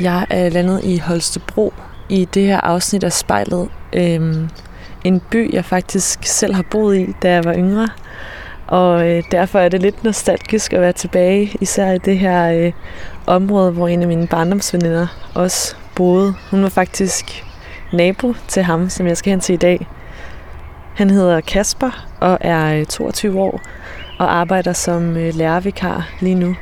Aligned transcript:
Jeg 0.00 0.26
er 0.30 0.48
landet 0.48 0.80
i 0.84 0.98
Holstebro 0.98 1.72
i 2.08 2.24
det 2.24 2.46
her 2.46 2.60
afsnit 2.60 3.04
af 3.04 3.12
spejlet. 3.12 3.68
Øhm, 3.92 4.48
en 5.04 5.20
by, 5.30 5.54
jeg 5.54 5.64
faktisk 5.64 6.24
selv 6.24 6.54
har 6.54 6.64
boet 6.70 6.98
i, 6.98 7.14
da 7.22 7.32
jeg 7.32 7.44
var 7.44 7.54
yngre. 7.54 7.88
Og 8.66 9.08
øh, 9.08 9.22
derfor 9.30 9.58
er 9.58 9.68
det 9.68 9.82
lidt 9.82 10.04
nostalgisk 10.04 10.72
at 10.72 10.80
være 10.80 10.92
tilbage, 10.92 11.56
især 11.60 11.92
i 11.92 11.98
det 11.98 12.18
her 12.18 12.52
øh, 12.52 12.72
område, 13.26 13.72
hvor 13.72 13.88
en 13.88 14.02
af 14.02 14.08
mine 14.08 14.26
barndomsveninder 14.26 15.06
også 15.34 15.76
boede. 15.94 16.34
Hun 16.50 16.62
var 16.62 16.68
faktisk 16.68 17.44
nabo 17.92 18.34
til 18.48 18.62
ham, 18.62 18.88
som 18.88 19.06
jeg 19.06 19.16
skal 19.16 19.30
hen 19.30 19.40
til 19.40 19.52
i 19.52 19.56
dag. 19.56 19.86
Han 20.94 21.10
hedder 21.10 21.40
Kasper 21.40 22.06
og 22.20 22.38
er 22.40 22.78
øh, 22.78 22.86
22 22.86 23.40
år 23.40 23.60
og 24.18 24.36
arbejder 24.36 24.72
som 24.72 25.16
øh, 25.16 25.34
lærervikar 25.34 26.08
lige 26.20 26.34
nu. 26.34 26.56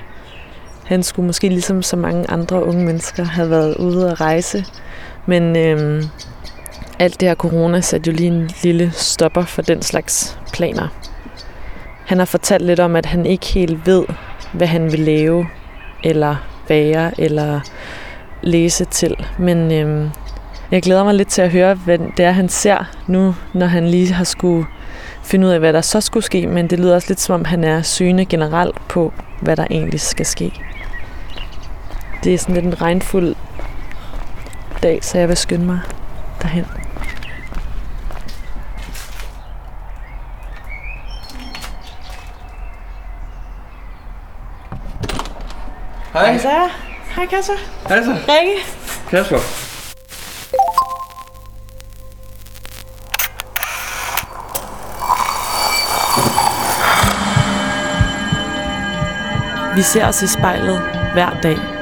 Han 0.84 1.02
skulle 1.02 1.26
måske 1.26 1.48
ligesom 1.48 1.82
så 1.82 1.96
mange 1.96 2.30
andre 2.30 2.64
unge 2.64 2.84
mennesker 2.84 3.24
have 3.24 3.50
været 3.50 3.76
ude 3.76 4.10
at 4.10 4.20
rejse, 4.20 4.64
men 5.26 5.56
øhm, 5.56 6.02
alt 6.98 7.20
det 7.20 7.28
her 7.28 7.34
corona 7.34 7.80
satte 7.80 8.10
jo 8.10 8.16
lige 8.16 8.30
en 8.30 8.50
lille 8.62 8.90
stopper 8.94 9.44
for 9.44 9.62
den 9.62 9.82
slags 9.82 10.38
planer. 10.52 10.88
Han 12.06 12.18
har 12.18 12.24
fortalt 12.24 12.64
lidt 12.64 12.80
om, 12.80 12.96
at 12.96 13.06
han 13.06 13.26
ikke 13.26 13.46
helt 13.46 13.86
ved, 13.86 14.04
hvad 14.52 14.66
han 14.66 14.92
vil 14.92 15.00
lave, 15.00 15.46
eller 16.04 16.36
være, 16.68 17.20
eller 17.20 17.60
læse 18.42 18.84
til. 18.84 19.16
Men 19.38 19.72
øhm, 19.72 20.10
jeg 20.70 20.82
glæder 20.82 21.04
mig 21.04 21.14
lidt 21.14 21.28
til 21.28 21.42
at 21.42 21.50
høre, 21.50 21.74
hvad 21.74 21.98
det 21.98 22.24
er, 22.24 22.30
han 22.30 22.48
ser 22.48 22.84
nu, 23.06 23.34
når 23.54 23.66
han 23.66 23.88
lige 23.88 24.12
har 24.12 24.24
skulle 24.24 24.66
finde 25.24 25.46
ud 25.46 25.52
af, 25.52 25.58
hvad 25.58 25.72
der 25.72 25.80
så 25.80 26.00
skulle 26.00 26.24
ske. 26.24 26.46
Men 26.46 26.66
det 26.66 26.80
lyder 26.80 26.94
også 26.94 27.08
lidt 27.08 27.20
som 27.20 27.34
om, 27.34 27.44
han 27.44 27.64
er 27.64 27.82
syne 27.82 28.24
generelt 28.24 28.88
på, 28.88 29.12
hvad 29.40 29.56
der 29.56 29.66
egentlig 29.70 30.00
skal 30.00 30.26
ske. 30.26 30.52
Det 32.24 32.34
er 32.34 32.38
sådan 32.38 32.54
lidt 32.54 32.64
en 32.64 32.82
regnfuld 32.82 33.34
dag, 34.82 35.04
så 35.04 35.18
jeg 35.18 35.28
vil 35.28 35.36
skynde 35.36 35.66
mig 35.66 35.80
derhen. 36.42 36.66
Hej. 46.12 46.26
Hej 46.26 46.38
så. 46.38 46.68
Hej 47.16 47.26
Kasper. 47.26 47.54
Hej 47.88 48.02
så. 48.02 48.12
Rikke. 48.12 48.56
Kasper. 49.10 49.38
Vi 59.76 59.82
ser 59.82 60.06
os 60.06 60.22
i 60.22 60.26
spejlet 60.26 60.80
hver 61.14 61.40
dag. 61.42 61.81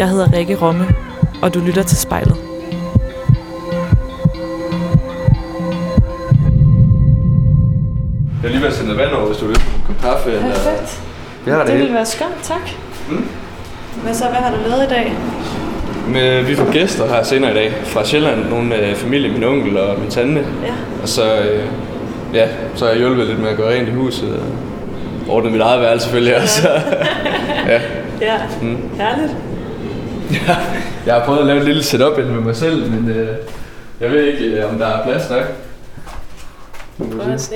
Jeg 0.00 0.08
hedder 0.08 0.32
Rikke 0.32 0.56
Romme, 0.56 0.86
og 1.42 1.54
du 1.54 1.60
lytter 1.60 1.82
til 1.82 1.96
spejlet. 1.96 2.36
Jeg 8.42 8.48
er 8.48 8.52
lige 8.52 8.60
ved 8.60 8.68
at 8.68 8.74
sende 8.74 8.96
vand 8.96 9.10
over, 9.12 9.26
hvis 9.26 9.36
du 9.38 9.46
vil. 9.46 9.56
En 9.56 9.82
kop 9.86 9.96
kaffe 10.10 10.30
eller... 10.30 10.48
Perfekt. 10.54 11.00
Vi 11.44 11.50
har 11.50 11.58
det, 11.58 11.66
Det 11.66 11.72
hele. 11.74 11.82
ville 11.84 11.94
være 11.96 12.06
skønt, 12.06 12.42
tak. 12.42 12.70
Mm. 13.10 13.24
Hvad 14.02 14.14
så, 14.14 14.24
hvad 14.24 14.38
har 14.38 14.50
du 14.50 14.56
lavet 14.68 14.82
i 14.84 14.88
dag? 14.88 15.12
Men 16.08 16.46
vi 16.48 16.54
får 16.56 16.72
gæster 16.72 17.06
her 17.08 17.22
senere 17.22 17.50
i 17.50 17.54
dag 17.54 17.72
fra 17.84 18.04
Sjælland. 18.04 18.44
Nogle 18.50 18.74
af 18.74 18.96
familie, 18.96 19.32
min 19.32 19.44
onkel 19.44 19.78
og 19.78 20.00
min 20.00 20.10
tante. 20.10 20.40
Ja. 20.40 20.72
Og 21.02 21.08
så, 21.08 21.38
øh, 21.38 21.64
ja, 22.34 22.46
så 22.74 22.84
har 22.84 22.92
jeg 22.92 23.00
hjulpet 23.00 23.26
lidt 23.26 23.38
med 23.40 23.48
at 23.50 23.56
gøre 23.56 23.74
rent 23.74 23.88
i 23.88 23.92
huset. 23.92 24.32
Og 25.28 25.34
ordnet 25.34 25.52
mit 25.52 25.60
eget 25.60 25.80
værelse 25.80 26.04
selvfølgelig 26.04 26.36
også. 26.42 26.68
ja. 27.68 27.80
Ja, 28.20 28.36
Mm. 28.62 28.76
herligt. 28.96 29.36
Ja, 30.32 30.56
jeg 31.06 31.14
har 31.14 31.24
prøvet 31.24 31.40
at 31.40 31.46
lave 31.46 31.58
et 31.58 31.64
lille 31.64 31.82
setup 31.82 32.18
inde 32.18 32.30
med 32.30 32.40
mig 32.40 32.56
selv, 32.56 32.90
men 32.90 33.08
øh, 33.08 33.36
jeg 34.00 34.10
ved 34.10 34.24
ikke, 34.24 34.44
øh, 34.44 34.72
om 34.72 34.78
der 34.78 34.86
er 34.86 35.04
plads 35.04 35.30
nok. 35.30 35.44
Prøv 36.98 37.32
at 37.32 37.40
se. 37.40 37.54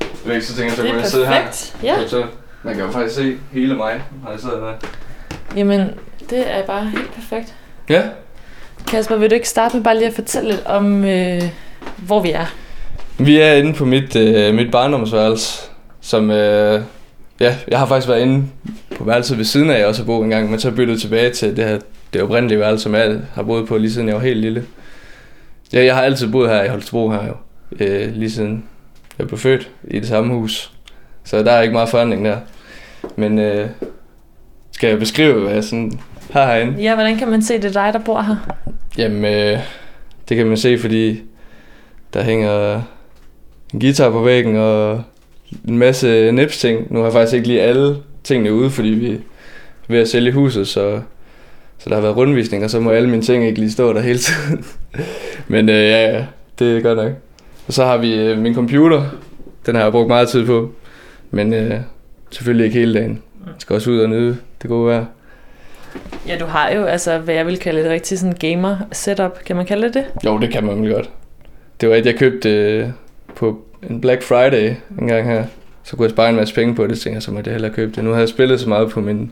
Jeg 0.00 0.08
ved 0.24 0.34
ikke, 0.34 0.46
så 0.46 0.56
tænker 0.56 0.72
jeg, 0.72 0.76
så 0.76 0.82
er 0.82 0.96
jeg 0.96 1.06
sidde 1.06 1.26
her. 1.26 1.42
Ja. 1.82 2.06
Så, 2.06 2.24
man 2.62 2.74
kan 2.74 2.84
jo 2.84 2.90
faktisk 2.90 3.14
se 3.16 3.36
hele 3.52 3.74
mig, 3.74 4.02
når 4.24 4.30
jeg 4.30 4.40
sidder 4.40 4.60
der. 4.60 4.72
Jamen, 5.56 5.90
det 6.30 6.50
er 6.50 6.66
bare 6.66 6.84
helt 6.84 7.14
perfekt. 7.14 7.54
Ja, 7.88 8.02
Kasper, 8.86 9.16
vil 9.16 9.30
du 9.30 9.34
ikke 9.34 9.48
starte 9.48 9.76
med 9.76 9.84
bare 9.84 9.94
lige 9.94 10.06
at 10.06 10.14
fortælle 10.14 10.50
lidt 10.50 10.66
om, 10.66 11.04
øh, 11.04 11.42
hvor 11.96 12.20
vi 12.20 12.30
er? 12.30 12.46
vi 13.18 13.36
er 13.40 13.52
inde 13.52 13.74
på 13.74 13.84
mit, 13.84 14.16
øh, 14.16 14.54
mit 14.54 14.70
barndomsværelse, 14.70 15.62
som... 16.00 16.30
Øh, 16.30 16.82
ja, 17.42 17.56
jeg 17.68 17.78
har 17.78 17.86
faktisk 17.86 18.08
været 18.08 18.22
inde 18.22 18.44
på 18.96 19.04
værelset 19.04 19.38
ved 19.38 19.44
siden 19.44 19.70
af, 19.70 19.78
jeg 19.78 19.86
også 19.86 20.02
har 20.02 20.06
boet 20.06 20.24
en 20.24 20.30
gang, 20.30 20.50
men 20.50 20.60
så 20.60 20.70
byttet 20.70 21.00
tilbage 21.00 21.30
til 21.30 21.56
det 21.56 21.64
her 21.64 21.78
det 22.12 22.22
oprindelige 22.22 22.58
værelse, 22.58 22.82
som 22.82 22.94
jeg 22.94 23.18
har 23.34 23.42
boet 23.42 23.68
på 23.68 23.78
lige 23.78 23.92
siden 23.92 24.08
jeg 24.08 24.16
var 24.16 24.22
helt 24.22 24.40
lille. 24.40 24.64
Ja, 25.72 25.84
jeg 25.84 25.94
har 25.94 26.02
altid 26.02 26.32
boet 26.32 26.50
her 26.50 26.64
i 26.64 26.68
Holstebro 26.68 27.10
her 27.10 27.26
jo, 27.26 27.34
øh, 27.80 28.12
lige 28.14 28.30
siden 28.30 28.64
jeg 29.18 29.26
blev 29.26 29.38
født 29.38 29.70
i 29.84 29.98
det 29.98 30.08
samme 30.08 30.34
hus. 30.34 30.72
Så 31.24 31.42
der 31.42 31.52
er 31.52 31.62
ikke 31.62 31.72
meget 31.72 31.88
forandring 31.88 32.24
der. 32.24 32.36
Men 33.16 33.38
øh, 33.38 33.68
skal 34.72 34.88
jeg 34.88 34.98
beskrive, 34.98 35.40
hvad 35.40 35.52
jeg 35.52 35.64
sådan 35.64 35.92
har 36.30 36.46
herinde? 36.46 36.82
Ja, 36.82 36.94
hvordan 36.94 37.16
kan 37.16 37.30
man 37.30 37.42
se, 37.42 37.54
det 37.54 37.64
er 37.64 37.84
dig, 37.84 37.92
der 37.92 37.98
bor 37.98 38.20
her? 38.20 38.36
Jamen, 38.98 39.24
øh, 39.24 39.58
det 40.28 40.36
kan 40.36 40.46
man 40.46 40.56
se, 40.56 40.78
fordi 40.78 41.22
der 42.14 42.22
hænger 42.22 42.80
en 43.74 43.80
guitar 43.80 44.10
på 44.10 44.22
væggen 44.22 44.56
og 44.56 45.02
en 45.68 45.78
masse 45.78 46.32
nips-ting. 46.32 46.92
Nu 46.92 46.98
har 46.98 47.06
jeg 47.06 47.12
faktisk 47.12 47.34
ikke 47.34 47.48
lige 47.48 47.62
alle 47.62 47.96
tingene 48.24 48.52
ude, 48.52 48.70
fordi 48.70 48.88
vi 48.88 49.10
er 49.10 49.16
ved 49.88 49.98
at 49.98 50.08
sælge 50.08 50.32
huset, 50.32 50.68
så, 50.68 51.00
så 51.78 51.90
der 51.90 51.94
har 51.94 52.02
været 52.02 52.16
rundvisning, 52.16 52.64
og 52.64 52.70
så 52.70 52.80
må 52.80 52.90
alle 52.90 53.08
mine 53.08 53.22
ting 53.22 53.46
ikke 53.46 53.58
lige 53.58 53.70
stå 53.70 53.92
der 53.92 54.00
hele 54.00 54.18
tiden. 54.18 54.64
Men 55.48 55.68
øh, 55.68 55.74
ja, 55.74 56.10
ja, 56.10 56.24
det 56.58 56.76
er 56.76 56.80
godt 56.80 56.98
nok. 56.98 57.12
Og 57.66 57.72
så 57.72 57.84
har 57.84 57.96
vi 57.96 58.14
øh, 58.14 58.38
min 58.38 58.54
computer. 58.54 59.04
Den 59.66 59.74
har 59.74 59.82
jeg 59.82 59.92
brugt 59.92 60.08
meget 60.08 60.28
tid 60.28 60.46
på. 60.46 60.70
Men 61.30 61.54
øh, 61.54 61.80
selvfølgelig 62.30 62.66
ikke 62.66 62.78
hele 62.78 62.94
dagen. 62.94 63.22
Jeg 63.46 63.54
skal 63.58 63.74
også 63.74 63.90
ud 63.90 63.98
og 63.98 64.08
nyde 64.08 64.36
det 64.62 64.70
gode 64.70 64.86
vejr. 64.86 65.04
Ja, 66.28 66.38
du 66.38 66.44
har 66.44 66.70
jo, 66.70 66.84
altså, 66.84 67.18
hvad 67.18 67.34
jeg 67.34 67.46
vil 67.46 67.58
kalde 67.58 67.80
et 67.80 67.90
rigtig 67.90 68.18
sådan 68.18 68.36
gamer 68.40 68.76
setup. 68.92 69.38
Kan 69.46 69.56
man 69.56 69.66
kalde 69.66 69.86
det 69.86 69.94
det? 69.94 70.04
Jo, 70.24 70.38
det 70.38 70.50
kan 70.50 70.64
man 70.64 70.82
vel 70.82 70.92
godt. 70.92 71.10
Det 71.80 71.88
var 71.88 71.94
et, 71.94 72.06
jeg 72.06 72.14
købte 72.14 72.50
øh, 72.50 72.88
på 73.34 73.64
en 73.90 74.00
Black 74.00 74.22
Friday 74.22 74.74
en 75.00 75.08
gang 75.08 75.24
her. 75.24 75.44
Så 75.84 75.96
kunne 75.96 76.04
jeg 76.04 76.10
spare 76.10 76.30
en 76.30 76.36
masse 76.36 76.54
penge 76.54 76.74
på 76.74 76.86
det, 76.86 76.96
så 76.98 77.02
tænkte 77.02 77.14
jeg, 77.16 77.22
så 77.22 77.30
måtte 77.30 77.48
jeg 77.48 77.54
hellere 77.54 77.72
købe 77.72 77.92
det. 77.96 78.04
Nu 78.04 78.10
har 78.12 78.18
jeg 78.18 78.28
spillet 78.28 78.60
så 78.60 78.68
meget 78.68 78.90
på 78.90 79.00
min 79.00 79.30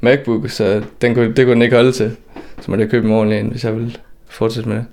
MacBook, 0.00 0.48
så 0.50 0.82
den 1.02 1.14
kunne, 1.14 1.32
det 1.32 1.44
kunne 1.44 1.54
den 1.54 1.62
ikke 1.62 1.76
holde 1.76 1.92
til. 1.92 2.16
Så 2.60 2.70
måtte 2.70 2.82
jeg 2.82 2.90
købe 2.90 3.06
en 3.08 3.12
ordentlig 3.14 3.40
en, 3.40 3.46
hvis 3.46 3.64
jeg 3.64 3.74
ville 3.76 3.92
fortsætte 4.28 4.68
med 4.68 4.76
det. 4.76 4.86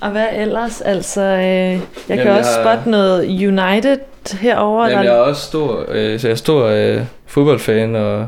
Og 0.00 0.10
hvad 0.10 0.26
ellers? 0.36 0.80
Altså, 0.80 1.20
øh, 1.22 1.42
jeg 1.42 1.78
kan 2.08 2.18
Jamen, 2.18 2.32
også 2.38 2.50
jeg 2.60 2.64
spotte 2.64 2.90
noget 2.90 3.24
United 3.24 3.98
herover. 4.40 4.88
Jamen, 4.88 5.04
jeg 5.04 5.14
er 5.14 5.18
også 5.18 5.42
stor, 5.42 5.84
øh, 5.88 6.20
så 6.20 6.26
jeg 6.28 6.32
er 6.32 6.36
stor 6.36 6.64
øh, 6.66 7.00
fodboldfan, 7.26 7.94
og 7.96 8.26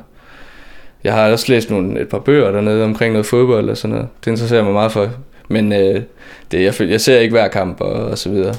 jeg 1.05 1.12
har 1.12 1.31
også 1.32 1.52
læst 1.52 1.70
nogle, 1.70 2.00
et 2.00 2.08
par 2.08 2.19
bøger 2.19 2.50
dernede 2.50 2.85
omkring 2.85 3.12
noget 3.12 3.26
fodbold 3.26 3.70
og 3.70 3.76
sådan 3.76 3.94
noget. 3.94 4.08
Det 4.25 4.31
interesserer 4.31 4.62
mig 4.64 4.73
meget 4.73 4.93
for. 4.93 5.08
Men 5.49 5.73
øh, 5.73 6.02
det, 6.52 6.62
jeg, 6.62 6.75
føl- 6.75 6.91
jeg 6.91 7.00
ser 7.00 7.19
ikke 7.19 7.32
hver 7.32 7.49
kamp 7.49 7.81
og, 7.81 7.93
og 7.93 8.19
så 8.19 8.29
videre. 8.31 8.55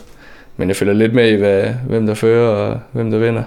Men 0.58 0.68
jeg 0.68 0.76
følger 0.76 0.94
lidt 0.94 1.14
med 1.14 1.30
i, 1.30 1.36
hvad, 1.36 1.64
hvem 1.88 2.08
der 2.08 2.14
fører 2.14 2.48
og 2.48 2.80
hvem 2.92 3.12
der 3.12 3.18
vinder. 3.18 3.44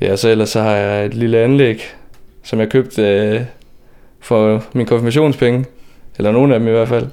Ja, 0.00 0.16
så 0.16 0.28
ellers 0.28 0.48
så 0.48 0.62
har 0.62 0.76
jeg 0.76 1.06
et 1.06 1.14
lille 1.14 1.38
anlæg, 1.38 1.94
som 2.42 2.60
jeg 2.60 2.68
købte 2.68 3.02
øh, 3.02 3.40
for 4.20 4.64
min 4.72 4.86
konfirmationspenge. 4.86 5.64
Eller 6.18 6.32
nogle 6.32 6.54
af 6.54 6.60
dem 6.60 6.68
i 6.68 6.72
hvert 6.72 6.88
fald. 6.88 7.06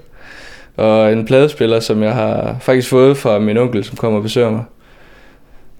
Og 0.77 1.13
en 1.13 1.25
pladespiller, 1.25 1.79
som 1.79 2.03
jeg 2.03 2.13
har 2.13 2.57
faktisk 2.59 2.89
fået 2.89 3.17
fra 3.17 3.39
min 3.39 3.57
onkel, 3.57 3.83
som 3.83 3.97
kommer 3.97 4.17
og 4.17 4.23
besøger 4.23 4.51
mig. 4.51 4.63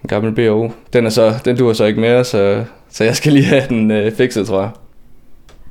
En 0.03 0.07
gammel 0.07 0.31
BO. 0.35 0.71
Den, 0.93 1.05
er 1.05 1.09
så, 1.09 1.33
den 1.45 1.57
duer 1.57 1.73
så 1.73 1.85
ikke 1.85 2.01
mere, 2.01 2.23
så, 2.23 2.63
så 2.89 3.03
jeg 3.03 3.15
skal 3.15 3.33
lige 3.33 3.45
have 3.45 3.63
den 3.69 3.91
øh, 3.91 4.11
fikset, 4.11 4.47
tror 4.47 4.61
jeg. 4.61 4.69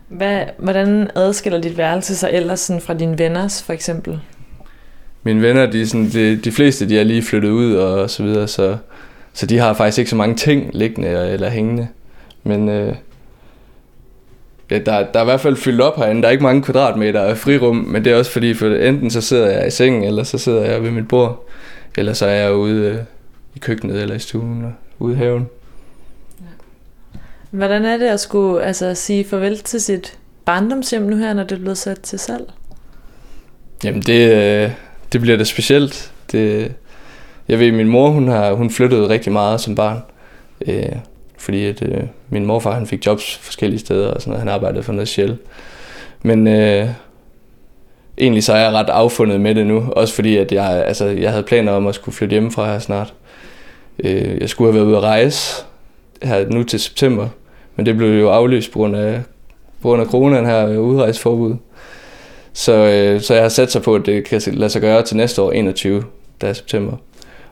Hvad, 0.08 0.44
hvordan 0.58 1.10
adskiller 1.14 1.60
dit 1.60 1.78
værelse 1.78 2.16
sig 2.16 2.30
ellers 2.32 2.60
sådan 2.60 2.82
fra 2.82 2.94
dine 2.94 3.18
venners, 3.18 3.62
for 3.62 3.72
eksempel? 3.72 4.20
Mine 5.22 5.42
venner, 5.42 5.66
de, 5.66 5.88
sådan, 5.88 6.08
de, 6.08 6.36
de 6.36 6.52
fleste, 6.52 6.88
de 6.88 6.98
er 6.98 7.04
lige 7.04 7.22
flyttet 7.22 7.50
ud 7.50 7.74
og 7.74 8.10
så 8.10 8.22
videre, 8.22 8.48
så, 8.48 8.76
så 9.32 9.46
de 9.46 9.58
har 9.58 9.74
faktisk 9.74 9.98
ikke 9.98 10.10
så 10.10 10.16
mange 10.16 10.36
ting 10.36 10.70
liggende 10.72 11.08
eller 11.08 11.48
hængende. 11.48 11.88
Men 12.42 12.68
øh, 12.68 12.94
ja, 14.70 14.78
der, 14.78 15.06
der 15.12 15.18
er 15.18 15.22
i 15.22 15.24
hvert 15.24 15.40
fald 15.40 15.56
fyldt 15.56 15.80
op 15.80 15.96
herinde. 15.96 16.22
Der 16.22 16.28
er 16.28 16.32
ikke 16.32 16.42
mange 16.42 16.62
kvadratmeter 16.62 17.20
af 17.20 17.38
frirum, 17.38 17.76
men 17.76 18.04
det 18.04 18.12
er 18.12 18.16
også 18.16 18.30
fordi, 18.30 18.54
for 18.54 18.66
enten 18.66 19.10
så 19.10 19.20
sidder 19.20 19.50
jeg 19.50 19.66
i 19.66 19.70
sengen, 19.70 20.04
eller 20.04 20.22
så 20.22 20.38
sidder 20.38 20.70
jeg 20.70 20.82
ved 20.82 20.90
mit 20.90 21.08
bord, 21.08 21.48
eller 21.96 22.12
så 22.12 22.26
er 22.26 22.34
jeg 22.34 22.54
ude 22.54 22.86
øh, 22.86 22.96
i 23.54 23.58
køkkenet 23.58 24.02
eller 24.02 24.14
i 24.14 24.18
stuen 24.18 24.64
og 24.64 24.72
ude 24.98 25.14
i 25.14 25.16
haven. 25.16 25.48
Hvordan 27.50 27.84
er 27.84 27.96
det 27.96 28.06
at 28.06 28.20
skulle 28.20 28.64
altså, 28.64 28.94
sige 28.94 29.24
farvel 29.24 29.58
til 29.58 29.80
sit 29.80 30.18
barndomshjem 30.44 31.02
nu 31.02 31.16
her, 31.16 31.32
når 31.32 31.42
det 31.42 31.52
er 31.52 31.60
blevet 31.60 31.78
sat 31.78 32.00
til 32.00 32.18
salg? 32.18 32.44
Jamen 33.84 34.02
det, 34.02 34.32
øh, 34.32 34.70
det 35.12 35.20
bliver 35.20 35.36
da 35.36 35.44
specielt. 35.44 36.12
Det, 36.32 36.72
jeg 37.48 37.58
ved, 37.58 37.72
min 37.72 37.88
mor 37.88 38.10
hun 38.10 38.28
har 38.28 38.52
hun 38.52 38.70
flyttede 38.70 39.08
rigtig 39.08 39.32
meget 39.32 39.60
som 39.60 39.74
barn. 39.74 40.02
Øh, 40.66 40.92
fordi 41.38 41.66
at, 41.66 41.82
øh, 41.82 42.02
min 42.30 42.46
morfar 42.46 42.74
han 42.74 42.86
fik 42.86 43.06
jobs 43.06 43.36
forskellige 43.36 43.80
steder 43.80 44.10
og 44.10 44.20
sådan 44.20 44.30
noget. 44.30 44.40
Han 44.40 44.54
arbejdede 44.54 44.82
for 44.82 44.92
noget 44.92 45.08
Shell. 45.08 45.36
Men 46.22 46.46
øh, 46.46 46.88
egentlig 48.18 48.44
så 48.44 48.52
er 48.52 48.60
jeg 48.60 48.72
ret 48.72 48.90
affundet 48.90 49.40
med 49.40 49.54
det 49.54 49.66
nu. 49.66 49.84
Også 49.96 50.14
fordi 50.14 50.36
at 50.36 50.52
jeg, 50.52 50.84
altså, 50.86 51.06
jeg 51.06 51.30
havde 51.30 51.42
planer 51.42 51.72
om 51.72 51.86
at 51.86 51.94
skulle 51.94 52.14
flytte 52.14 52.32
hjemmefra 52.32 52.72
her 52.72 52.78
snart. 52.78 53.14
Øh, 53.98 54.40
jeg 54.40 54.48
skulle 54.48 54.72
have 54.72 54.80
været 54.80 54.88
ude 54.88 54.96
at 54.96 55.02
rejse 55.02 55.64
her 56.22 56.48
nu 56.48 56.62
til 56.62 56.80
september. 56.80 57.28
Men 57.76 57.86
det 57.86 57.96
blev 57.96 58.20
jo 58.20 58.30
aflyst 58.30 58.72
på 58.72 58.78
grund 58.78 58.96
af, 58.96 59.22
på 59.82 59.88
grund 59.88 60.02
af 60.02 60.08
coronaen 60.08 60.46
her 60.46 60.68
øh, 60.68 60.80
udrejseforbud. 60.80 61.56
Så, 62.54 62.72
øh, 62.72 63.20
så 63.20 63.34
jeg 63.34 63.42
har 63.42 63.48
sat 63.48 63.72
sig 63.72 63.82
på, 63.82 63.94
at 63.94 64.06
det 64.06 64.24
kan 64.24 64.42
lade 64.46 64.70
sig 64.70 64.80
gøre 64.80 65.02
til 65.02 65.16
næste 65.16 65.42
år, 65.42 65.52
21. 65.52 66.04
Der 66.40 66.52
september. 66.52 66.96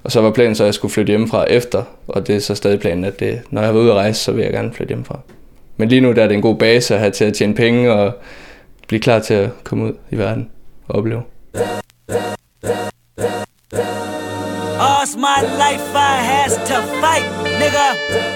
Og 0.02 0.12
så 0.12 0.20
var 0.20 0.30
planen 0.30 0.54
så, 0.54 0.62
at 0.62 0.66
jeg 0.66 0.74
skulle 0.74 0.92
flytte 0.92 1.10
hjemmefra 1.10 1.44
efter, 1.44 1.82
og 2.08 2.26
det 2.26 2.36
er 2.36 2.40
så 2.40 2.54
stadig 2.54 2.80
planen, 2.80 3.04
at 3.04 3.20
det, 3.20 3.42
når 3.50 3.62
jeg 3.62 3.74
var 3.74 3.80
ude 3.80 3.90
at 3.90 3.96
rejse, 3.96 4.24
så 4.24 4.32
vil 4.32 4.42
jeg 4.42 4.52
gerne 4.52 4.72
flytte 4.72 4.90
hjemmefra. 4.90 5.18
Men 5.76 5.88
lige 5.88 6.00
nu 6.00 6.12
der 6.12 6.22
er 6.22 6.28
det 6.28 6.34
en 6.34 6.42
god 6.42 6.56
base 6.56 6.94
at 6.94 7.00
have 7.00 7.10
til 7.10 7.24
at 7.24 7.34
tjene 7.34 7.54
penge 7.54 7.92
og 7.92 8.12
blive 8.88 9.00
klar 9.00 9.18
til 9.18 9.34
at 9.34 9.50
komme 9.64 9.84
ud 9.84 9.92
i 10.10 10.18
verden 10.18 10.50
og 10.88 10.94
opleve. 10.94 11.22
All's 14.88 15.14
my 15.16 15.38
life 15.64 15.86
I 15.94 16.16
has 16.32 16.52
to 16.70 16.78
fight, 17.02 17.26
nigga. 17.60 17.86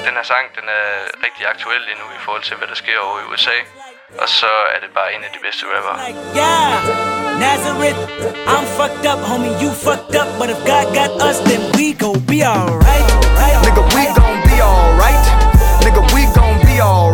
Den 0.06 0.14
her 0.18 0.26
sang, 0.32 0.44
den 0.56 0.66
er 0.78 0.86
rigtig 1.26 1.46
aktuel 1.52 1.80
lige 1.88 1.98
nu 2.02 2.06
i 2.18 2.20
forhold 2.24 2.42
til, 2.42 2.56
hvad 2.56 2.68
der 2.68 2.74
sker 2.74 2.98
over 3.06 3.18
i 3.22 3.24
USA. 3.32 3.83
Og 4.22 4.28
så 4.28 4.50
er 4.74 4.78
det 4.84 4.90
bare 4.98 5.10
en 5.16 5.22
af 5.26 5.30
de 5.34 5.40
bedste 5.46 5.64
rapper. 5.72 5.94
Yeah, 6.42 6.70
Nazareth, 7.44 7.98
I'm 8.52 8.64
fucked 8.78 9.04
up, 9.12 9.20
homie, 9.30 9.54
you 9.62 9.70
fucked 9.86 10.14
up. 10.20 10.28
But 10.38 10.48
if 10.54 10.60
God 10.70 10.86
got 10.98 11.12
us, 11.28 11.38
then 11.48 11.60
we 11.76 11.86
gon' 12.02 12.20
be 12.32 12.38
alright. 12.54 13.08
Right, 13.40 13.56
Nigga, 13.64 13.82
we 13.96 14.02
gon' 14.18 14.40
be 14.50 14.56
alright. 14.70 15.24
Nigga, 15.84 16.02
we 16.14 16.22
gon' 16.38 16.58
be 16.68 16.76
alright. 16.80 17.13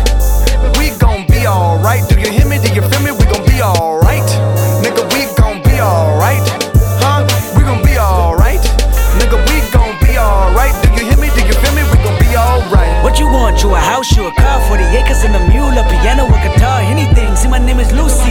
Be 1.41 1.47
alright. 1.47 2.07
Do 2.07 2.19
you 2.21 2.29
hear 2.29 2.45
me? 2.45 2.61
Do 2.61 2.69
you 2.69 2.85
feel 2.85 3.01
me? 3.01 3.09
We 3.17 3.25
gon' 3.25 3.41
be 3.49 3.63
alright. 3.65 4.29
Nigga, 4.85 5.01
we 5.09 5.25
gon' 5.33 5.57
be 5.65 5.81
alright. 5.81 6.45
Huh? 7.01 7.25
We 7.57 7.63
gon' 7.65 7.81
be 7.81 7.97
alright. 7.97 8.61
Nigga, 9.17 9.41
we 9.49 9.57
gon' 9.73 9.97
be 10.05 10.21
alright. 10.21 10.69
Do 10.85 10.93
you 10.93 11.09
hear 11.09 11.17
me? 11.17 11.33
Do 11.33 11.41
you 11.41 11.57
feel 11.57 11.73
me? 11.73 11.81
We 11.89 11.97
gon' 12.05 12.13
be 12.21 12.37
alright. 12.37 12.93
What 13.01 13.17
you 13.17 13.25
want? 13.25 13.63
You 13.63 13.73
a 13.73 13.79
house, 13.79 14.15
you 14.15 14.27
a 14.27 14.31
car, 14.35 14.61
40 14.69 14.83
acres 15.01 15.23
and 15.25 15.35
a 15.35 15.41
mule, 15.49 15.73
a 15.73 15.83
piano, 15.89 16.29
a 16.29 16.37
guitar, 16.45 16.81
anything. 16.81 17.35
See, 17.35 17.49
my 17.49 17.57
name 17.57 17.79
is 17.79 17.91
Lucy. 17.91 18.30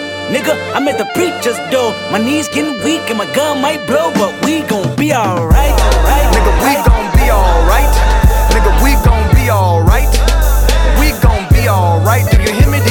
Nigga, 0.29 0.53
I'm 0.75 0.87
at 0.87 0.97
the 0.97 1.05
preacher's 1.15 1.57
door. 1.71 1.91
My 2.11 2.17
knees 2.17 2.47
getting 2.47 2.77
weak 2.83 3.09
and 3.09 3.17
my 3.17 3.31
gun 3.33 3.61
might 3.61 3.85
blow, 3.87 4.11
but 4.13 4.45
we 4.45 4.61
gon' 4.61 4.95
be 4.95 5.13
alright. 5.13 5.75
Right? 6.05 6.27
Nigga, 6.35 6.53
we 6.61 6.73
gon' 6.85 7.07
be 7.17 7.31
alright. 7.31 7.91
Nigga, 8.53 8.71
we 8.83 8.91
gon' 9.03 9.27
be 9.35 9.49
alright. 9.49 10.11
We 10.99 11.11
gon' 11.19 11.47
be 11.53 11.67
alright. 11.67 12.29
Do 12.29 12.41
you 12.41 12.53
hear 12.53 12.69
me? 12.69 12.90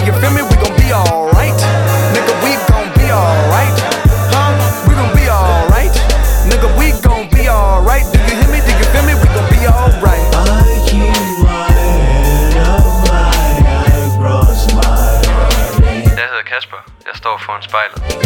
Foran 17.68 17.92
spejlet. 17.92 18.24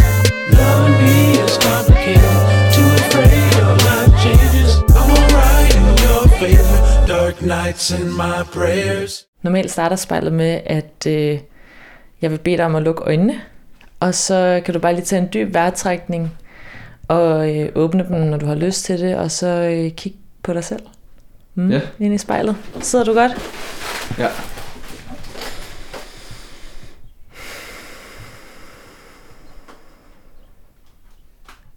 Loving 0.59 1.03
me 1.03 1.45
is 1.45 1.55
complicated. 1.69 2.35
Too 2.76 2.91
afraid 3.05 3.55
of 3.64 3.75
life 3.88 4.14
changes. 4.25 4.71
I'm 4.99 5.11
alright 5.19 5.75
in 5.79 5.87
your 6.05 6.23
favor. 6.41 6.79
Dark 7.07 7.43
nights 7.43 7.91
and 7.91 8.05
my 8.05 8.45
prayers. 8.53 9.26
Normalt 9.43 9.71
starter 9.71 9.97
spejlet 9.97 10.33
med, 10.33 10.61
at 10.67 11.07
øh, 11.07 11.38
jeg 12.23 12.31
vil 12.31 12.38
bede 12.38 12.57
dig 12.57 12.64
om 12.64 12.75
at 12.75 12.83
lukke 12.83 13.03
øjnene. 13.03 13.41
Og 14.00 14.14
så 14.14 14.62
kan 14.64 14.75
du 14.75 14.81
bare 14.81 14.95
lige 14.95 15.05
tage 15.05 15.23
en 15.23 15.29
dyb 15.35 15.55
vejrtrækning 15.55 16.37
og 17.09 17.57
øh, 17.57 17.69
åbne 17.75 18.07
dem, 18.09 18.17
når 18.21 18.37
du 18.37 18.47
har 18.47 18.55
lyst 18.55 18.85
til 18.85 19.00
det, 19.00 19.17
og 19.17 19.31
så 19.31 19.47
øh, 19.47 19.91
kigge 19.91 20.19
på 20.43 20.53
dig 20.53 20.64
selv. 20.64 20.83
Mm, 21.55 21.71
ja. 21.71 21.81
Ind 22.00 22.14
i 22.14 22.19
spejlet. 22.19 22.57
Sidder 22.81 23.05
du 23.05 23.14
godt? 23.14 23.33
Ja. 24.19 24.29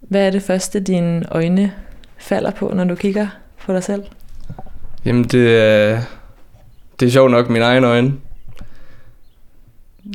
Hvad 0.08 0.26
er 0.26 0.30
det 0.30 0.42
første, 0.42 0.80
dine 0.80 1.32
øjne 1.32 1.72
falder 2.18 2.50
på, 2.50 2.72
når 2.74 2.84
du 2.84 2.94
kigger 2.94 3.28
på 3.66 3.72
dig 3.72 3.84
selv? 3.84 4.02
Jamen, 5.04 5.24
det 5.24 5.56
er, 5.56 6.02
det 7.00 7.06
er 7.06 7.10
sjovt 7.10 7.30
nok 7.30 7.48
mine 7.48 7.64
egne 7.64 7.86
øjne. 7.86 8.14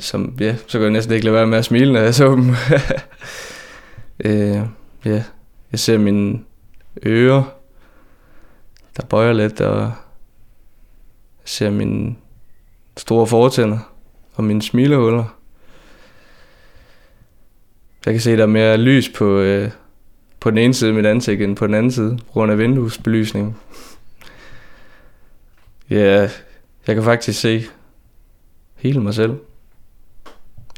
Som, 0.02 0.38
ja, 0.40 0.56
så 0.68 0.78
kan 0.78 0.82
jeg 0.82 0.92
næsten 0.92 1.14
ikke 1.14 1.26
lade 1.26 1.36
være 1.36 1.48
med 1.48 1.58
at 1.58 1.66
smile, 1.66 1.94
når 1.94 2.00
jeg 2.00 2.16
så 2.16 2.32
dem. 2.32 2.50
øh, 4.26 4.62
ja, 5.06 5.24
jeg 5.72 5.80
ser 5.80 5.98
mine 5.98 6.40
ører. 7.06 7.44
der 8.98 9.06
bøjer 9.06 9.34
lidt, 9.34 9.62
og 9.62 9.82
jeg 9.82 9.92
ser 11.46 11.70
mine 11.70 12.16
store 12.98 13.28
fortænder 13.28 13.80
og 14.36 14.44
mine 14.44 14.62
smilehuller. 14.62 15.40
Jeg 18.06 18.14
kan 18.14 18.22
se, 18.22 18.38
der 18.38 18.44
er 18.44 18.48
mere 18.48 18.78
lys 18.78 19.10
på, 19.10 19.40
øh, 19.40 19.72
på 20.44 20.50
den 20.50 20.58
ene 20.58 20.74
side 20.74 20.90
af 20.90 20.96
mit 20.96 21.06
ansigt 21.06 21.42
end 21.42 21.56
på 21.56 21.68
den 21.68 21.76
anden 21.76 21.92
side, 21.92 22.18
på 22.18 22.32
grund 22.34 22.52
af 22.52 22.58
vinduesbelysning. 22.58 23.58
Ja, 25.90 26.30
jeg 26.88 26.96
kan 26.96 27.04
faktisk 27.04 27.40
se 27.42 27.66
hele 28.76 29.02
mig 29.02 29.14
selv 29.14 29.32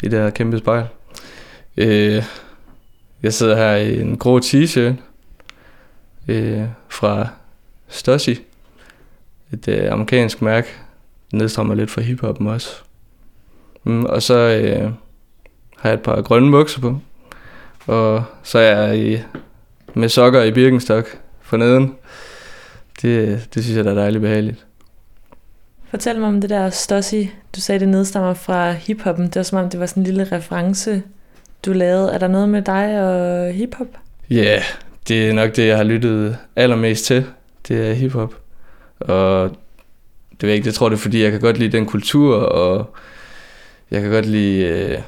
i 0.03 0.07
det 0.07 0.19
her 0.19 0.29
kæmpe 0.29 0.57
spejl. 0.57 0.85
Øh, 1.77 2.23
jeg 3.23 3.33
sidder 3.33 3.55
her 3.55 3.75
i 3.75 4.01
en 4.01 4.17
grå 4.17 4.39
t-shirt 4.39 4.93
øh, 6.27 6.63
fra 6.89 7.27
Stussy, 7.87 8.29
et 9.53 9.67
øh, 9.67 9.91
amerikansk 9.91 10.41
mærke. 10.41 10.67
Det 11.31 11.39
nedstrammer 11.39 11.75
lidt 11.75 11.91
fra 11.91 12.01
hiphoppen 12.01 12.47
også. 12.47 12.69
Mm, 13.83 14.05
og 14.05 14.21
så 14.21 14.37
øh, 14.37 14.91
har 15.77 15.89
jeg 15.89 15.93
et 15.93 16.03
par 16.03 16.21
grønne 16.21 16.51
bukser 16.51 16.81
på. 16.81 16.99
Og 17.87 18.23
så 18.43 18.59
er 18.59 18.81
jeg 18.81 18.97
i, 18.99 19.19
med 19.95 20.09
sokker 20.09 20.43
i 20.43 20.51
Birkenstock 20.51 21.19
for 21.41 21.57
neden. 21.57 21.95
Det, 23.01 23.47
det 23.53 23.63
synes 23.63 23.77
jeg 23.77 23.85
der 23.85 23.91
er 23.91 23.95
dejligt 23.95 24.21
behageligt. 24.21 24.65
Fortæl 25.89 26.19
mig 26.19 26.27
om 26.27 26.41
det 26.41 26.49
der 26.49 26.69
Stussy. 26.69 27.23
Du 27.55 27.61
sagde, 27.61 27.79
det 27.79 27.87
nedstammer 27.87 28.33
fra 28.33 28.71
hiphoppen. 28.71 29.25
Det 29.25 29.35
var 29.35 29.43
som 29.43 29.57
om, 29.57 29.69
det 29.69 29.79
var 29.79 29.85
sådan 29.85 30.01
en 30.01 30.07
lille 30.07 30.27
reference, 30.31 31.03
du 31.65 31.73
lavede. 31.73 32.11
Er 32.11 32.17
der 32.17 32.27
noget 32.27 32.49
med 32.49 32.61
dig 32.61 33.01
og 33.01 33.51
hiphop? 33.53 33.87
Ja, 34.29 34.35
yeah, 34.35 34.61
det 35.07 35.29
er 35.29 35.33
nok 35.33 35.55
det, 35.55 35.67
jeg 35.67 35.77
har 35.77 35.83
lyttet 35.83 36.37
allermest 36.55 37.05
til. 37.05 37.25
Det 37.67 37.89
er 37.89 37.93
hiphop. 37.93 38.35
Og 38.99 39.49
det 40.31 40.41
ved 40.41 40.49
jeg 40.49 40.55
ikke, 40.55 40.65
det 40.65 40.73
tror 40.73 40.89
det 40.89 40.95
er, 40.95 40.99
fordi 40.99 41.23
jeg 41.23 41.31
kan 41.31 41.39
godt 41.39 41.57
lide 41.57 41.77
den 41.77 41.85
kultur, 41.85 42.35
og 42.35 42.95
jeg 43.91 44.01
kan 44.01 44.11
godt 44.11 44.25
lide, 44.25 44.63
øh, 44.63 44.99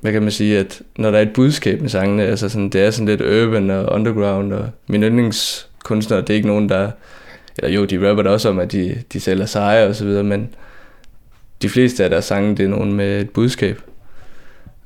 hvad 0.00 0.12
kan 0.12 0.22
man 0.22 0.30
sige, 0.30 0.58
at 0.58 0.82
når 0.96 1.10
der 1.10 1.18
er 1.18 1.22
et 1.22 1.32
budskab 1.32 1.80
med 1.80 1.88
sangene, 1.88 2.22
altså 2.22 2.48
sådan, 2.48 2.68
det 2.68 2.80
er 2.80 2.90
sådan 2.90 3.06
lidt 3.06 3.20
urban 3.20 3.70
og 3.70 3.92
underground, 3.92 4.52
og 4.52 4.70
min 4.86 5.02
yndlingskunstnere, 5.02 6.20
det 6.20 6.30
er 6.30 6.34
ikke 6.34 6.48
nogen, 6.48 6.68
der, 6.68 6.90
eller 7.58 7.70
jo, 7.70 7.84
de 7.84 8.08
rapper 8.08 8.22
da 8.22 8.30
også 8.30 8.48
om, 8.48 8.58
at 8.58 8.72
de, 8.72 9.02
de 9.12 9.20
sælger 9.20 9.46
sejre 9.46 9.86
og 9.86 9.94
så 9.94 10.04
videre, 10.04 10.24
men 10.24 10.54
de 11.62 11.68
fleste 11.68 12.04
af 12.04 12.10
deres 12.10 12.24
sange, 12.24 12.56
det 12.56 12.64
er 12.64 12.68
nogen 12.68 12.92
med 12.92 13.20
et 13.20 13.30
budskab. 13.30 13.80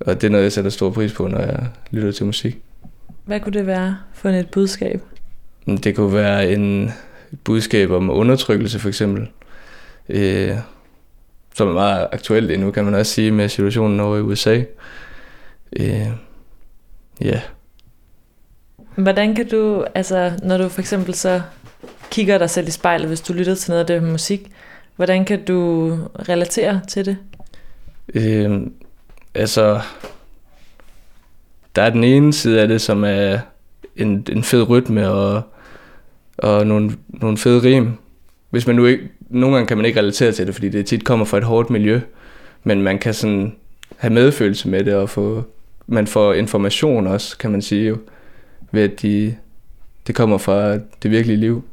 Og 0.01 0.21
det 0.21 0.27
er 0.27 0.31
noget, 0.31 0.45
jeg 0.45 0.53
sætter 0.53 0.71
stor 0.71 0.91
pris 0.91 1.13
på, 1.13 1.29
når 1.29 1.39
jeg 1.39 1.67
lytter 1.91 2.13
til 2.13 2.27
musik. 2.27 2.59
Hvad 3.25 3.41
kunne 3.41 3.53
det 3.53 3.67
være 3.67 3.97
for 4.15 4.29
et 4.29 4.51
budskab? 4.51 5.01
Det 5.67 5.97
kunne 5.97 6.15
være 6.15 6.53
en, 6.53 6.85
et 7.33 7.41
budskab 7.45 7.91
om 7.91 8.11
undertrykkelse 8.11 8.79
for 8.79 8.89
eksempel, 8.89 9.29
øh, 10.09 10.51
som 11.55 11.69
er 11.69 11.73
meget 11.73 12.09
aktuelt 12.13 12.51
endnu, 12.51 12.71
kan 12.71 12.85
man 12.85 12.95
også 12.95 13.13
sige, 13.13 13.31
med 13.31 13.49
situationen 13.49 14.01
over 14.01 14.17
i 14.17 14.21
USA. 14.21 14.63
Øh, 15.77 16.11
ja. 17.21 17.41
Hvordan 18.95 19.35
kan 19.35 19.49
du, 19.49 19.85
altså 19.95 20.33
når 20.43 20.59
du 20.59 20.69
for 20.69 20.81
eksempel 20.81 21.15
så 21.15 21.43
kigger 22.11 22.39
dig 22.39 22.51
selv 22.51 22.69
i 22.69 22.71
spejlet, 22.71 23.09
hvis 23.09 23.21
du 23.21 23.33
lytter 23.33 23.55
til 23.55 23.71
noget 23.71 23.81
af 23.81 23.87
det 23.87 24.03
musik, 24.03 24.51
hvordan 24.97 25.25
kan 25.25 25.45
du 25.45 25.91
relatere 26.29 26.81
til 26.89 27.07
det? 27.07 27.17
Øh, 28.15 28.61
altså, 29.35 29.81
der 31.77 31.83
er 31.83 31.91
den 31.91 32.05
ene 32.05 32.33
side 32.33 32.61
af 32.61 32.69
det, 32.69 32.81
som 32.81 33.05
er 33.05 33.39
en, 33.97 34.27
en 34.33 34.45
fed 34.45 34.69
rytme 34.69 35.11
og, 35.11 35.43
og 36.39 36.67
nogle, 36.67 36.97
nogle 37.09 37.39
fede 37.39 37.63
rim. 37.63 37.93
Hvis 38.51 38.67
man 38.67 38.77
nu 38.77 38.87
ikke, 38.87 39.09
nogle 39.29 39.57
gange 39.57 39.67
kan 39.67 39.77
man 39.77 39.87
ikke 39.87 40.01
relatere 40.01 40.33
til 40.33 40.47
det, 40.47 40.55
fordi 40.55 40.69
det 40.69 40.87
tit 40.87 41.05
kommer 41.05 41.27
fra 41.27 41.39
et 41.39 41.45
hårdt 41.45 41.71
miljø, 41.71 42.01
men 42.65 42.83
man 42.83 42.99
kan 42.99 43.15
sådan 43.15 43.57
have 43.97 44.13
medfølelse 44.13 44.69
med 44.69 44.85
det, 44.85 44.95
og 44.95 45.11
få, 45.11 45.45
man 45.91 46.07
får 46.07 46.35
information 46.35 47.07
også, 47.07 47.39
kan 47.39 47.51
man 47.51 47.63
sige 47.63 47.89
jo, 47.89 47.99
ved 48.73 48.83
at 48.83 49.03
de, 49.03 49.37
det 50.07 50.15
kommer 50.15 50.39
fra 50.39 50.73
det 50.73 51.11
virkelige 51.11 51.37
liv. 51.37 51.65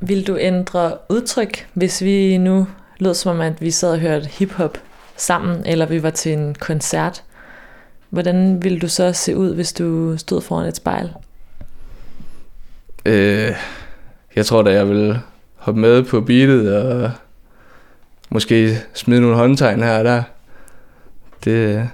Vil 0.00 0.26
du 0.26 0.36
ændre 0.36 0.92
udtryk, 1.08 1.68
hvis 1.74 2.02
vi 2.02 2.38
nu 2.38 2.66
lød 2.98 3.14
som 3.14 3.36
om, 3.36 3.40
at 3.40 3.60
vi 3.60 3.70
sad 3.70 3.92
og 3.92 3.98
hørte 3.98 4.26
hiphop 4.26 4.78
sammen, 5.16 5.66
eller 5.66 5.86
vi 5.86 6.02
var 6.02 6.10
til 6.10 6.32
en 6.32 6.54
koncert? 6.54 7.22
Hvordan 8.08 8.62
ville 8.62 8.78
du 8.78 8.88
så 8.88 9.12
se 9.12 9.36
ud, 9.36 9.54
hvis 9.54 9.72
du 9.72 10.18
stod 10.18 10.40
foran 10.40 10.68
et 10.68 10.76
spejl? 10.76 11.10
Øh, 13.06 13.52
jeg 14.36 14.46
tror 14.46 14.62
da, 14.62 14.70
jeg 14.72 14.88
vil 14.88 15.18
hoppe 15.54 15.80
med 15.80 16.04
på 16.04 16.20
beatet 16.20 16.76
og 16.76 17.10
måske 18.30 18.78
smide 18.94 19.20
nogle 19.20 19.36
håndtegn 19.36 19.82
her 19.82 19.98
og 19.98 20.04
der. 20.04 20.22
Det, 21.44 21.88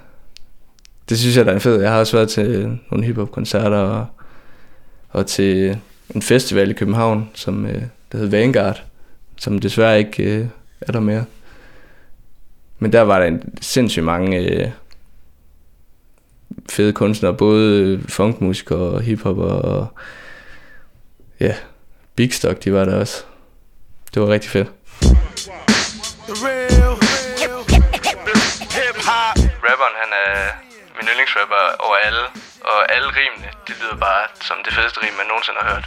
det 1.09 1.19
synes 1.19 1.37
jeg, 1.37 1.47
der 1.47 1.53
er 1.53 1.59
fedt. 1.59 1.83
Jeg 1.83 1.91
har 1.91 1.99
også 1.99 2.17
været 2.17 2.29
til 2.29 2.79
nogle 2.91 3.07
hiphop-koncerter 3.07 3.79
og, 3.79 4.07
og 5.11 5.27
til 5.27 5.79
en 6.15 6.23
festival 6.23 6.71
i 6.71 6.75
København, 6.75 7.31
som 7.35 7.67
øh, 7.67 7.83
der 8.13 8.19
hed 8.19 8.27
Vanguard, 8.27 8.83
som 9.37 9.59
desværre 9.59 9.99
ikke 9.99 10.23
øh, 10.23 10.47
er 10.81 10.93
der 10.93 11.01
mere. 11.01 11.25
Men 12.79 12.93
der 12.93 13.01
var 13.01 13.19
der 13.19 13.27
en 13.27 13.43
sindssygt 13.61 14.05
mange 14.05 14.39
øh, 14.39 14.71
fede 16.71 16.93
kunstnere, 16.93 17.35
både 17.35 18.01
funkmusikere 18.09 18.79
og 18.79 19.01
hiphop 19.01 19.39
og 19.39 19.87
ja, 21.41 21.55
Big 22.17 22.35
Stock, 22.35 22.65
de 22.65 22.73
var 22.73 22.85
der 22.85 22.97
også. 22.97 23.25
Det 24.15 24.23
var 24.23 24.29
rigtig 24.29 24.51
fedt. 24.51 24.69
Rapperen, 29.69 29.97
han 30.03 30.11
er 30.25 30.26
trapper 31.37 31.65
over 31.85 31.97
alle, 31.97 32.25
og 32.71 32.93
alle 32.95 33.09
rimene, 33.21 33.49
det 33.67 33.75
lyder 33.81 33.97
bare 33.97 34.25
som 34.41 34.57
det 34.65 34.73
fedeste 34.75 35.03
rim, 35.03 35.15
man 35.15 35.27
nogensinde 35.27 35.59
har 35.61 35.69
hørt, 35.75 35.87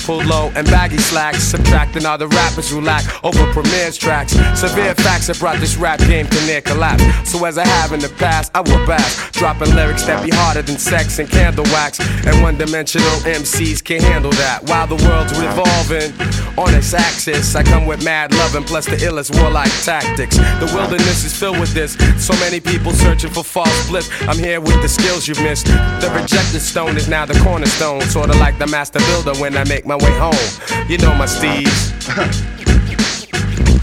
pulled 0.05 0.25
low 0.25 0.51
and 0.55 0.65
baggy 0.67 0.97
slacks 0.97 1.43
subtracting 1.43 2.05
all 2.05 2.17
the 2.17 2.27
rappers 2.27 2.69
who 2.69 2.81
lack 2.81 3.03
over 3.23 3.45
premieres 3.53 3.97
tracks. 3.97 4.33
Severe 4.59 4.95
facts 4.95 5.27
have 5.27 5.39
brought 5.39 5.59
this 5.59 5.77
rap 5.77 5.99
game 5.99 6.27
to 6.27 6.45
near 6.45 6.61
collapse. 6.61 7.03
So 7.29 7.43
as 7.45 7.57
I 7.57 7.65
have 7.65 7.91
in 7.93 7.99
the 7.99 8.09
past, 8.17 8.51
I 8.55 8.61
will 8.61 8.85
back, 8.87 9.11
dropping 9.31 9.73
lyrics 9.75 10.03
that 10.05 10.23
be 10.23 10.29
harder 10.31 10.61
than 10.61 10.77
sex 10.77 11.19
and 11.19 11.29
candle 11.29 11.65
wax. 11.65 11.99
And 12.25 12.41
one-dimensional 12.41 13.17
MCs 13.25 13.83
can't 13.83 14.03
handle 14.03 14.31
that. 14.31 14.63
While 14.63 14.87
the 14.87 14.95
world's 15.07 15.37
revolving 15.37 16.11
on 16.57 16.73
its 16.73 16.93
axis, 16.93 17.55
I 17.55 17.63
come 17.63 17.85
with 17.85 18.03
mad 18.03 18.33
loving 18.33 18.63
plus 18.63 18.85
the 18.85 18.97
illest 18.97 19.39
warlike 19.39 19.71
tactics. 19.83 20.37
The 20.37 20.71
wilderness 20.73 21.23
is 21.23 21.37
filled 21.37 21.59
with 21.59 21.73
this. 21.73 21.93
So 22.17 22.33
many 22.35 22.59
people 22.59 22.91
searching 22.91 23.29
for 23.29 23.43
false 23.43 23.87
bliss. 23.87 24.09
I'm 24.21 24.37
here 24.37 24.59
with 24.61 24.81
the 24.81 24.89
skills 24.89 25.27
you've 25.27 25.41
missed. 25.41 25.65
The 25.65 26.11
rejected 26.13 26.61
stone 26.61 26.97
is 26.97 27.07
now 27.07 27.25
the 27.25 27.37
cornerstone, 27.39 28.01
sorta 28.01 28.33
like 28.37 28.57
the 28.57 28.67
master 28.67 28.99
builder 28.99 29.33
when 29.39 29.55
I 29.57 29.63
make 29.65 29.85
my 29.91 29.97
way 29.97 30.17
home. 30.17 30.89
You 30.89 30.97
know 30.99 31.13
my 31.15 31.25
Steve 31.25 31.67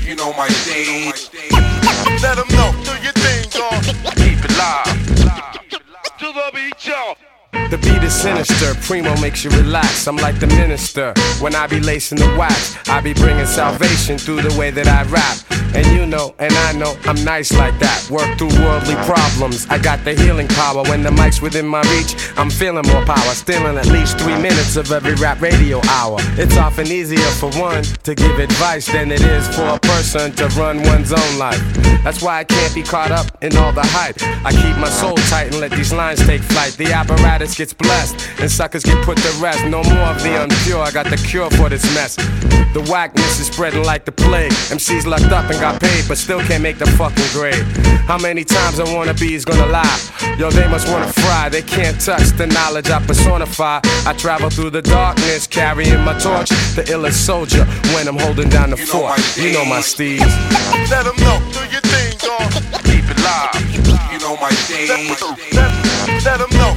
you 0.08 0.16
know 0.16 0.32
my 0.32 0.48
stage. 0.48 1.28
Let 2.22 2.36
them 2.36 2.48
know, 2.56 2.72
do 2.82 2.94
your 3.04 3.12
thing, 3.12 3.44
y'all. 3.52 3.78
Keep 4.16 4.42
it 4.42 4.56
live. 4.56 5.18
To 6.18 6.32
the 6.32 6.50
beat, 6.54 6.86
y'all. 6.86 7.38
The 7.52 7.78
beat 7.83 8.02
is 8.02 8.14
sinister, 8.14 8.75
Primo 8.81 9.14
makes 9.21 9.45
you 9.45 9.50
relax. 9.50 10.07
I'm 10.07 10.17
like 10.17 10.38
the 10.40 10.47
minister. 10.47 11.12
When 11.40 11.55
I 11.55 11.67
be 11.67 11.81
lacing 11.81 12.19
the 12.19 12.35
wax, 12.38 12.76
I 12.88 13.00
be 13.00 13.12
bringing 13.14 13.47
salvation 13.47 14.19
through 14.19 14.43
the 14.43 14.59
way 14.59 14.71
that 14.71 14.87
I 14.87 15.02
rap. 15.11 15.38
And 15.75 15.87
you 15.88 16.07
know, 16.07 16.35
and 16.38 16.52
I 16.52 16.73
know, 16.73 16.97
I'm 17.05 17.23
nice 17.25 17.52
like 17.52 17.78
that. 17.78 18.09
Work 18.11 18.38
through 18.38 18.57
worldly 18.64 18.97
problems. 19.05 19.67
I 19.69 19.76
got 19.78 20.02
the 20.02 20.14
healing 20.14 20.49
power. 20.49 20.83
When 20.85 21.02
the 21.02 21.11
mic's 21.11 21.43
within 21.43 21.67
my 21.67 21.83
reach, 21.93 22.17
I'm 22.38 22.49
feeling 22.49 22.87
more 22.87 23.05
power. 23.05 23.35
Stealing 23.35 23.76
at 23.76 23.87
least 23.87 24.19
three 24.19 24.37
minutes 24.37 24.76
of 24.76 24.90
every 24.90 25.14
rap 25.17 25.43
radio 25.43 25.81
hour. 25.88 26.17
It's 26.38 26.57
often 26.57 26.87
easier 26.87 27.31
for 27.37 27.50
one 27.52 27.83
to 27.85 28.14
give 28.14 28.38
advice 28.38 28.87
than 28.87 29.12
it 29.12 29.21
is 29.21 29.47
for 29.55 29.67
a 29.67 29.78
person 29.78 30.33
to 30.33 30.49
run 30.59 30.83
one's 30.85 31.12
own 31.12 31.38
life. 31.38 31.61
That's 32.02 32.23
why 32.23 32.38
I 32.38 32.45
can't 32.45 32.75
be 32.75 32.83
caught 32.83 33.11
up 33.11 33.26
in 33.45 33.55
all 33.59 33.73
the 33.73 33.85
hype. 33.85 34.17
I 34.47 34.52
keep 34.52 34.76
my 34.78 34.88
soul 34.88 35.17
tight 35.28 35.49
and 35.49 35.61
let 35.61 35.73
these 35.73 35.93
lines 35.93 36.25
take 36.25 36.40
flight. 36.40 36.73
The 36.73 36.93
apparatus 36.93 37.38
gets 37.38 37.73
blessed 37.73 38.16
and 38.40 38.50
suckers 38.50 38.83
get 38.83 39.02
put 39.04 39.16
to 39.18 39.30
rest. 39.40 39.64
No 39.64 39.83
more 39.85 40.09
of 40.11 40.23
the 40.23 40.30
unpure. 40.30 40.80
I 40.85 40.90
got 40.90 41.07
the 41.07 41.16
cure 41.16 41.49
for 41.50 41.68
this 41.68 41.83
mess. 41.95 42.16
The 42.75 42.85
whackness 42.90 43.38
is 43.40 43.47
spreading 43.47 43.85
like 43.85 44.04
the 44.04 44.12
plague. 44.12 44.50
MCs 44.71 45.07
locked 45.07 45.33
up 45.33 45.49
and 45.50 45.59
got 45.61 45.80
paid, 45.80 46.04
but 46.09 46.18
still 46.18 46.40
can't 46.40 46.62
make 46.62 46.78
the 46.78 46.87
fucking 46.87 47.25
grade. 47.33 47.64
How 48.07 48.18
many 48.18 48.45
times 48.45 48.78
a 48.80 48.85
wanna 48.85 49.14
be 49.14 49.35
is 49.35 49.45
gonna 49.45 49.66
lie? 49.66 49.99
Yo, 50.38 50.50
they 50.50 50.66
must 50.68 50.88
wanna 50.88 51.11
fry. 51.12 51.49
They 51.49 51.62
can't 51.62 51.99
touch 52.00 52.28
the 52.37 52.47
knowledge 52.49 52.90
I 52.90 53.00
personify. 53.07 53.80
I 54.04 54.12
travel 54.14 54.50
through 54.50 54.71
the 54.71 54.83
darkness, 54.83 55.47
carrying 55.47 56.00
my 56.04 56.18
torch. 56.18 56.49
The 56.75 56.83
illest 56.92 57.25
soldier 57.25 57.64
when 57.95 58.09
I'm 58.09 58.18
holding 58.18 58.49
down 58.49 58.71
the 58.71 58.76
You 58.76 58.87
fort. 58.87 59.16
my 59.18 59.42
You 59.42 59.52
know 59.52 59.64
my 59.64 59.78
steez. 59.78 60.18
steeds. 60.21 60.90
Let 60.90 61.04
them 61.04 61.16
know, 61.16 61.38
do 61.52 61.61
your 61.71 61.83
thing, 61.83 62.18
dog. 62.18 62.50
Keep 62.85 63.07
it 63.09 63.18
live. 63.23 63.54
You 64.12 64.18
know 64.21 64.37
my 64.37 64.50
steez. 64.50 64.88
Let, 65.54 66.25
let 66.25 66.38
them 66.38 66.50
know, 66.59 66.73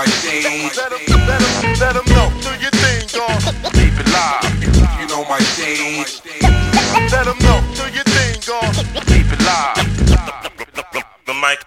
my 0.00 0.06
steez. 0.06 0.76
Let 0.76 0.90
them, 0.90 1.00
let 1.28 1.40
them, 1.40 1.74
let 1.78 1.92
them 1.92 2.06
know, 2.16 2.28
do 2.40 2.52
your 2.64 2.72
thing, 2.82 3.04
dog. 3.12 3.40
Keep 3.76 4.00
it 4.00 4.08
live. 4.08 4.44
You 4.98 5.06
know 5.12 5.24
my 5.28 5.40
steez. 5.52 6.24
Let 7.12 7.24
them 7.28 7.38
know, 7.44 7.60
do 7.76 7.84
your 7.92 8.06
thing, 8.14 8.40
dog. 8.40 8.72
Keep 9.10 9.28
it 9.34 9.40
live. 9.44 9.76
The 11.26 11.34
mic. 11.34 11.58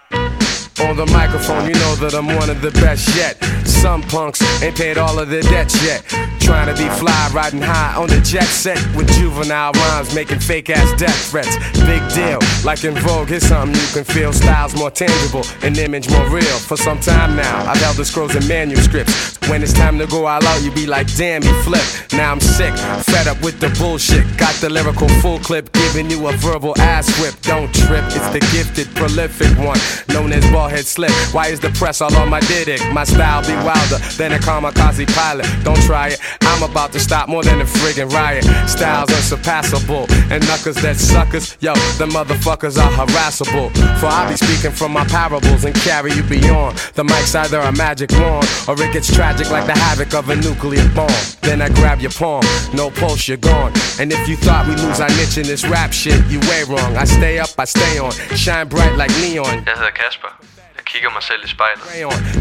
On 0.80 0.96
the 0.96 1.06
microphone, 1.06 1.68
you 1.68 1.74
know 1.74 1.94
that 2.02 2.14
I'm 2.14 2.26
one 2.26 2.50
of 2.50 2.60
the 2.60 2.72
best 2.82 3.14
yet. 3.14 3.38
Some 3.84 4.00
punks 4.04 4.40
ain't 4.62 4.74
paid 4.76 4.96
all 4.96 5.18
of 5.18 5.28
their 5.28 5.42
debts 5.42 5.76
yet. 5.84 6.06
Trying 6.40 6.74
to 6.74 6.82
be 6.82 6.88
fly, 6.88 7.30
riding 7.34 7.60
high 7.60 7.94
on 8.00 8.08
the 8.08 8.18
jet 8.22 8.44
set 8.44 8.78
with 8.96 9.06
juvenile 9.12 9.72
rhymes, 9.72 10.14
making 10.14 10.38
fake 10.38 10.70
ass 10.70 10.98
death 10.98 11.30
threats. 11.30 11.54
Big 11.80 12.00
deal, 12.14 12.38
like 12.64 12.82
in 12.84 12.94
Vogue, 12.94 13.28
here's 13.28 13.46
something 13.46 13.78
you 13.78 13.86
can 13.92 14.04
feel. 14.04 14.32
Styles 14.32 14.74
more 14.74 14.90
tangible, 14.90 15.44
an 15.62 15.78
image 15.78 16.08
more 16.08 16.26
real. 16.30 16.58
For 16.60 16.78
some 16.78 16.98
time 16.98 17.36
now, 17.36 17.70
I've 17.70 17.76
held 17.76 17.98
the 17.98 18.06
scrolls 18.06 18.34
and 18.34 18.48
manuscripts. 18.48 19.33
When 19.48 19.62
it's 19.62 19.72
time 19.74 19.98
to 19.98 20.06
go 20.06 20.26
all 20.26 20.42
out, 20.42 20.62
you 20.62 20.70
be 20.72 20.86
like, 20.86 21.06
damn, 21.16 21.42
you 21.42 21.52
flip. 21.62 21.84
Now 22.12 22.32
I'm 22.32 22.40
sick, 22.40 22.72
fed 23.04 23.28
up 23.28 23.40
with 23.42 23.60
the 23.60 23.68
bullshit. 23.78 24.24
Got 24.38 24.54
the 24.56 24.70
lyrical 24.70 25.08
full 25.20 25.38
clip, 25.38 25.70
giving 25.72 26.08
you 26.10 26.26
a 26.28 26.32
verbal 26.32 26.74
ass 26.78 27.06
whip. 27.20 27.34
Don't 27.42 27.72
trip, 27.74 28.04
it's 28.06 28.28
the 28.30 28.40
gifted, 28.52 28.88
prolific 28.94 29.50
one, 29.58 29.78
known 30.08 30.32
as 30.32 30.44
Ballhead 30.46 30.84
Slip. 30.84 31.10
Why 31.34 31.48
is 31.48 31.60
the 31.60 31.70
press 31.70 32.00
all 32.00 32.14
on 32.16 32.30
my 32.30 32.40
dick? 32.40 32.80
My 32.92 33.04
style 33.04 33.42
be 33.42 33.54
wilder 33.66 33.98
than 34.16 34.32
a 34.32 34.38
kamikaze 34.38 35.06
pilot. 35.14 35.46
Don't 35.62 35.80
try 35.82 36.08
it, 36.08 36.20
I'm 36.42 36.62
about 36.62 36.92
to 36.92 37.00
stop 37.00 37.28
more 37.28 37.42
than 37.42 37.60
a 37.60 37.64
friggin' 37.64 38.10
riot. 38.12 38.44
Styles 38.68 39.10
unsurpassable, 39.10 40.06
and 40.32 40.46
knuckers 40.46 40.76
that 40.76 40.96
suckers, 40.96 41.56
yo, 41.60 41.74
the 41.98 42.06
motherfuckers 42.06 42.78
are 42.78 42.90
harassable. 42.92 43.70
For 43.98 44.06
I 44.06 44.30
be 44.30 44.36
speaking 44.36 44.70
from 44.70 44.92
my 44.92 45.04
parables 45.04 45.64
and 45.64 45.74
carry 45.74 46.12
you 46.12 46.22
beyond. 46.22 46.78
The 46.94 47.04
mic's 47.04 47.34
either 47.34 47.58
a 47.58 47.72
magic 47.72 48.10
wand, 48.12 48.48
or 48.68 48.80
it 48.80 48.92
gets 48.92 49.12
tragic 49.12 49.33
like 49.54 49.66
the 49.66 49.78
havoc 49.78 50.14
of 50.14 50.28
a 50.28 50.36
nuclear 50.36 50.86
bomb. 50.94 51.10
Then 51.42 51.60
I 51.62 51.68
grab 51.68 52.00
your 52.00 52.12
palm, 52.12 52.44
no 52.72 52.90
pulse, 52.90 53.28
you're 53.28 53.36
gone. 53.52 53.72
And 54.00 54.12
if 54.12 54.28
you 54.28 54.36
thought 54.36 54.66
we 54.68 54.74
lose 54.84 55.00
our 55.00 55.08
niche 55.18 55.38
in 55.38 55.46
this 55.52 55.64
rap 55.74 55.92
shit, 55.92 56.20
you 56.30 56.38
way 56.50 56.62
wrong. 56.68 56.96
I 56.96 57.04
stay 57.04 57.38
up, 57.38 57.50
I 57.58 57.64
stay 57.64 57.98
on, 57.98 58.12
shine 58.36 58.68
bright 58.68 58.96
like 58.96 59.12
neon. 59.22 59.54
Jeg 59.68 59.74
hedder 59.80 59.94
Kasper. 60.02 60.30
Jeg 60.76 60.84
kigger 60.84 61.10
mig 61.10 61.22
selv 61.22 61.40
i 61.44 61.48
spejlet. 61.48 61.84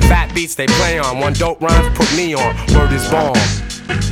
Fat 0.03 0.29
beats 0.35 0.55
they 0.55 0.67
play 0.67 1.00
on. 1.00 1.23
One 1.23 1.35
dope 1.43 1.59
rhymes 1.65 1.89
put 1.97 2.09
me 2.19 2.27
on. 2.43 2.51
Word 2.75 2.91
is 2.97 3.05
born. 3.13 3.38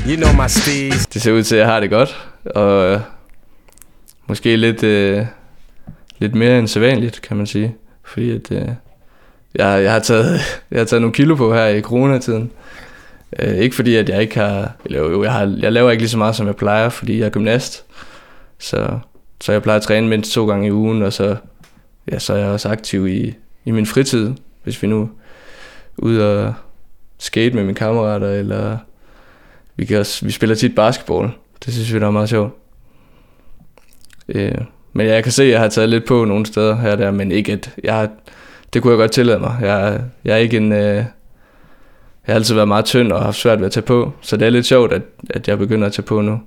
You 0.10 0.16
know 0.18 0.34
my 0.34 0.48
steez. 0.48 1.08
Det 1.14 1.22
ser 1.22 1.32
ud 1.32 1.44
til, 1.44 1.56
at 1.56 1.62
jeg 1.62 1.68
har 1.68 1.80
det 1.80 1.90
godt, 1.90 2.28
og 2.46 2.92
øh, 2.92 3.00
måske 4.28 4.56
lidt, 4.56 4.84
øh, 4.84 5.26
lidt 6.20 6.36
mere 6.36 6.60
end 6.60 6.68
sædvanligt, 6.68 7.22
kan 7.22 7.38
man 7.38 7.48
sige. 7.48 7.76
Fordi 8.06 8.32
at, 8.36 8.52
øh, 8.52 8.68
jeg, 9.56 9.84
jeg, 9.84 9.92
har 9.92 10.00
taget, 10.00 10.42
jeg 10.72 10.80
har 10.80 10.86
taget 10.86 11.02
nogle 11.02 11.14
kilo 11.14 11.36
på 11.36 11.54
her 11.54 11.66
i 11.66 11.82
coronatiden. 11.82 12.52
Øh, 13.40 13.56
ikke 13.56 13.76
fordi, 13.76 13.96
at 13.96 14.10
jeg 14.10 14.22
ikke 14.22 14.40
har... 14.40 14.72
Eller 14.86 15.00
jo, 15.00 15.24
jeg, 15.24 15.32
har, 15.32 15.56
jeg 15.60 15.72
laver 15.72 15.92
ikke 15.92 16.02
lige 16.02 16.10
så 16.10 16.18
meget, 16.18 16.36
som 16.36 16.48
jeg 16.48 16.56
plejer, 16.56 16.90
fordi 16.90 17.20
jeg 17.20 17.26
er 17.26 17.30
gymnast. 17.30 17.86
Så, 18.60 19.00
så 19.42 19.52
jeg 19.52 19.64
plejer 19.64 19.78
at 19.78 19.84
træne 19.84 20.08
mindst 20.08 20.32
to 20.32 20.48
gange 20.48 20.68
i 20.68 20.72
ugen, 20.72 21.04
og 21.04 21.14
så, 21.14 21.36
ja, 22.12 22.20
så 22.20 22.34
er 22.34 22.38
jeg 22.38 22.48
også 22.48 22.70
aktiv 22.70 23.08
i, 23.08 23.34
i 23.66 23.72
min 23.72 23.86
fritid, 23.86 24.34
hvis 24.64 24.84
vi 24.84 24.88
nu 24.88 25.02
er 25.02 25.08
ude 25.98 26.46
og 26.46 26.54
skate 27.18 27.56
med 27.56 27.64
mine 27.64 27.76
kammerater, 27.76 28.30
eller 28.30 28.78
vi, 29.76 29.86
kan 29.86 30.00
også, 30.00 30.26
vi 30.26 30.32
spiller 30.32 30.56
tit 30.56 30.76
basketball. 30.76 31.30
Det 31.66 31.74
synes 31.74 31.94
vi, 31.94 32.00
der 32.00 32.08
er 32.08 32.12
meget 32.12 32.30
sjovt. 32.30 32.54
Øh, 34.30 34.58
men 34.94 35.08
jeg 35.08 35.24
kan 35.24 35.32
se, 35.32 35.44
at 35.44 35.50
jeg 35.50 35.60
har 35.60 35.70
taget 35.70 35.90
lidt 35.90 36.06
på 36.06 36.26
nogle 36.26 36.46
steder 36.46 36.76
her 36.76 36.92
og 36.92 36.98
der, 36.98 37.12
men 37.12 37.32
ikke 37.32 37.52
at 37.52 37.76
jeg 37.84 38.10
det 38.74 38.82
kunne 38.82 38.92
jeg 38.92 38.98
godt 38.98 39.12
tillade 39.12 39.40
mig. 39.40 39.58
Jeg, 39.62 40.02
jeg 40.26 40.34
er 40.34 40.38
ikke 40.38 40.58
en... 40.58 40.72
Øh, 40.72 41.06
jeg 42.28 42.34
har 42.34 42.36
altid 42.36 42.56
været 42.56 42.68
meget 42.68 42.86
tynd 42.86 43.12
og 43.12 43.20
har 43.20 43.26
haft 43.26 43.38
svært 43.38 43.60
ved 43.60 43.66
at 43.66 43.72
tage 43.72 43.86
på, 43.86 44.14
så 44.22 44.38
det 44.38 44.46
er 44.46 44.50
lidt 44.50 44.66
sjovt, 44.66 44.94
at, 44.94 45.02
at 45.30 45.48
jeg 45.48 45.58
begynder 45.58 45.88
at 45.88 45.94
tage 45.94 46.06
på 46.06 46.22
nu. 46.22 46.42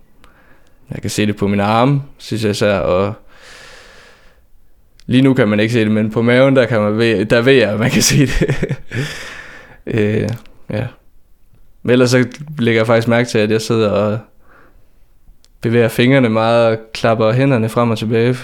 Jeg 0.91 1.01
kan 1.01 1.11
se 1.11 1.27
det 1.27 1.37
på 1.37 1.49
mine 1.49 1.63
arme, 1.63 2.03
synes 2.19 2.43
jeg 2.43 2.51
især, 2.51 2.79
og 2.79 3.15
lige 5.07 5.23
nu 5.23 5.35
kan 5.35 5.49
man 5.49 5.61
ikke 5.61 5.73
se 5.73 5.81
det, 5.81 5.91
men 5.91 6.11
på 6.11 6.23
maven, 6.23 6.57
der, 6.57 6.67
kan 6.67 6.81
man 6.81 6.99
ved, 6.99 7.25
der 7.25 7.41
ved 7.41 7.53
jeg, 7.53 7.71
at 7.71 7.79
man 7.79 7.91
kan 7.91 8.03
se 8.03 8.21
det. 8.21 8.67
øh, 9.87 10.29
ja. 10.71 10.87
Men 11.83 11.91
ellers 11.91 12.11
så 12.11 12.27
lægger 12.59 12.81
jeg 12.81 12.87
faktisk 12.87 13.09
mærke 13.09 13.29
til, 13.29 13.39
at 13.39 13.51
jeg 13.51 13.61
sidder 13.61 13.91
og 13.91 14.19
bevæger 15.61 15.89
fingrene 15.89 16.29
meget 16.29 16.67
og 16.67 16.79
klapper 16.93 17.33
hænderne 17.33 17.69
frem 17.69 17.91
og 17.91 17.99
tilbage. 17.99 18.37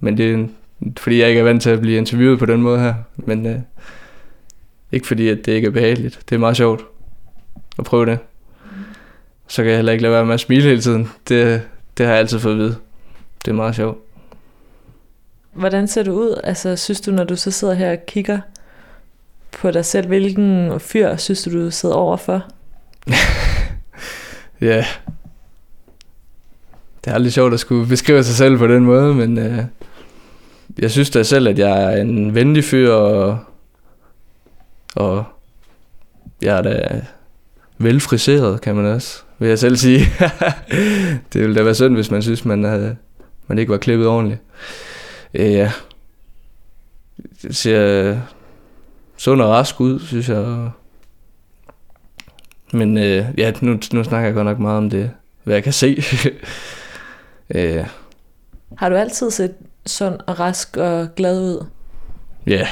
Men 0.00 0.16
det 0.16 0.34
er 0.34 0.46
fordi, 0.98 1.20
jeg 1.20 1.28
ikke 1.28 1.40
er 1.40 1.44
vant 1.44 1.62
til 1.62 1.70
at 1.70 1.80
blive 1.80 1.98
interviewet 1.98 2.38
på 2.38 2.46
den 2.46 2.62
måde 2.62 2.80
her. 2.80 2.94
Men 3.16 3.46
øh, 3.46 3.56
ikke 4.92 5.06
fordi, 5.06 5.28
at 5.28 5.38
det 5.46 5.52
ikke 5.52 5.66
er 5.66 5.70
behageligt. 5.70 6.20
Det 6.28 6.34
er 6.34 6.38
meget 6.38 6.56
sjovt 6.56 6.84
at 7.78 7.84
prøve 7.84 8.06
det. 8.06 8.18
Så 9.46 9.62
kan 9.62 9.70
jeg 9.70 9.78
heller 9.78 9.92
ikke 9.92 10.02
lade 10.02 10.14
være 10.14 10.26
med 10.26 10.34
at 10.34 10.40
smile 10.40 10.62
hele 10.62 10.80
tiden. 10.80 11.08
Det, 11.28 11.62
det 11.98 12.06
har 12.06 12.12
jeg 12.12 12.20
altid 12.20 12.38
fået 12.38 12.52
at 12.52 12.58
vide. 12.58 12.76
Det 13.44 13.50
er 13.50 13.54
meget 13.54 13.74
sjovt. 13.76 13.98
Hvordan 15.52 15.88
ser 15.88 16.02
du 16.02 16.12
ud? 16.12 16.40
Altså, 16.44 16.76
synes 16.76 17.00
du, 17.00 17.10
når 17.10 17.24
du 17.24 17.36
så 17.36 17.50
sidder 17.50 17.74
her 17.74 17.92
og 17.92 18.06
kigger 18.06 18.40
på 19.52 19.70
dig 19.70 19.84
selv, 19.84 20.06
hvilken 20.06 20.80
fyr 20.80 21.16
synes 21.16 21.42
du, 21.42 21.64
du 21.64 21.70
sidder 21.70 21.94
overfor? 21.94 22.42
Ja. 24.62 24.86
Det 27.04 27.10
er 27.10 27.14
aldrig 27.14 27.32
sjovt 27.32 27.54
at 27.54 27.60
skulle 27.60 27.86
beskrive 27.86 28.24
sig 28.24 28.34
selv 28.34 28.58
på 28.58 28.66
den 28.66 28.84
måde, 28.84 29.14
men 29.14 29.38
øh, 29.38 29.58
jeg 30.78 30.90
synes 30.90 31.10
da 31.10 31.22
selv, 31.22 31.48
at 31.48 31.58
jeg 31.58 31.94
er 31.94 32.00
en 32.00 32.34
venlig 32.34 32.64
fyr, 32.64 32.92
og, 32.92 33.38
og 34.96 35.24
jeg 36.42 36.58
er 36.58 36.62
da 36.62 37.00
velfriseret, 37.78 38.60
kan 38.60 38.76
man 38.76 38.86
også, 38.86 39.22
vil 39.38 39.48
jeg 39.48 39.58
selv 39.58 39.76
sige. 39.76 40.04
det 41.32 41.40
ville 41.40 41.54
da 41.54 41.62
være 41.62 41.74
synd, 41.74 41.94
hvis 41.94 42.10
man 42.10 42.22
synes, 42.22 42.44
man, 42.44 42.64
havde, 42.64 42.96
man 43.46 43.58
ikke 43.58 43.72
var 43.72 43.78
klippet 43.78 44.06
ordentligt. 44.06 44.40
Øh, 45.34 45.52
ja. 45.52 45.72
Jeg 47.44 47.54
ser 47.54 48.18
sund 49.16 49.42
og 49.42 49.48
rask 49.48 49.80
ud, 49.80 50.00
synes 50.00 50.28
jeg. 50.28 50.70
Men 52.72 52.98
øh, 52.98 53.24
ja, 53.38 53.52
nu, 53.60 53.78
nu 53.92 54.04
snakker 54.04 54.26
jeg 54.26 54.34
godt 54.34 54.44
nok 54.46 54.58
meget 54.58 54.78
om 54.78 54.90
det, 54.90 55.10
hvad 55.44 55.54
jeg 55.54 55.64
kan 55.64 55.72
se. 55.72 56.02
øh, 57.54 57.86
Har 58.78 58.88
du 58.88 58.94
altid 58.94 59.30
set 59.30 59.54
sund 59.86 60.20
og 60.26 60.40
rask 60.40 60.76
og 60.76 61.08
glad 61.16 61.40
ud? 61.40 61.66
Ja, 62.46 62.68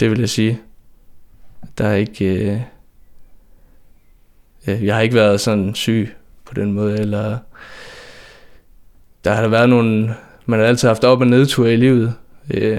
det 0.00 0.10
vil 0.10 0.18
jeg 0.18 0.28
sige. 0.28 0.60
Der 1.78 1.86
er 1.86 1.94
ikke... 1.94 2.24
Øh, 2.24 2.60
øh, 4.68 4.86
jeg 4.86 4.94
har 4.94 5.02
ikke 5.02 5.14
været 5.14 5.40
sådan 5.40 5.74
syg 5.74 6.14
på 6.44 6.54
den 6.54 6.72
måde, 6.72 6.98
eller... 6.98 7.38
Der 9.24 9.32
har 9.32 9.42
der 9.42 9.48
været 9.48 9.68
nogle... 9.68 10.14
Man 10.46 10.60
har 10.60 10.66
altid 10.66 10.88
haft 10.88 11.04
op- 11.04 11.20
og 11.20 11.26
nedture 11.26 11.72
i 11.72 11.76
livet. 11.76 12.14
Øh, 12.54 12.76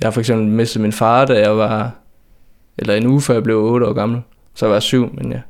jeg 0.00 0.06
har 0.06 0.10
for 0.10 0.20
eksempel 0.20 0.46
mistet 0.48 0.82
min 0.82 0.92
far, 0.92 1.24
da 1.24 1.40
jeg 1.40 1.56
var... 1.56 1.94
Eller 2.78 2.94
en 2.94 3.06
uge 3.06 3.20
før 3.20 3.34
jeg 3.34 3.42
blev 3.42 3.56
8 3.56 3.86
år 3.86 3.92
gammel. 3.92 4.22
Så 4.54 4.66
var 4.66 4.80
syv, 4.80 5.14
men 5.14 5.32
ja. 5.32 5.40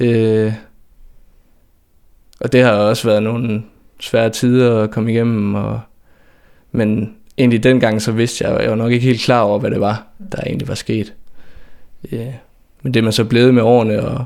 Øh, 0.00 0.52
og 2.40 2.52
det 2.52 2.62
har 2.62 2.72
også 2.72 3.08
været 3.08 3.22
nogle 3.22 3.62
svære 4.00 4.30
tider 4.30 4.82
at 4.82 4.90
komme 4.90 5.12
igennem, 5.12 5.54
og 5.54 5.80
men 6.72 7.16
egentlig 7.38 7.62
dengang, 7.62 8.02
så 8.02 8.12
vidste 8.12 8.44
jeg, 8.44 8.62
jeg 8.62 8.70
var 8.70 8.76
nok 8.76 8.92
ikke 8.92 9.06
helt 9.06 9.20
klar 9.20 9.40
over, 9.40 9.58
hvad 9.58 9.70
det 9.70 9.80
var, 9.80 10.06
der 10.32 10.38
egentlig 10.46 10.68
var 10.68 10.74
sket. 10.74 11.14
Ja. 12.12 12.32
Men 12.82 12.94
det 12.94 13.00
er 13.00 13.04
man 13.04 13.12
så 13.12 13.24
blevet 13.24 13.54
med 13.54 13.62
årene, 13.62 14.02
og 14.02 14.24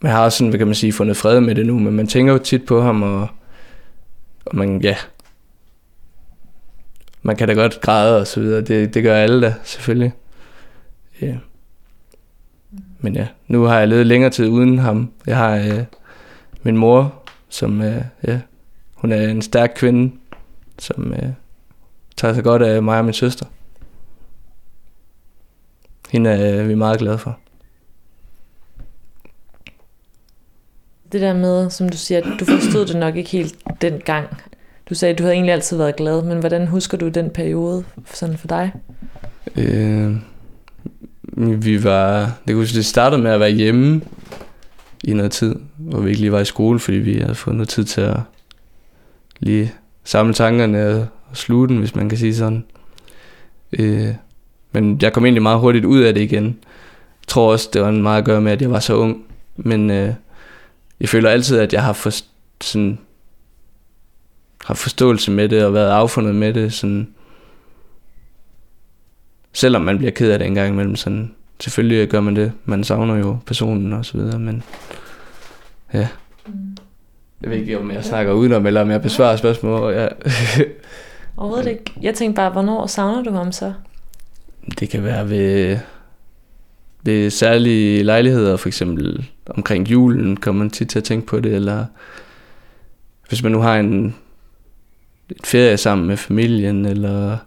man 0.00 0.12
har 0.12 0.28
sådan, 0.28 0.48
hvad 0.48 0.58
kan 0.58 0.66
man 0.66 0.74
sige, 0.74 0.92
fundet 0.92 1.16
fred 1.16 1.40
med 1.40 1.54
det 1.54 1.66
nu, 1.66 1.78
men 1.78 1.92
man 1.92 2.06
tænker 2.06 2.32
jo 2.32 2.38
tit 2.38 2.66
på 2.66 2.80
ham, 2.80 3.02
og, 3.02 3.28
og 4.46 4.56
man, 4.56 4.82
ja, 4.82 4.96
man 7.22 7.36
kan 7.36 7.48
da 7.48 7.54
godt 7.54 7.80
græde 7.80 8.20
og 8.20 8.26
så 8.26 8.40
videre. 8.40 8.60
Det, 8.60 8.94
det 8.94 9.02
gør 9.02 9.16
alle 9.16 9.46
da, 9.46 9.54
selvfølgelig. 9.64 10.12
Ja. 11.22 11.36
Men 12.98 13.14
ja, 13.14 13.26
nu 13.48 13.62
har 13.62 13.78
jeg 13.78 13.88
levet 13.88 14.06
længere 14.06 14.30
tid 14.30 14.48
uden 14.48 14.78
ham. 14.78 15.12
Jeg 15.26 15.36
har 15.36 15.56
øh, 15.56 15.84
min 16.62 16.76
mor, 16.76 17.22
som 17.48 17.82
øh, 17.82 18.02
ja, 18.26 18.40
hun 18.94 19.12
er 19.12 19.28
en 19.28 19.42
stærk 19.42 19.72
kvinde, 19.76 20.12
som 20.78 21.12
øh, 21.12 21.28
tager 22.16 22.34
sig 22.34 22.44
godt 22.44 22.62
af 22.62 22.82
mig 22.82 22.98
og 22.98 23.04
min 23.04 23.14
søster. 23.14 23.46
Hende 26.10 26.30
er 26.30 26.62
vi 26.62 26.74
meget 26.74 26.98
glade 26.98 27.18
for. 27.18 27.38
Det 31.12 31.20
der 31.20 31.34
med, 31.34 31.70
som 31.70 31.88
du 31.88 31.96
siger, 31.96 32.20
du 32.38 32.44
forstod 32.44 32.86
det 32.86 32.96
nok 32.96 33.16
ikke 33.16 33.30
helt 33.30 33.54
dengang. 33.80 34.28
Du 34.88 34.94
sagde, 34.94 35.12
at 35.12 35.18
du 35.18 35.22
havde 35.22 35.34
egentlig 35.34 35.52
altid 35.52 35.76
været 35.76 35.96
glad, 35.96 36.22
men 36.22 36.38
hvordan 36.38 36.66
husker 36.66 36.98
du 36.98 37.08
den 37.08 37.30
periode 37.30 37.84
sådan 38.14 38.38
for 38.38 38.48
dig? 38.48 38.72
Øh, 39.56 40.16
vi 41.64 41.84
var, 41.84 42.32
det 42.46 42.54
kunne 42.54 42.66
det 42.66 42.86
startede 42.86 43.22
med 43.22 43.30
at 43.30 43.40
være 43.40 43.50
hjemme 43.50 44.02
i 45.04 45.12
noget 45.14 45.32
tid, 45.32 45.54
hvor 45.76 46.00
vi 46.00 46.08
ikke 46.08 46.20
lige 46.20 46.32
var 46.32 46.40
i 46.40 46.44
skole, 46.44 46.78
fordi 46.78 46.96
vi 46.96 47.18
havde 47.18 47.34
fået 47.34 47.56
noget 47.56 47.68
tid 47.68 47.84
til 47.84 48.00
at 48.00 48.16
lige 49.40 49.72
samle 50.04 50.34
tankerne 50.34 51.08
og 51.30 51.36
sluge 51.36 51.68
den, 51.68 51.76
hvis 51.78 51.94
man 51.94 52.08
kan 52.08 52.18
sige 52.18 52.34
sådan. 52.34 52.64
Øh, 53.72 54.14
men 54.76 54.98
jeg 55.02 55.12
kom 55.12 55.24
egentlig 55.24 55.42
meget 55.42 55.60
hurtigt 55.60 55.84
ud 55.84 56.00
af 56.00 56.14
det 56.14 56.20
igen. 56.20 56.44
Jeg 56.44 57.28
tror 57.28 57.52
også, 57.52 57.70
det 57.72 57.82
var 57.82 57.90
meget 57.90 58.18
at 58.18 58.24
gøre 58.24 58.40
med, 58.40 58.52
at 58.52 58.62
jeg 58.62 58.70
var 58.70 58.78
så 58.78 58.94
ung. 58.94 59.24
Men 59.56 59.90
øh, 59.90 60.14
jeg 61.00 61.08
føler 61.08 61.30
altid, 61.30 61.58
at 61.58 61.72
jeg 61.72 61.82
har, 61.82 61.92
for, 61.92 62.10
sådan, 62.60 62.98
har 64.64 64.74
forståelse 64.74 65.30
med 65.30 65.48
det 65.48 65.64
og 65.64 65.74
været 65.74 65.90
affundet 65.90 66.34
med 66.34 66.54
det. 66.54 66.72
Sådan, 66.72 67.08
selvom 69.52 69.82
man 69.82 69.98
bliver 69.98 70.10
ked 70.10 70.30
af 70.30 70.38
det 70.38 70.46
en 70.46 70.54
gang 70.54 70.72
imellem. 70.72 70.96
Sådan, 70.96 71.34
selvfølgelig 71.60 72.08
gør 72.08 72.20
man 72.20 72.36
det. 72.36 72.52
Man 72.64 72.84
savner 72.84 73.16
jo 73.16 73.38
personen 73.46 73.92
og 73.92 74.04
så 74.04 74.18
videre, 74.18 74.38
men 74.38 74.62
ja. 75.94 76.08
Mm. 76.46 76.76
Jeg 77.42 77.50
ved 77.50 77.56
ikke, 77.56 77.78
om 77.78 77.90
jeg 77.90 78.04
snakker 78.04 78.32
udenom, 78.32 78.66
eller 78.66 78.80
om 78.80 78.90
jeg 78.90 79.02
besvarer 79.02 79.36
spørgsmål. 79.36 79.92
Ja. 79.92 80.08
Overhovedet 81.36 81.70
ikke. 81.70 81.92
Jeg 82.02 82.14
tænkte 82.14 82.36
bare, 82.36 82.50
hvornår 82.50 82.86
savner 82.86 83.22
du 83.22 83.30
ham 83.30 83.52
så? 83.52 83.72
Det 84.80 84.90
kan 84.90 85.04
være 85.04 85.30
ved, 85.30 85.78
ved 87.02 87.30
særlige 87.30 88.02
lejligheder, 88.02 88.56
for 88.56 88.68
eksempel 88.68 89.30
omkring 89.46 89.90
julen, 89.90 90.36
kommer 90.36 90.58
man 90.58 90.70
tit 90.70 90.88
til 90.88 90.98
at 90.98 91.04
tænke 91.04 91.26
på 91.26 91.40
det, 91.40 91.54
eller 91.54 91.86
hvis 93.28 93.42
man 93.42 93.52
nu 93.52 93.60
har 93.60 93.76
en, 93.76 93.92
en 95.28 95.44
ferie 95.44 95.76
sammen 95.76 96.06
med 96.06 96.16
familien, 96.16 96.86
eller 96.86 97.38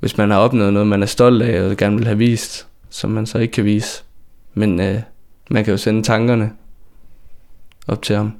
hvis 0.00 0.16
man 0.16 0.30
har 0.30 0.38
opnået 0.38 0.72
noget, 0.72 0.88
man 0.88 1.02
er 1.02 1.06
stolt 1.06 1.42
af 1.42 1.62
og 1.62 1.76
gerne 1.76 1.96
vil 1.96 2.06
have 2.06 2.18
vist, 2.18 2.66
som 2.90 3.10
man 3.10 3.26
så 3.26 3.38
ikke 3.38 3.52
kan 3.52 3.64
vise. 3.64 4.02
Men 4.54 4.80
øh, 4.80 5.00
man 5.50 5.64
kan 5.64 5.72
jo 5.72 5.78
sende 5.78 6.02
tankerne 6.02 6.52
op 7.86 8.02
til 8.02 8.16
ham. 8.16 8.32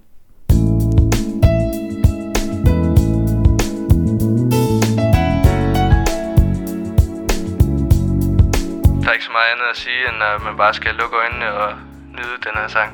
Meget 9.36 9.52
andet 9.52 9.68
at 9.70 9.76
sige, 9.76 10.00
end 10.08 10.22
at 10.22 10.42
man 10.42 10.56
bare 10.56 10.74
skal 10.74 10.94
lukke 10.94 11.16
øjnene 11.16 11.48
og 11.52 11.72
nyde 12.16 12.36
den 12.44 12.54
her 12.60 12.68
sang. 12.68 12.90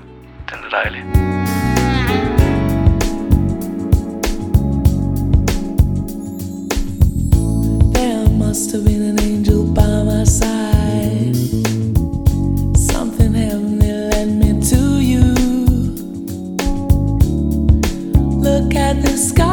Den 0.50 0.59
er 0.66 0.70
dejlig. 0.78 1.02
There 7.94 8.28
must 8.42 8.72
have 8.72 8.85
been 8.88 9.02
an 9.12 9.18
angel 9.31 9.61
by 9.78 9.92
my 10.11 10.22
side. 10.38 11.37
Something 12.92 13.33
heavenly 13.44 13.92
led 14.12 14.31
me 14.40 14.50
to 14.72 14.83
you. 15.12 15.26
Look 18.46 18.68
at 18.87 18.96
the 19.07 19.14
sky, 19.31 19.52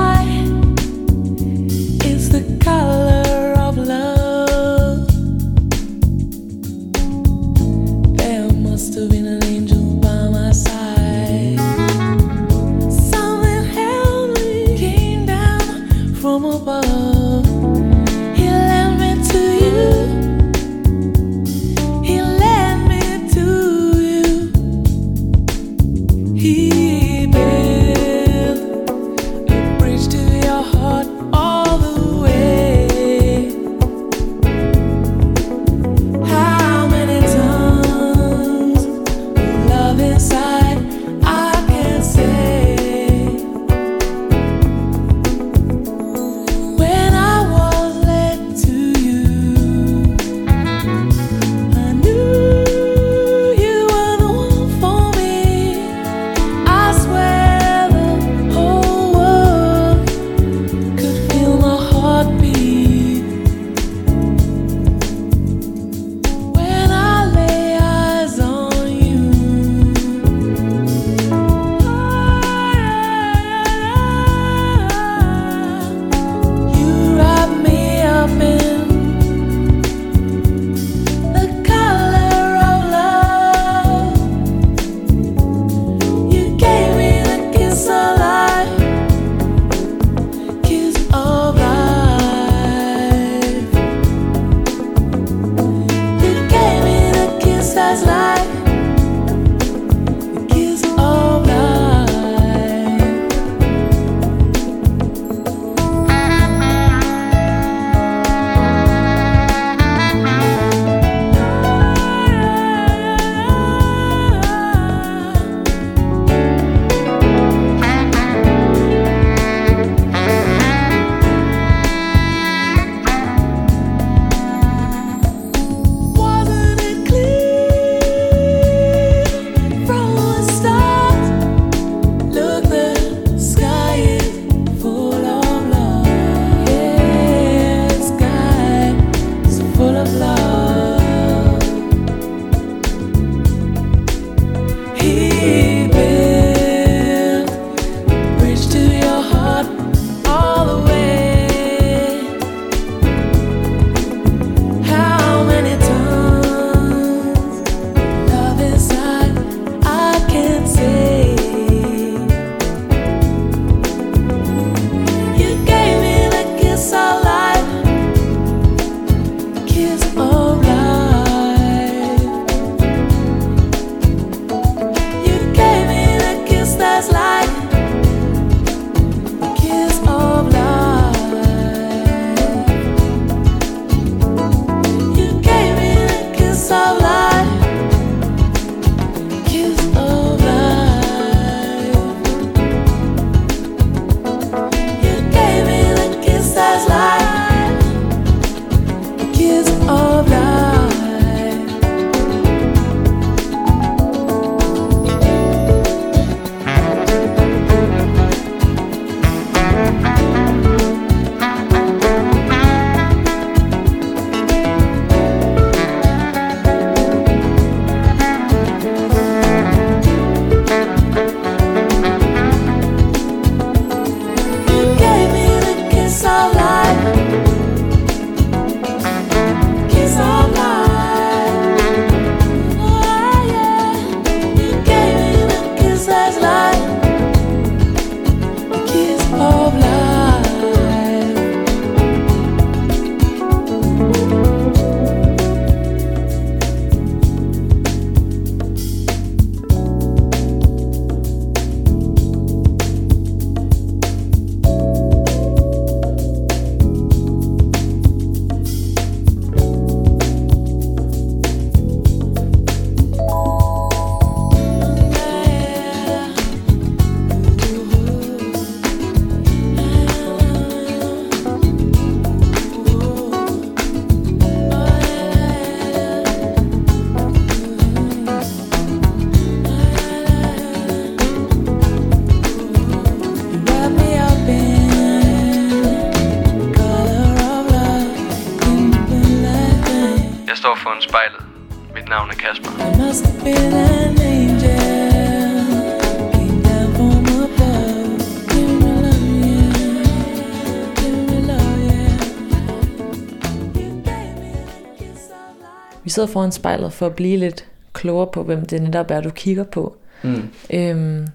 sidder 306.19 306.33
foran 306.33 306.51
spejlet 306.51 306.93
for 306.93 307.05
at 307.05 307.15
blive 307.15 307.37
lidt 307.37 307.65
klogere 307.93 308.27
på, 308.33 308.43
hvem 308.43 308.65
det 308.65 308.81
netop 308.81 309.11
er, 309.11 309.21
du 309.21 309.29
kigger 309.29 309.63
på. 309.63 309.97
Mm. 310.23 310.49
Øhm, 310.73 311.27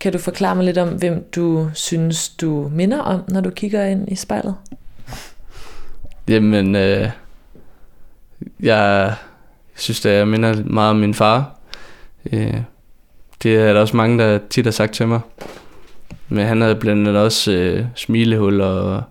kan 0.00 0.12
du 0.12 0.18
forklare 0.18 0.54
mig 0.54 0.64
lidt 0.64 0.78
om, 0.78 0.88
hvem 0.88 1.28
du 1.36 1.70
synes, 1.74 2.28
du 2.28 2.70
minder 2.74 2.98
om, 2.98 3.20
når 3.28 3.40
du 3.40 3.50
kigger 3.50 3.84
ind 3.84 4.12
i 4.12 4.14
spejlet? 4.14 4.54
Jamen, 6.28 6.76
øh, 6.76 7.10
jeg 8.60 9.14
synes, 9.74 10.06
at 10.06 10.12
jeg 10.12 10.28
minder 10.28 10.64
meget 10.64 10.90
om 10.90 10.96
min 10.96 11.14
far. 11.14 11.58
Øh, 12.32 12.60
det 13.42 13.56
er 13.56 13.72
der 13.72 13.80
også 13.80 13.96
mange, 13.96 14.18
der 14.18 14.38
tit 14.50 14.64
har 14.64 14.72
sagt 14.72 14.94
til 14.94 15.08
mig. 15.08 15.20
Men 16.28 16.46
han 16.46 16.60
havde 16.60 16.76
blandt 16.76 17.08
andet 17.08 17.22
også 17.22 17.52
øh, 17.52 17.84
smilehul 17.94 18.60
og 18.60 19.02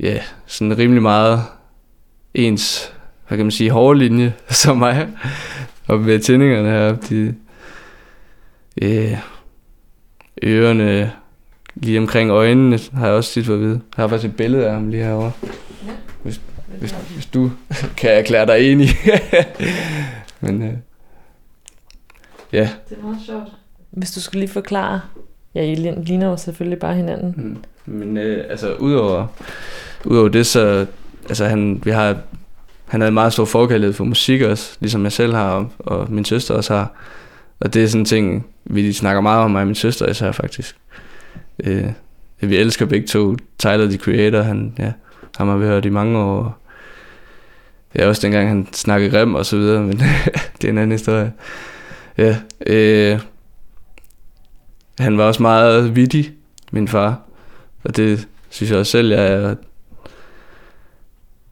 ja, 0.00 0.22
sådan 0.46 0.78
rimelig 0.78 1.02
meget 1.02 1.40
ens, 2.34 2.94
hvad 3.28 3.38
kan 3.38 3.46
man 3.46 3.50
sige, 3.50 3.70
hårde 3.70 3.98
linje 3.98 4.34
som 4.62 4.76
mig. 4.76 5.08
Og 5.86 6.00
med 6.00 6.18
tændingerne 6.18 6.68
her, 6.68 6.96
de 6.96 7.34
øh, 8.82 9.18
ørerne 10.44 11.12
lige 11.74 11.98
omkring 11.98 12.30
øjnene 12.30 12.78
har 12.92 13.06
jeg 13.06 13.16
også 13.16 13.32
tit 13.32 13.46
fået 13.46 13.56
at 13.56 13.62
vide. 13.62 13.80
Jeg 13.96 14.02
har 14.02 14.08
faktisk 14.08 14.30
et 14.30 14.36
billede 14.36 14.66
af 14.66 14.72
ham 14.72 14.88
lige 14.88 15.04
herovre. 15.04 15.32
Hvis, 16.22 16.40
hvis, 16.78 16.94
hvis 17.14 17.26
du 17.26 17.50
kan 17.98 18.10
erklære 18.10 18.46
dig 18.46 18.72
enig. 18.72 18.88
Men 20.40 20.62
øh, 20.62 20.72
ja, 22.52 22.68
Det 22.88 22.98
er 22.98 23.02
meget 23.02 23.18
sjovt. 23.26 23.48
Hvis 23.90 24.10
du 24.10 24.20
skulle 24.20 24.40
lige 24.40 24.52
forklare, 24.52 25.00
ja, 25.54 25.62
I 25.62 25.74
ligner 25.74 26.26
jo 26.26 26.36
selvfølgelig 26.36 26.78
bare 26.78 26.94
hinanden. 26.94 27.34
Mm. 27.36 27.56
Men 27.92 28.16
øh, 28.16 28.44
altså 28.50 28.74
udover, 28.74 29.26
udover 30.04 30.28
det, 30.28 30.46
så 30.46 30.86
altså 31.28 31.46
han, 31.46 31.80
vi 31.84 31.90
har, 31.90 32.18
han 32.86 33.00
havde 33.00 33.08
en 33.08 33.14
meget 33.14 33.32
stor 33.32 33.44
forkærlighed 33.44 33.92
for 33.92 34.04
musik 34.04 34.42
også, 34.42 34.76
ligesom 34.80 35.04
jeg 35.04 35.12
selv 35.12 35.34
har, 35.34 35.50
og, 35.50 35.70
og 35.78 36.12
min 36.12 36.24
søster 36.24 36.54
også 36.54 36.74
har. 36.74 36.92
Og 37.60 37.74
det 37.74 37.84
er 37.84 37.86
sådan 37.86 38.00
en 38.00 38.04
ting, 38.04 38.46
vi 38.64 38.92
snakker 38.92 39.20
meget 39.20 39.44
om 39.44 39.50
mig 39.50 39.60
og 39.60 39.66
min 39.66 39.74
søster 39.74 40.06
især 40.06 40.32
faktisk. 40.32 40.76
Øh, 41.64 41.90
vi 42.40 42.56
elsker 42.56 42.86
begge 42.86 43.06
to 43.06 43.36
Tyler, 43.58 43.88
the 43.88 43.98
Creator, 43.98 44.42
han, 44.42 44.74
ja, 44.78 44.92
ham 45.36 45.48
har 45.48 45.56
vi 45.56 45.66
hørt 45.66 45.84
i 45.84 45.88
mange 45.88 46.18
år. 46.18 46.58
Ja, 47.94 48.08
også 48.08 48.22
dengang 48.22 48.48
han 48.48 48.68
snakkede 48.72 49.20
rem 49.20 49.34
og 49.34 49.46
så 49.46 49.56
videre, 49.56 49.82
men 49.82 49.98
det 50.60 50.64
er 50.64 50.68
en 50.68 50.78
anden 50.78 50.92
historie. 50.92 51.32
Ja, 52.18 52.36
øh, 52.66 53.20
han 54.98 55.18
var 55.18 55.24
også 55.24 55.42
meget 55.42 55.96
vittig, 55.96 56.32
min 56.72 56.88
far. 56.88 57.20
Og 57.84 57.96
det 57.96 58.28
synes 58.50 58.70
jeg 58.70 58.78
også 58.78 58.92
selv, 58.92 59.12
jeg 59.12 59.32
er 59.32 59.54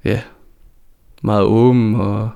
ja, 0.04 0.20
meget 1.22 1.42
åben 1.42 1.94
og 1.94 2.30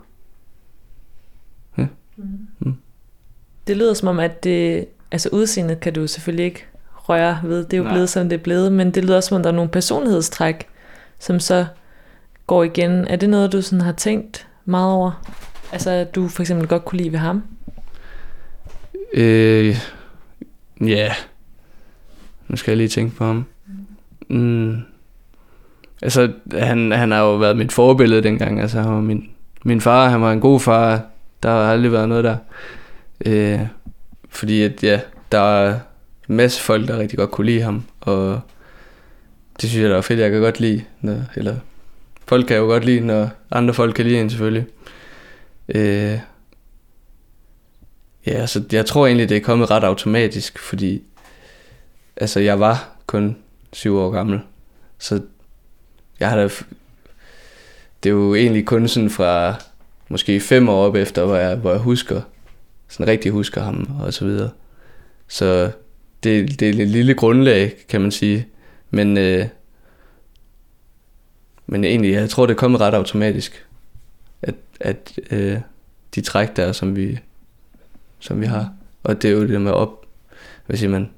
Det 3.66 3.76
lyder 3.76 3.94
som 3.94 4.08
om, 4.08 4.18
at 4.18 4.44
det, 4.44 4.86
altså 5.10 5.28
udseendet 5.32 5.80
kan 5.80 5.92
du 5.92 6.06
selvfølgelig 6.06 6.44
ikke 6.44 6.64
røre 6.94 7.40
ved. 7.44 7.64
Det 7.64 7.72
er 7.72 7.78
jo 7.78 7.84
Nej. 7.84 7.92
blevet, 7.92 8.08
som 8.08 8.28
det 8.28 8.38
er 8.38 8.42
blevet. 8.42 8.72
Men 8.72 8.90
det 8.90 9.04
lyder 9.04 9.20
som 9.20 9.34
om, 9.36 9.42
der 9.42 9.50
er 9.50 9.54
nogle 9.54 9.70
personlighedstræk, 9.70 10.66
som 11.18 11.40
så 11.40 11.66
går 12.46 12.64
igen. 12.64 12.90
Er 12.90 13.16
det 13.16 13.30
noget, 13.30 13.52
du 13.52 13.62
sådan 13.62 13.80
har 13.80 13.92
tænkt 13.92 14.48
meget 14.64 14.92
over? 14.92 15.24
Altså, 15.72 15.90
at 15.90 16.14
du 16.14 16.28
for 16.28 16.42
eksempel 16.42 16.68
godt 16.68 16.84
kunne 16.84 16.98
lide 16.98 17.12
ved 17.12 17.18
ham? 17.18 17.42
Øh, 19.12 19.76
ja. 20.80 21.12
Nu 22.48 22.56
skal 22.56 22.70
jeg 22.70 22.76
lige 22.76 22.88
tænke 22.88 23.16
på 23.16 23.24
ham. 23.24 23.44
Mm. 24.28 24.76
Altså, 26.02 26.32
han, 26.52 26.92
han 26.92 27.10
har 27.10 27.20
jo 27.20 27.36
været 27.36 27.56
mit 27.56 27.72
forbillede 27.72 28.22
dengang. 28.22 28.60
Altså, 28.60 28.80
han 28.80 28.92
var 28.92 29.00
min, 29.00 29.30
min 29.64 29.80
far, 29.80 30.08
han 30.08 30.20
var 30.22 30.32
en 30.32 30.40
god 30.40 30.60
far. 30.60 31.02
Der 31.42 31.50
har 31.50 31.72
aldrig 31.72 31.92
været 31.92 32.08
noget 32.08 32.24
der. 32.24 32.36
Øh, 33.26 33.60
fordi 34.28 34.62
at, 34.62 34.82
ja, 34.82 35.00
der 35.32 35.40
er 35.40 35.78
en 36.28 36.36
masse 36.36 36.62
folk, 36.62 36.88
der 36.88 36.98
rigtig 36.98 37.18
godt 37.18 37.30
kunne 37.30 37.46
lide 37.46 37.62
ham. 37.62 37.82
Og 38.00 38.40
det 39.60 39.68
synes 39.68 39.82
jeg, 39.82 39.90
der 39.90 39.96
er 39.96 40.00
fedt. 40.00 40.20
Jeg 40.20 40.30
kan 40.30 40.40
godt 40.40 40.60
lide, 40.60 40.84
når, 41.00 41.18
eller 41.36 41.56
folk 42.26 42.46
kan 42.46 42.56
jo 42.56 42.64
godt 42.64 42.84
lide, 42.84 43.00
når 43.00 43.28
andre 43.50 43.74
folk 43.74 43.94
kan 43.94 44.04
lide 44.04 44.20
en 44.20 44.30
selvfølgelig. 44.30 44.66
Øh, 45.68 46.18
Ja, 48.26 48.46
så 48.46 48.64
jeg 48.72 48.86
tror 48.86 49.06
egentlig, 49.06 49.28
det 49.28 49.36
er 49.36 49.40
kommet 49.40 49.70
ret 49.70 49.84
automatisk, 49.84 50.58
fordi 50.58 51.02
altså, 52.16 52.40
jeg 52.40 52.60
var 52.60 52.88
kun 53.06 53.36
syv 53.72 53.96
år 53.96 54.10
gammel. 54.10 54.40
Så 54.98 55.20
jeg 56.20 56.30
har 56.30 56.36
da... 56.36 56.48
Det 58.02 58.08
er 58.08 58.14
jo 58.14 58.34
egentlig 58.34 58.66
kun 58.66 58.88
sådan 58.88 59.10
fra 59.10 59.54
måske 60.08 60.40
fem 60.40 60.68
år 60.68 60.86
op 60.86 60.94
efter, 60.94 61.24
hvor 61.24 61.36
jeg, 61.36 61.56
hvor 61.56 61.70
jeg 61.70 61.80
husker, 61.80 62.20
sådan 62.88 63.06
rigtig 63.06 63.32
husker 63.32 63.62
ham 63.62 63.88
og 64.00 64.14
så 64.14 64.24
videre. 64.24 64.50
Så 65.28 65.70
det, 66.22 66.60
det 66.60 66.68
er 66.68 66.82
et 66.82 66.88
lille 66.88 67.14
grundlag, 67.14 67.74
kan 67.88 68.00
man 68.00 68.10
sige. 68.10 68.46
Men, 68.90 69.18
øh, 69.18 69.46
men 71.66 71.84
egentlig, 71.84 72.12
jeg 72.12 72.30
tror, 72.30 72.46
det 72.46 72.52
er 72.52 72.58
kommet 72.58 72.80
ret 72.80 72.94
automatisk, 72.94 73.66
at, 74.42 74.54
at 74.80 75.18
øh, 75.30 75.58
de 76.14 76.20
træk 76.20 76.56
der, 76.56 76.72
som 76.72 76.96
vi, 76.96 77.18
som 78.18 78.40
vi 78.40 78.46
har. 78.46 78.72
Og 79.02 79.22
det 79.22 79.30
er 79.30 79.34
jo 79.34 79.48
det 79.48 79.60
med 79.60 79.72
op, 79.72 80.06
hvad 80.66 80.76
siger 80.76 80.90
man, 80.90 81.10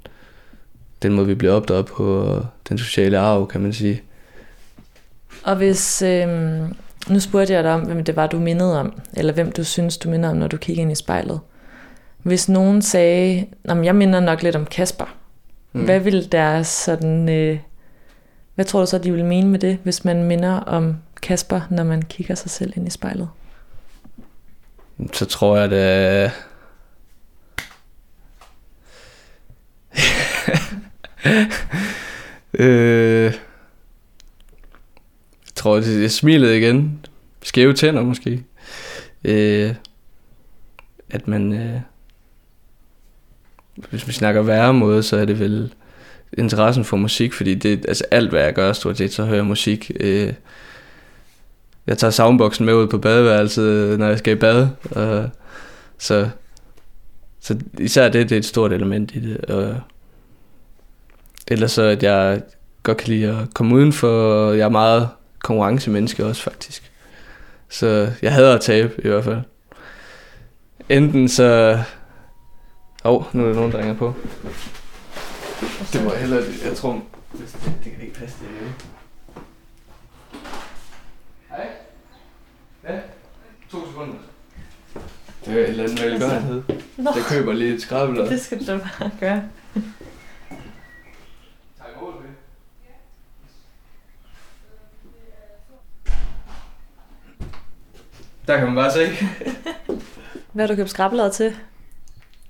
den 1.02 1.12
måde 1.12 1.26
vi 1.26 1.34
bliver 1.34 1.52
opdraget 1.52 1.86
på, 1.86 2.38
den 2.68 2.78
sociale 2.78 3.18
arv, 3.18 3.48
kan 3.48 3.60
man 3.60 3.72
sige. 3.72 4.02
Og 5.44 5.56
hvis, 5.56 6.02
øhm, 6.02 6.76
nu 7.08 7.20
spurgte 7.20 7.52
jeg 7.52 7.64
dig 7.64 7.72
om, 7.72 7.80
hvem 7.80 8.04
det 8.04 8.16
var, 8.16 8.26
du 8.26 8.38
mindede 8.38 8.80
om, 8.80 9.00
eller 9.16 9.32
hvem 9.32 9.52
du 9.52 9.64
synes, 9.64 9.98
du 9.98 10.10
minder 10.10 10.28
om, 10.28 10.36
når 10.36 10.48
du 10.48 10.56
kigger 10.56 10.82
ind 10.82 10.92
i 10.92 10.94
spejlet. 10.94 11.40
Hvis 12.22 12.48
nogen 12.48 12.82
sagde, 12.82 13.46
at 13.64 13.84
jeg 13.84 13.94
minder 13.94 14.20
nok 14.20 14.42
lidt 14.42 14.56
om 14.56 14.66
Kasper, 14.66 15.16
mm. 15.72 15.84
hvad 15.84 16.00
ville 16.00 16.24
deres 16.24 16.66
sådan, 16.66 17.28
øh, 17.28 17.58
hvad 18.54 18.64
tror 18.64 18.80
du 18.80 18.86
så, 18.86 18.98
de 18.98 19.10
ville 19.10 19.26
mene 19.26 19.48
med 19.48 19.58
det, 19.58 19.78
hvis 19.82 20.04
man 20.04 20.22
minder 20.24 20.52
om 20.52 20.96
Kasper, 21.22 21.60
når 21.70 21.84
man 21.84 22.02
kigger 22.02 22.34
sig 22.34 22.50
selv 22.50 22.72
ind 22.76 22.86
i 22.86 22.90
spejlet? 22.90 23.28
Så 25.12 25.24
tror 25.24 25.56
jeg, 25.56 25.70
det 25.70 26.30
øh, 32.64 33.24
jeg 33.24 33.32
tror, 35.58 35.76
det 35.80 36.04
er 36.04 36.08
smilet 36.08 36.56
igen. 36.56 37.06
Skæve 37.42 37.72
tænder 37.72 38.02
måske. 38.02 38.44
Øh, 39.24 39.74
at 41.10 41.28
man... 41.28 41.52
Øh, 41.52 41.80
hvis 43.90 44.08
vi 44.08 44.12
snakker 44.12 44.42
værre 44.42 44.74
måde, 44.74 45.02
så 45.02 45.16
er 45.16 45.24
det 45.24 45.40
vel 45.40 45.74
interessen 46.38 46.84
for 46.84 46.96
musik, 46.96 47.32
fordi 47.32 47.54
det 47.54 47.84
altså 47.88 48.04
alt, 48.10 48.30
hvad 48.30 48.42
jeg 48.42 48.54
gør, 48.54 48.72
stort 48.72 48.98
set, 48.98 49.12
så 49.12 49.24
hører 49.24 49.36
jeg 49.36 49.46
musik. 49.46 49.90
Øh, 50.00 50.32
jeg 51.86 51.98
tager 51.98 52.10
soundboxen 52.10 52.66
med 52.66 52.74
ud 52.74 52.86
på 52.86 52.98
badeværelset, 52.98 53.64
øh, 53.64 53.98
når 53.98 54.06
jeg 54.06 54.18
skal 54.18 54.36
i 54.36 54.40
bad. 54.40 54.68
Og, 54.90 55.30
så, 55.98 56.28
så 57.40 57.58
især 57.78 58.08
det, 58.08 58.30
det 58.30 58.36
er 58.36 58.38
et 58.38 58.44
stort 58.44 58.72
element 58.72 59.14
i 59.14 59.20
det. 59.20 59.44
Og, 59.44 59.80
ellers 61.48 61.72
så, 61.72 61.82
at 61.82 62.02
jeg 62.02 62.42
godt 62.82 62.98
kan 62.98 63.08
lide 63.08 63.28
at 63.28 63.54
komme 63.54 63.74
udenfor, 63.74 64.52
jeg 64.52 64.64
er 64.64 64.68
meget 64.68 65.08
konkurrencemenneske 65.38 66.26
også 66.26 66.42
faktisk. 66.42 66.92
Så 67.68 68.12
jeg 68.22 68.32
hader 68.32 68.54
at 68.54 68.60
tabe 68.60 68.92
i 69.04 69.08
hvert 69.08 69.24
fald. 69.24 69.40
Enten 70.88 71.28
så... 71.28 71.78
Åh, 73.04 73.12
oh, 73.12 73.24
nu 73.32 73.44
er 73.44 73.48
der 73.48 73.54
nogen, 73.54 73.72
der 73.72 73.78
ringer 73.78 73.94
på. 73.94 74.14
Det 75.92 76.04
var 76.04 76.14
heller... 76.14 76.42
Jeg 76.64 76.76
tror... 76.76 77.02
Det, 77.32 77.56
det 77.84 77.92
kan 77.92 78.02
ikke 78.02 78.14
passe, 78.14 78.36
det 78.40 78.48
er 78.48 78.72
Hej. 81.56 81.66
Ja, 82.84 83.00
to 83.70 83.86
sekunder. 83.86 84.14
Det 85.44 85.54
er 85.54 85.62
et 85.62 85.68
eller 85.68 85.84
andet 85.84 86.02
velgørenhed. 86.02 86.62
Jeg 86.98 87.24
køber 87.28 87.52
lige 87.52 87.74
et 87.74 87.82
skrabelod. 87.82 88.28
det 88.28 88.40
skal 88.40 88.60
du 88.60 88.66
da 88.66 88.76
bare 88.78 89.10
gøre. 89.20 89.42
Tak 91.78 91.88
imod 91.96 92.12
det. 92.12 92.30
Der 98.48 98.56
kan 98.56 98.66
man 98.66 98.74
bare 98.74 98.92
se. 98.92 99.00
Hvad 100.52 100.62
har 100.62 100.66
du 100.66 100.76
købt 100.76 100.90
skrabelaget 100.90 101.32
til? 101.32 101.52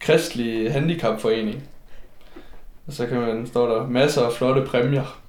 Kristelig 0.01 0.73
Handicapforening. 0.73 1.63
Og 2.87 2.93
så 2.93 3.07
kan 3.07 3.21
man, 3.21 3.47
står 3.47 3.75
der 3.75 3.87
masser 3.87 4.23
af 4.23 4.33
flotte 4.33 4.63
præmier. 4.67 5.21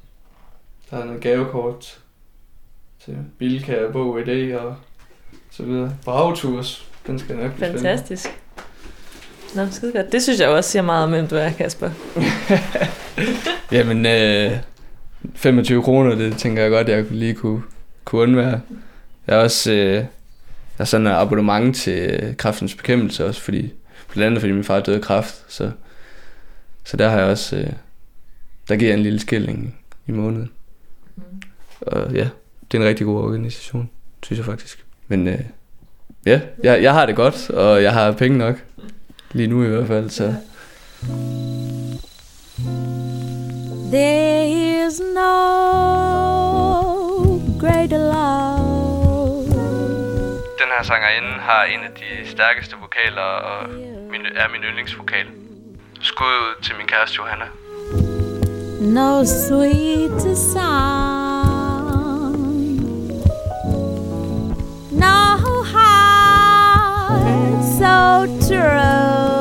Der 0.91 0.97
er 0.97 1.05
noget 1.05 1.21
gavekort 1.21 1.99
til 3.05 3.17
Bilka, 3.37 3.77
Bog 3.93 4.19
idé 4.19 4.55
og 4.57 4.75
så 5.51 5.63
videre. 5.63 5.91
Bravo 6.05 6.35
Tours. 6.35 6.87
Den 7.07 7.19
skal 7.19 7.35
nok 7.35 7.53
blive 7.55 7.69
spændende. 7.69 7.89
Fantastisk. 7.89 8.29
Nå, 9.55 9.67
skide 9.71 9.91
godt. 9.91 10.11
Det 10.11 10.23
synes 10.23 10.39
jeg 10.39 10.49
også 10.49 10.69
siger 10.69 10.83
meget 10.83 11.03
om, 11.03 11.09
hvem 11.09 11.27
du 11.27 11.35
er, 11.35 11.49
Kasper. 11.49 11.89
Jamen, 13.71 14.05
øh, 14.05 14.51
25 15.35 15.83
kroner, 15.83 16.15
det 16.15 16.37
tænker 16.37 16.61
jeg 16.61 16.71
godt, 16.71 16.89
jeg 16.89 17.11
lige 17.11 17.33
kunne, 17.33 17.63
kunne 18.05 18.21
undvære. 18.21 18.61
Jeg 19.27 19.35
har 19.35 19.43
også 19.43 19.71
øh, 19.71 20.05
jeg 20.79 20.83
har 20.83 20.85
sådan 20.85 21.07
et 21.07 21.11
abonnement 21.11 21.75
til 21.75 22.35
kraftens 22.37 22.75
bekæmpelse 22.75 23.25
også, 23.25 23.41
fordi, 23.41 23.73
blandt 24.09 24.25
andet 24.25 24.41
fordi 24.41 24.53
min 24.53 24.63
far 24.63 24.79
døde 24.79 24.97
af 24.97 25.03
kræft, 25.03 25.43
så, 25.47 25.71
så 26.83 26.97
der 26.97 27.09
har 27.09 27.19
jeg 27.19 27.27
også, 27.27 27.55
øh, 27.55 27.69
der 28.67 28.75
giver 28.75 28.91
jeg 28.91 28.97
en 28.97 29.03
lille 29.03 29.19
skilling 29.19 29.75
i 30.07 30.11
måneden. 30.11 30.51
Og 31.81 32.11
ja, 32.13 32.29
det 32.71 32.77
er 32.77 32.81
en 32.81 32.87
rigtig 32.87 33.05
god 33.05 33.21
organisation, 33.21 33.89
synes 34.23 34.37
jeg 34.37 34.45
faktisk. 34.45 34.85
Men 35.07 35.27
øh, 35.27 35.39
ja, 36.25 36.41
jeg, 36.63 36.83
jeg 36.83 36.93
har 36.93 37.05
det 37.05 37.15
godt, 37.15 37.49
og 37.49 37.83
jeg 37.83 37.93
har 37.93 38.11
penge 38.11 38.37
nok. 38.37 38.55
Lige 39.31 39.47
nu 39.47 39.63
i 39.63 39.67
hvert 39.67 39.87
fald, 39.87 40.09
så... 40.09 40.35
There 43.91 44.49
is 44.49 45.01
no 45.15 45.29
greater 47.59 47.97
love 47.97 48.68
her 50.79 50.83
sangerinde 50.83 51.29
har 51.39 51.63
en 51.63 51.79
af 51.83 51.91
de 51.91 52.29
stærkeste 52.29 52.75
vokaler, 52.81 53.21
og 53.21 53.69
min, 54.11 54.21
er 54.35 54.47
min 54.49 54.61
yndlingsvokal. 54.61 55.25
Skud 56.01 56.25
ud 56.25 56.63
til 56.63 56.75
min 56.75 56.87
kæreste 56.87 57.15
Johanna. 57.17 57.45
no 58.81 59.25
sweet 59.25 60.37
song, 60.37 61.19
no 64.91 65.37
heart 65.71 67.63
so 67.79 68.25
true. 68.47 69.38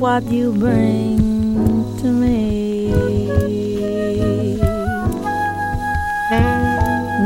What 0.00 0.24
you 0.32 0.50
bring 0.52 1.18
to 1.98 2.06
me. 2.06 2.88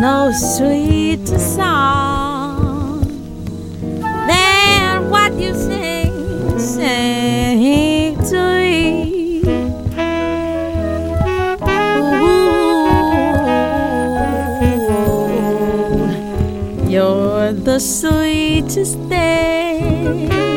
no 0.00 0.32
sweeter 0.32 1.38
song 1.38 3.00
than 4.26 5.08
what 5.08 5.32
you 5.34 5.54
sing, 5.54 6.58
sing 6.58 8.16
to 8.24 8.56
me. 8.58 9.42
Ooh, 12.18 12.90
you're 16.90 17.52
the 17.52 17.78
sweetest 17.78 18.98
thing 19.08 20.53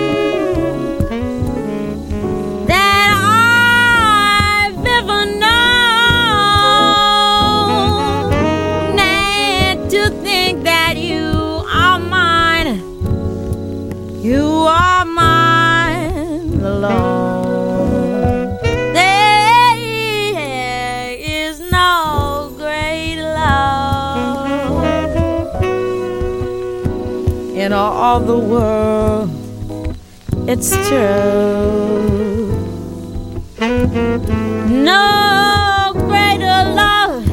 all 28.17 28.25
the 28.25 28.39
world. 28.53 29.29
It's 30.49 30.69
true. 30.87 32.49
No 34.89 35.93
greater 36.09 36.59
love 36.81 37.25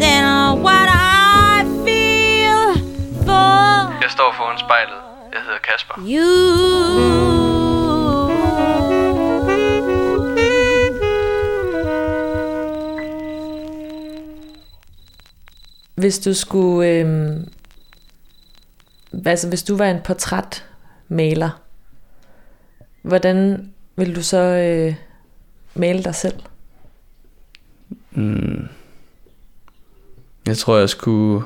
than 0.00 0.62
what 0.62 0.88
I 0.88 1.64
feel 1.84 2.74
for 3.26 4.00
Jeg 4.02 4.10
står 4.10 4.32
foran 4.36 4.58
spejlet. 4.58 5.00
Jeg 5.32 5.40
hedder 5.46 5.58
Kasper. 5.68 5.94
you. 5.98 7.38
Hvis 15.96 16.18
du 16.18 16.34
skulle... 16.34 16.88
Øhm, 16.88 17.48
altså, 19.26 19.48
hvis 19.48 19.62
du 19.62 19.76
var 19.76 19.84
en 19.84 20.00
portrætmaler, 20.04 21.62
hvordan 23.02 23.68
vil 23.96 24.16
du 24.16 24.22
så 24.22 24.38
øh, 24.38 24.94
male 25.74 26.04
dig 26.04 26.14
selv? 26.14 26.40
Mm. 28.10 28.68
Jeg 30.46 30.56
tror, 30.56 30.78
jeg 30.78 30.88
skulle 30.88 31.44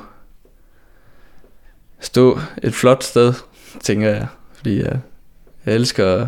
stå 1.99 2.39
et 2.63 2.73
flot 2.73 3.03
sted, 3.03 3.33
tænker 3.79 4.09
jeg. 4.09 4.27
Fordi 4.53 4.79
jeg, 4.83 4.99
jeg 5.65 5.75
elsker 5.75 6.15
at 6.15 6.27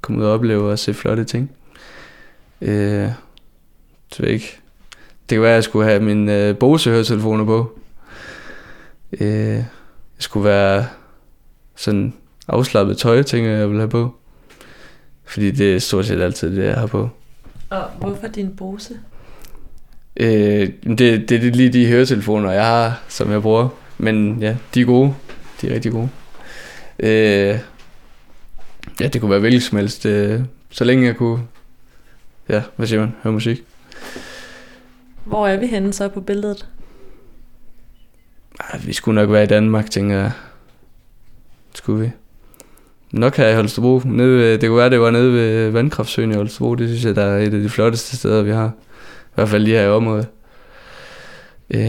komme 0.00 0.20
ud 0.20 0.26
og 0.26 0.32
opleve 0.32 0.70
og 0.70 0.78
se 0.78 0.94
flotte 0.94 1.24
ting. 1.24 1.50
Øh, 2.60 3.08
så 4.12 4.22
ikke. 4.22 4.60
Det 5.28 5.36
kan 5.36 5.42
være, 5.42 5.50
at 5.50 5.54
jeg 5.54 5.64
skulle 5.64 5.88
have 5.88 6.00
min 6.00 6.28
øh, 6.28 6.58
Bose-høretelefoner 6.58 7.44
på. 7.44 7.78
Øh, 9.20 9.64
skulle 10.24 10.44
være 10.44 10.86
sådan 11.76 12.14
afslappet 12.48 12.98
tøj, 12.98 13.22
tænker 13.22 13.50
jeg, 13.50 13.58
jeg 13.58 13.70
vil 13.70 13.78
have 13.78 13.88
på. 13.88 14.14
Fordi 15.24 15.50
det 15.50 15.74
er 15.74 15.78
stort 15.78 16.06
set 16.06 16.20
altid 16.20 16.56
det, 16.56 16.64
jeg 16.64 16.74
har 16.74 16.86
på. 16.86 17.10
Og 17.70 17.82
hvorfor 17.98 18.26
din 18.26 18.56
Bose? 18.56 18.94
Øh, 20.16 20.68
det, 20.84 20.98
det, 20.98 21.28
det 21.28 21.46
er 21.46 21.50
lige 21.50 21.72
de 21.72 21.86
høretelefoner, 21.86 22.50
jeg 22.50 22.66
har, 22.66 23.02
som 23.08 23.30
jeg 23.30 23.42
bruger. 23.42 23.68
Men 23.98 24.38
ja, 24.40 24.56
de 24.74 24.80
er 24.80 24.84
gode. 24.84 25.14
De 25.60 25.70
er 25.70 25.74
rigtig 25.74 25.92
gode. 25.92 26.08
Øh, 26.98 27.58
ja, 29.00 29.08
det 29.08 29.20
kunne 29.20 29.30
være 29.30 29.40
hvilket 29.40 29.62
som 29.62 29.78
helst. 29.78 30.06
Øh, 30.06 30.40
så 30.70 30.84
længe 30.84 31.06
jeg 31.06 31.16
kunne, 31.16 31.42
ja, 32.48 32.62
hvad 32.76 32.86
siger 32.86 33.00
man, 33.00 33.14
høre 33.22 33.32
musik. 33.32 33.62
Hvor 35.24 35.48
er 35.48 35.56
vi 35.56 35.66
henne 35.66 35.92
så 35.92 36.08
på 36.08 36.20
billedet? 36.20 36.66
Ej, 38.60 38.80
vi 38.84 38.92
skulle 38.92 39.14
nok 39.14 39.30
være 39.30 39.44
i 39.44 39.46
Danmark, 39.46 39.90
tænker 39.90 40.16
jeg. 40.16 40.32
Skulle 41.74 42.04
vi. 42.04 42.10
Nok 43.12 43.36
her 43.36 43.48
i 43.48 43.54
Holstebro. 43.54 44.00
Nede 44.04 44.38
ved, 44.38 44.58
det 44.58 44.68
kunne 44.68 44.78
være, 44.78 44.90
det 44.90 45.00
var 45.00 45.10
nede 45.10 45.32
ved 45.32 45.66
øh, 45.66 45.74
Vandkraftsøen 45.74 46.30
i 46.30 46.34
Holstebro. 46.34 46.74
Det 46.74 46.88
synes 46.88 47.04
jeg, 47.04 47.16
der 47.16 47.24
er 47.24 47.38
et 47.38 47.54
af 47.54 47.60
de 47.60 47.68
flotteste 47.68 48.16
steder, 48.16 48.42
vi 48.42 48.50
har. 48.50 48.72
I 49.26 49.34
hvert 49.34 49.48
fald 49.48 49.62
lige 49.62 49.76
her 49.76 49.84
i 49.84 49.90
området. 49.90 50.28
Øh, 51.70 51.80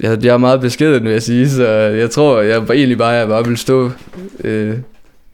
jeg, 0.00 0.24
jeg 0.24 0.34
er 0.34 0.36
meget 0.36 0.60
beskeden, 0.60 1.04
vil 1.04 1.12
jeg 1.12 1.22
sige, 1.22 1.50
så 1.50 1.66
jeg 1.68 2.10
tror, 2.10 2.40
jeg 2.40 2.58
egentlig 2.58 2.98
bare, 2.98 3.10
jeg 3.10 3.28
bare 3.28 3.44
vil 3.44 3.56
stå 3.56 3.90
øh, 4.44 4.78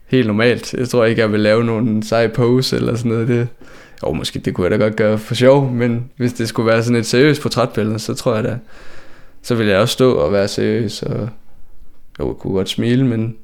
helt 0.07 0.27
normalt. 0.27 0.73
Jeg 0.73 0.89
tror 0.89 1.05
ikke, 1.05 1.21
jeg 1.21 1.31
vil 1.31 1.39
lave 1.39 1.63
nogen 1.63 2.03
sej 2.03 2.27
pose 2.27 2.75
eller 2.75 2.95
sådan 2.95 3.11
noget. 3.11 3.27
Det, 3.27 3.47
jo, 4.03 4.13
måske 4.13 4.39
det 4.39 4.53
kunne 4.53 4.67
jeg 4.71 4.79
da 4.79 4.85
godt 4.85 4.95
gøre 4.95 5.17
for 5.17 5.35
sjov, 5.35 5.71
men 5.71 6.09
hvis 6.17 6.33
det 6.33 6.47
skulle 6.47 6.67
være 6.67 6.83
sådan 6.83 6.99
et 6.99 7.05
seriøst 7.05 7.41
portrætbillede, 7.41 7.99
så 7.99 8.13
tror 8.13 8.35
jeg 8.35 8.43
da, 8.43 8.57
så 9.41 9.55
ville 9.55 9.71
jeg 9.71 9.79
også 9.79 9.93
stå 9.93 10.13
og 10.13 10.31
være 10.31 10.47
seriøs, 10.47 11.03
og 11.03 11.29
jo, 12.19 12.27
jeg 12.27 12.35
kunne 12.39 12.53
godt 12.53 12.69
smile, 12.69 13.05
men, 13.05 13.37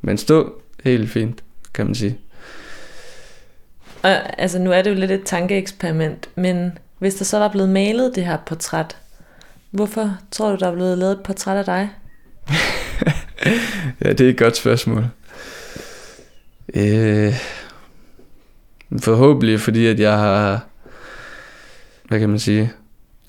men 0.00 0.18
stå 0.18 0.62
helt 0.84 1.10
fint, 1.10 1.42
kan 1.74 1.86
man 1.86 1.94
sige. 1.94 2.18
Og, 4.02 4.40
altså, 4.40 4.58
nu 4.58 4.72
er 4.72 4.82
det 4.82 4.90
jo 4.90 4.94
lidt 4.94 5.10
et 5.10 5.24
tankeeksperiment, 5.24 6.28
men 6.34 6.78
hvis 6.98 7.14
der 7.14 7.24
så 7.24 7.38
var 7.38 7.48
blevet 7.48 7.68
malet 7.68 8.12
det 8.14 8.24
her 8.24 8.36
portræt, 8.46 8.96
hvorfor 9.70 10.16
tror 10.30 10.50
du, 10.50 10.56
der 10.56 10.68
er 10.68 10.74
blevet 10.74 10.98
lavet 10.98 11.12
et 11.12 11.22
portræt 11.22 11.56
af 11.56 11.64
dig? 11.64 11.90
Ja, 14.04 14.12
det 14.12 14.20
er 14.20 14.30
et 14.30 14.38
godt 14.38 14.56
spørgsmål. 14.56 15.06
Øh, 16.74 17.34
forhåbentlig 19.00 19.60
fordi, 19.60 19.86
at 19.86 20.00
jeg 20.00 20.18
har, 20.18 20.66
hvad 22.08 22.18
kan 22.18 22.28
man 22.28 22.38
sige, 22.38 22.72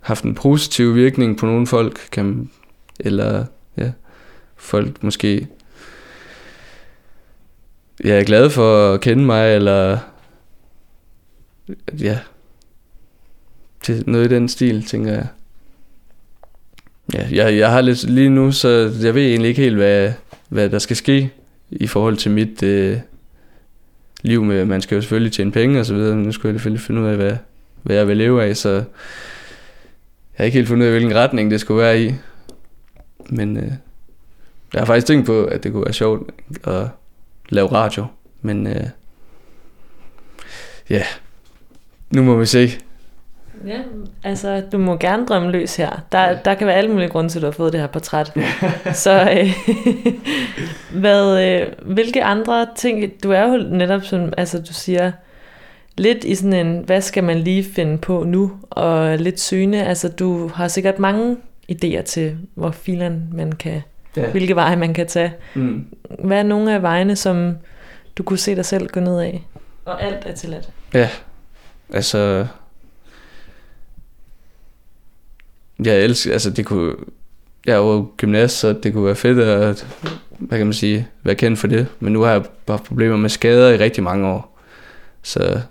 haft 0.02 0.24
en 0.24 0.36
positiv 0.36 0.96
virkning 0.96 1.38
på 1.38 1.46
nogle 1.46 1.68
folk, 1.68 2.08
kan, 2.12 2.50
eller 3.00 3.46
ja, 3.78 3.92
folk 4.56 5.04
måske 5.04 5.48
jeg 8.04 8.20
er 8.20 8.24
glad 8.24 8.50
for 8.50 8.94
at 8.94 9.02
kende 9.02 9.24
mig, 9.24 9.56
eller 9.56 9.98
ja, 12.00 12.20
til 13.84 14.04
noget 14.08 14.32
i 14.32 14.36
den 14.36 14.50
stil, 14.50 14.86
tænker 14.86 15.12
jeg. 15.12 15.28
Ja, 17.14 17.28
jeg, 17.32 17.58
jeg 17.58 17.72
har 17.72 17.82
lidt 17.82 18.10
lige 18.10 18.30
nu, 18.30 18.52
så 18.52 18.70
jeg 19.02 19.16
ved 19.16 19.22
egentlig 19.22 19.50
ikke 19.50 19.62
helt, 19.62 19.76
hvad, 19.76 20.12
hvad 20.50 20.70
der 20.70 20.80
skal 20.80 20.96
ske 20.96 21.32
i 21.72 21.88
forhold 21.88 22.18
til 22.18 22.32
mit 22.32 22.64
øh, 22.64 22.98
liv 24.22 24.44
med, 24.44 24.66
man 24.66 24.82
skal 24.82 24.96
jo 24.96 25.02
selvfølgelig 25.02 25.34
tjene 25.34 25.52
penge 25.52 25.80
og 25.80 25.86
så 25.86 25.94
videre, 25.94 26.16
men 26.16 26.26
nu 26.26 26.32
skulle 26.32 26.50
jeg 26.54 26.60
selvfølgelig 26.60 26.82
finde 26.82 27.02
ud 27.02 27.08
af, 27.08 27.16
hvad, 27.16 27.36
hvad 27.84 27.96
jeg 27.96 28.08
vil 28.08 28.18
leve 28.18 28.44
af, 28.44 28.58
så 28.58 28.84
har 30.34 30.46
ikke 30.46 30.56
helt 30.56 30.68
fundet 30.68 30.86
ud 30.86 30.92
af, 30.92 30.94
hvilken 31.00 31.18
retning 31.18 31.52
det 31.52 31.60
skulle 31.60 31.84
være 31.84 32.02
i. 32.02 32.14
Men 33.30 33.58
øh, 33.58 33.72
jeg 34.74 34.82
har 34.82 34.86
faktisk 34.86 35.08
tænkt 35.08 35.26
på, 35.26 35.44
at 35.44 35.64
det 35.64 35.72
kunne 35.72 35.86
være 35.86 35.94
sjovt 35.94 36.32
at 36.64 36.88
lave 37.50 37.72
radio, 37.72 38.06
men 38.42 38.68
øh, 38.68 38.84
ja, 40.90 41.04
nu 42.10 42.24
må 42.24 42.36
vi 42.36 42.46
se. 42.46 42.70
Ja, 43.68 43.80
altså 44.24 44.64
du 44.72 44.78
må 44.78 44.98
gerne 44.98 45.26
drømme 45.26 45.52
løs 45.52 45.76
her. 45.76 46.00
Der, 46.12 46.24
ja. 46.24 46.38
der 46.46 46.54
kan 46.54 46.68
være 46.68 46.76
alle 46.76 46.92
mulige 46.92 47.10
grunde 47.10 47.30
til, 47.30 47.40
at 47.40 47.42
du 47.42 47.48
har 47.48 47.52
fået 47.52 47.74
det 47.74 47.80
her 47.82 47.88
portræt. 47.88 48.38
Så 48.94 49.30
øh, 49.32 49.54
hvad, 51.02 51.46
øh, 51.46 51.68
hvilke 51.94 52.24
andre 52.24 52.68
ting, 52.76 53.24
du 53.24 53.32
er 53.32 53.48
jo 53.48 53.58
netop 53.58 54.04
som, 54.04 54.34
altså 54.38 54.60
du 54.60 54.74
siger, 54.74 55.12
lidt 55.98 56.24
i 56.24 56.36
sådan 56.36 56.54
en, 56.68 56.84
hvad 56.86 57.02
skal 57.02 57.24
man 57.24 57.40
lige 57.40 57.64
finde 57.64 57.98
på 57.98 58.24
nu, 58.24 58.52
og 58.70 59.18
lidt 59.18 59.40
søgende. 59.40 59.84
Altså 59.84 60.10
du 60.10 60.48
har 60.48 60.68
sikkert 60.68 61.00
mange 61.00 61.38
idéer 61.72 62.02
til, 62.02 62.38
hvor 62.56 62.72
filen 62.72 63.30
man 63.34 63.52
kan, 63.52 63.82
Ja. 64.18 64.32
hvilke 64.32 64.56
veje 64.56 64.76
man 64.76 64.94
kan 64.94 65.08
tage. 65.08 65.34
Mm. 65.56 65.86
Hvad 66.24 66.38
er 66.40 66.44
nogle 66.44 66.74
af 66.76 66.82
vejene, 66.82 67.16
som 67.16 67.56
du 68.18 68.24
kunne 68.24 68.40
se 68.40 68.56
dig 68.56 68.66
selv 68.66 68.88
gå 68.88 69.00
ned 69.00 69.20
af? 69.20 69.44
Og 69.86 70.04
alt 70.04 70.26
er 70.26 70.36
tilladt. 70.36 70.70
Ja, 70.94 71.10
altså... 71.94 72.48
Jeg 75.86 76.00
elsker, 76.00 76.34
altså 76.34 76.50
det 76.50 76.66
kunne... 76.66 76.96
Jeg 77.66 77.74
er 77.74 77.78
jo 77.78 78.08
gymnast, 78.18 78.58
så 78.60 78.74
det 78.74 78.94
kunne 78.94 79.06
være 79.06 79.16
fedt 79.16 79.40
at, 79.40 79.88
hvad 80.30 80.58
kan 80.58 80.68
man 80.68 80.74
sige, 80.74 81.08
være 81.24 81.36
kendt 81.36 81.60
for 81.60 81.68
det. 81.68 81.88
Men 82.00 82.14
nu 82.14 82.22
har 82.22 82.32
jeg 82.32 82.44
bare 82.66 82.80
problemer 82.80 83.18
med 83.18 83.30
skader 83.30 83.70
i 83.70 83.78
rigtig 83.78 84.04
mange 84.04 84.28
år. 84.28 84.60
Så, 85.22 85.62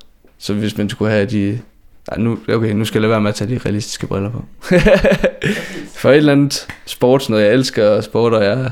så 0.41 0.55
hvis 0.55 0.79
man 0.79 0.89
skulle 0.89 1.11
have 1.11 1.27
de... 1.27 1.61
Ej, 2.09 2.19
nu, 2.19 2.39
okay, 2.49 2.73
nu 2.73 2.85
skal 2.85 2.99
jeg 2.99 3.03
lade 3.03 3.11
være 3.11 3.21
med 3.21 3.29
at 3.29 3.35
tage 3.35 3.55
de 3.55 3.59
realistiske 3.59 4.07
briller 4.07 4.31
på. 4.31 4.45
for 6.01 6.11
et 6.11 6.17
eller 6.17 6.33
andet 6.33 6.67
sport, 6.87 7.29
noget 7.29 7.45
jeg 7.45 7.53
elsker 7.53 8.01
sport, 8.01 8.35
og 8.35 8.45
jeg, 8.45 8.71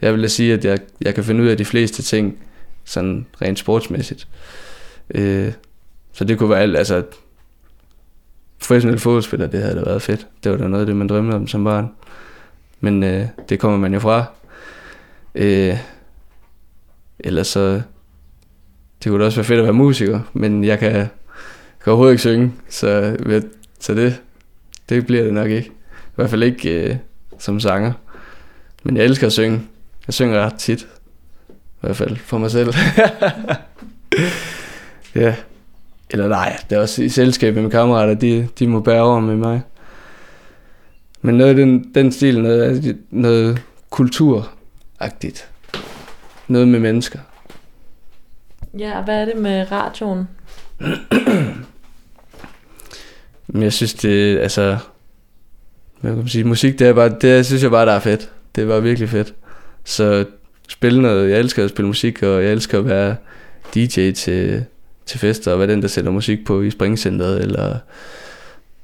jeg 0.00 0.14
vil 0.14 0.30
sige, 0.30 0.52
at 0.52 0.64
jeg, 0.64 0.78
jeg 1.00 1.14
kan 1.14 1.24
finde 1.24 1.42
ud 1.42 1.48
af 1.48 1.56
de 1.56 1.64
fleste 1.64 2.02
ting, 2.02 2.38
sådan 2.84 3.26
rent 3.42 3.58
sportsmæssigt. 3.58 4.28
Øh, 5.14 5.52
så 6.12 6.24
det 6.24 6.38
kunne 6.38 6.50
være 6.50 6.60
alt, 6.60 6.76
altså 6.76 7.02
professionel 8.58 8.98
fodboldspiller, 8.98 9.46
det 9.46 9.62
havde 9.62 9.76
da 9.76 9.84
været 9.84 10.02
fedt. 10.02 10.26
Det 10.44 10.52
var 10.52 10.58
da 10.58 10.68
noget 10.68 10.80
af 10.80 10.86
det, 10.86 10.96
man 10.96 11.08
drømte 11.08 11.34
om 11.34 11.46
som 11.46 11.64
barn. 11.64 11.90
Men 12.80 13.02
øh, 13.02 13.26
det 13.48 13.60
kommer 13.60 13.78
man 13.78 13.94
jo 13.94 14.00
fra. 14.00 14.24
Øh, 15.34 15.76
ellers 17.18 17.46
så, 17.46 17.82
det 19.06 19.10
kunne 19.12 19.20
da 19.20 19.26
også 19.26 19.38
være 19.38 19.44
fedt 19.44 19.58
at 19.58 19.64
være 19.64 19.72
musiker, 19.72 20.20
men 20.32 20.64
jeg 20.64 20.78
kan, 20.78 20.92
kan 20.92 21.06
overhovedet 21.86 22.12
ikke 22.12 22.20
synge, 22.20 22.52
så, 22.68 23.16
ved- 23.26 23.42
så 23.80 23.94
det, 23.94 24.20
det 24.88 25.06
bliver 25.06 25.24
det 25.24 25.34
nok 25.34 25.50
ikke. 25.50 25.68
I 25.68 26.14
hvert 26.14 26.30
fald 26.30 26.42
ikke 26.42 26.70
øh, 26.90 26.96
som 27.38 27.60
sanger. 27.60 27.92
Men 28.84 28.96
jeg 28.96 29.04
elsker 29.04 29.26
at 29.26 29.32
synge. 29.32 29.60
Jeg 30.06 30.14
synger 30.14 30.40
ret 30.46 30.54
tit. 30.54 30.82
I 30.82 31.52
hvert 31.80 31.96
fald 31.96 32.16
for 32.16 32.38
mig 32.38 32.50
selv. 32.50 32.74
ja. 35.14 35.34
Eller 36.10 36.28
nej, 36.28 36.56
det 36.70 36.76
er 36.76 36.80
også 36.80 37.02
i 37.02 37.08
selskab 37.08 37.54
med 37.54 37.62
mine 37.62 37.70
kammerater, 37.70 38.14
de, 38.14 38.48
de 38.58 38.66
må 38.68 38.80
bære 38.80 39.02
over 39.02 39.20
med 39.20 39.36
mig. 39.36 39.62
Men 41.22 41.34
noget 41.34 41.50
af 41.50 41.56
den, 41.56 41.94
den 41.94 42.12
stil, 42.12 42.42
noget, 42.42 42.96
noget 43.10 43.62
kulturagtigt. 43.90 45.48
Noget 46.48 46.68
med 46.68 46.80
mennesker. 46.80 47.18
Ja, 48.78 48.98
og 48.98 49.04
hvad 49.04 49.20
er 49.20 49.24
det 49.24 49.36
med 49.36 49.72
radioen? 49.72 50.28
Men 53.46 53.62
jeg 53.62 53.72
synes, 53.72 53.94
det 53.94 54.38
altså... 54.38 54.78
Hvad 56.00 56.10
kan 56.10 56.18
man 56.18 56.28
sige? 56.28 56.44
Musik, 56.44 56.78
det 56.78 56.86
er 56.86 56.92
bare... 56.92 57.16
Det 57.20 57.46
synes 57.46 57.62
jeg 57.62 57.70
bare, 57.70 57.86
der 57.86 57.92
er 57.92 58.00
fedt. 58.00 58.30
Det 58.56 58.68
var 58.68 58.80
virkelig 58.80 59.08
fedt. 59.08 59.34
Så 59.84 60.24
spille 60.68 61.02
noget... 61.02 61.30
Jeg 61.30 61.38
elsker 61.38 61.64
at 61.64 61.70
spille 61.70 61.86
musik, 61.86 62.22
og 62.22 62.44
jeg 62.44 62.52
elsker 62.52 62.78
at 62.78 62.86
være 62.86 63.16
DJ 63.74 64.10
til, 64.10 64.64
til 65.06 65.20
fester, 65.20 65.52
og 65.52 65.58
være 65.58 65.68
den, 65.68 65.82
der 65.82 65.88
sætter 65.88 66.10
musik 66.10 66.44
på 66.44 66.62
i 66.62 66.70
springcenteret, 66.70 67.42
eller 67.42 67.78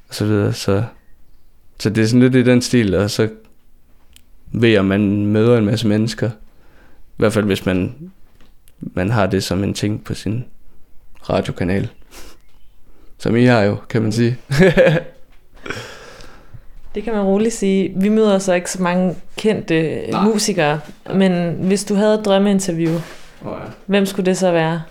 og 0.08 0.16
så 0.16 0.24
videre. 0.26 0.52
Så, 0.52 0.84
så 1.78 1.90
det 1.90 2.02
er 2.02 2.06
sådan 2.06 2.20
lidt 2.20 2.34
i 2.34 2.42
den 2.42 2.62
stil, 2.62 2.94
og 2.94 3.10
så 3.10 3.28
ved 4.52 4.68
jeg, 4.68 4.78
at 4.78 4.84
man 4.84 5.26
møder 5.26 5.58
en 5.58 5.64
masse 5.64 5.88
mennesker. 5.88 6.30
I 6.30 7.16
hvert 7.16 7.32
fald, 7.32 7.44
hvis 7.44 7.66
man, 7.66 7.94
man 8.94 9.10
har 9.10 9.26
det 9.26 9.42
som 9.42 9.64
en 9.64 9.74
ting 9.74 10.04
på 10.04 10.14
sin 10.14 10.44
radiokanal. 11.30 11.88
Som 13.18 13.36
I 13.36 13.44
har 13.44 13.62
jo, 13.62 13.76
kan 13.88 14.02
man 14.02 14.12
sige. 14.12 14.38
Det 16.94 17.02
kan 17.02 17.12
man 17.12 17.22
roligt 17.22 17.54
sige. 17.54 17.92
Vi 17.96 18.08
møder 18.08 18.38
så 18.38 18.52
ikke 18.52 18.70
så 18.70 18.82
mange 18.82 19.16
kendte 19.36 20.06
Nej. 20.10 20.24
musikere, 20.24 20.80
men 21.14 21.52
hvis 21.52 21.84
du 21.84 21.94
havde 21.94 22.14
et 22.14 22.24
drømmeinterview, 22.24 22.98
hvem 23.86 24.06
skulle 24.06 24.26
det 24.26 24.36
så 24.36 24.50
være? 24.52 24.82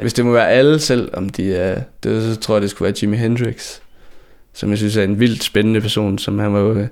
Hvis 0.00 0.12
det 0.12 0.24
må 0.24 0.32
være 0.32 0.50
alle 0.50 0.78
selv, 0.78 1.10
om 1.16 1.28
de 1.28 1.54
er 1.54 1.82
døde, 2.04 2.34
så 2.34 2.40
tror 2.40 2.54
jeg, 2.54 2.62
det 2.62 2.70
skulle 2.70 2.86
være 2.86 2.96
Jimi 3.02 3.16
Hendrix. 3.16 3.78
Som 4.52 4.70
jeg 4.70 4.78
synes 4.78 4.96
er 4.96 5.04
en 5.04 5.20
vildt 5.20 5.44
spændende 5.44 5.80
person, 5.80 6.18
som 6.18 6.38
han 6.38 6.52
var 6.52 6.60
jo 6.60 6.72
øh, 6.74 6.88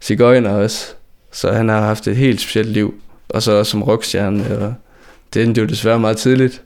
cigøjner 0.00 0.50
også. 0.50 0.94
Så 1.32 1.52
han 1.52 1.68
har 1.68 1.80
haft 1.80 2.08
et 2.08 2.16
helt 2.16 2.40
specielt 2.40 2.68
liv. 2.68 2.94
Og 3.28 3.42
så 3.42 3.52
også 3.52 3.70
som 3.70 3.82
rockstjerne, 3.82 4.58
og 4.58 4.74
det 5.34 5.42
endte 5.42 5.60
jo 5.60 5.66
desværre 5.66 5.98
meget 5.98 6.16
tidligt. 6.16 6.62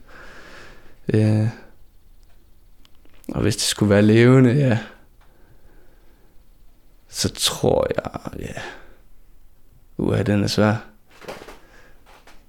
Ja. 1.13 1.49
Og 3.29 3.43
hvis 3.43 3.57
det 3.57 3.65
skulle 3.65 3.91
være 3.91 4.03
levende, 4.03 4.53
ja, 4.53 4.79
så 7.09 7.29
tror 7.29 7.87
jeg, 7.97 8.41
ja, 8.41 8.61
uha, 9.97 10.23
den 10.23 10.45
er 10.45 10.47
svær. 10.47 10.75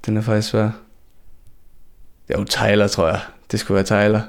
Den 0.06 0.18
er 0.18 0.22
faktisk 0.22 0.50
svær. 0.50 0.70
Jo, 2.30 2.44
Tyler, 2.44 2.88
tror 2.88 3.08
jeg. 3.08 3.22
Det 3.52 3.60
skulle 3.60 3.76
være 3.76 3.86
Tyler. 3.86 4.22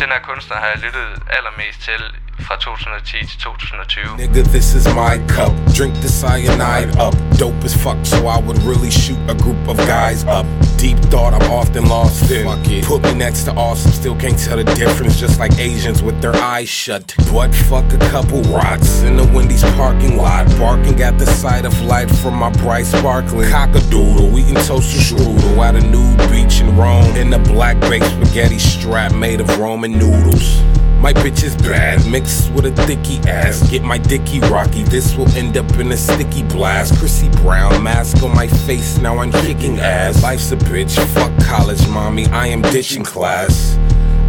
Den 0.00 0.10
her 0.10 0.22
kunstner 0.22 0.56
har 0.56 0.66
jeg 0.66 0.78
lyttet 0.78 1.22
allermest 1.36 1.80
til 1.80 2.21
fra 2.42 2.56
2010 2.56 3.26
til 3.30 3.38
2020. 3.40 4.16
Nigga, 4.22 4.42
this 4.56 4.74
is 4.74 4.86
my 5.02 5.14
cup. 5.36 5.52
Drink 5.78 5.94
the 6.04 6.08
cyanide 6.08 6.90
up. 7.06 7.14
Dope 7.38 7.64
as 7.64 7.74
fuck, 7.84 7.98
so 8.04 8.18
I 8.26 8.38
would 8.46 8.60
really 8.70 8.90
shoot 8.90 9.20
a 9.34 9.36
group 9.44 9.62
of 9.72 9.76
guys 9.96 10.20
up. 10.24 10.46
Deep 10.82 10.98
thought 11.12 11.32
I'm 11.38 11.48
often 11.60 11.84
lost 11.94 12.30
in. 12.30 12.44
Fuck 12.46 12.66
it. 12.76 12.84
Put 12.84 13.02
me 13.02 13.14
next 13.14 13.44
to 13.46 13.52
awesome, 13.52 13.92
still 13.92 14.16
can't 14.16 14.38
tell 14.38 14.58
the 14.62 14.68
difference. 14.82 15.14
Just 15.24 15.38
like 15.38 15.52
Asians 15.58 16.02
with 16.02 16.18
their 16.20 16.36
eyes 16.54 16.68
shut. 16.68 17.14
But 17.32 17.50
fuck 17.70 17.88
a 17.92 18.00
couple 18.14 18.40
rots 18.60 19.02
in 19.02 19.16
the 19.16 19.26
Wendy's 19.34 19.64
parking 19.80 20.16
lot. 20.16 20.44
Barking 20.58 21.00
at 21.08 21.18
the 21.18 21.26
sight 21.26 21.64
of 21.64 21.74
light 21.82 22.10
from 22.20 22.34
my 22.34 22.50
bright 22.62 22.86
sparkling 22.86 23.48
cockadoodle. 23.50 24.38
Eating 24.38 24.62
toasted 24.68 25.02
strudel 25.06 25.58
at 25.66 25.74
a 25.76 25.84
nude 25.92 26.18
beach 26.30 26.60
in 26.60 26.76
Rome. 26.76 27.16
In 27.16 27.32
a 27.32 27.38
black 27.38 27.78
baked 27.88 28.06
spaghetti 28.06 28.58
strap 28.58 29.12
made 29.14 29.40
of 29.40 29.48
Roman 29.58 29.92
noodles. 29.92 30.62
My 31.02 31.12
bitch 31.12 31.42
is 31.42 31.56
bad, 31.56 32.06
mixed 32.08 32.52
with 32.52 32.64
a 32.64 32.70
thicky 32.86 33.18
ass. 33.28 33.68
Get 33.68 33.82
my 33.82 33.98
dicky 33.98 34.38
rocky, 34.38 34.84
this 34.84 35.16
will 35.16 35.28
end 35.30 35.56
up 35.56 35.68
in 35.80 35.90
a 35.90 35.96
sticky 35.96 36.44
blast. 36.44 36.96
Chrissy 36.96 37.28
Brown, 37.42 37.82
mask 37.82 38.22
on 38.22 38.32
my 38.36 38.46
face, 38.46 38.98
now 38.98 39.18
I'm 39.18 39.32
kicking 39.32 39.80
ass. 39.80 40.22
Life's 40.22 40.52
a 40.52 40.56
bitch, 40.56 40.96
fuck 41.08 41.32
college, 41.44 41.84
mommy, 41.88 42.26
I 42.26 42.46
am 42.46 42.62
ditching 42.62 43.02
class. 43.02 43.76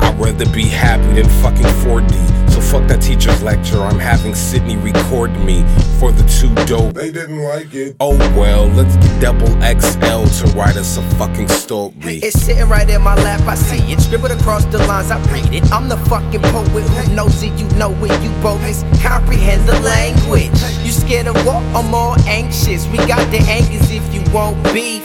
I'd 0.02 0.20
rather 0.20 0.50
be 0.50 0.66
happy 0.66 1.22
than 1.22 1.30
fucking 1.41 1.72
4D. 1.84 2.52
So 2.54 2.62
fuck 2.62 2.88
that 2.88 3.02
teacher's 3.02 3.41
lecture, 3.41 3.82
I'm 3.82 3.98
having 3.98 4.36
Sydney 4.36 4.78
record 4.78 5.32
me 5.39 5.64
for 6.00 6.12
the 6.12 6.22
two 6.30 6.54
dope. 6.66 6.94
They 6.94 7.12
didn't 7.12 7.39
like 7.39 7.74
it. 7.74 7.96
Oh 8.00 8.16
well, 8.38 8.68
let's 8.68 8.96
get 8.98 9.20
double 9.20 9.48
XL 9.62 10.26
to 10.46 10.54
write 10.56 10.78
us 10.78 10.98
a 10.98 11.02
fucking 11.18 11.48
story. 11.48 12.22
It's 12.22 12.39
sitting 12.39 12.70
right 12.70 12.88
in 12.88 13.02
my 13.02 13.16
lap, 13.16 13.41
I 13.48 13.56
see 13.56 13.91
it. 13.91 14.00
Scribbled 14.00 14.32
across 14.32 14.66
the 14.66 14.78
lines, 14.86 15.10
I 15.10 15.20
read 15.32 15.52
it. 15.52 15.64
I'm 15.72 15.89
the 15.89 15.98
fucking 15.98 16.41
poet 16.41 16.68
who 16.70 17.16
knows 17.16 17.41
it, 17.41 17.54
you 17.60 17.68
know 17.78 17.91
it, 18.06 18.22
you 18.22 18.30
bogus. 18.44 18.84
Comprehend 19.02 19.68
the 19.68 19.80
language. 19.80 20.52
You 20.86 20.91
scared 20.91 21.26
of 21.26 21.36
what? 21.46 21.64
I'm 21.76 21.89
more 21.89 22.16
anxious. 22.28 22.86
We 22.88 22.98
got 22.98 23.26
the 23.32 23.39
angers 23.50 23.89
if 23.89 24.14
you 24.14 24.22
won't 24.32 24.62
beef. 24.72 25.04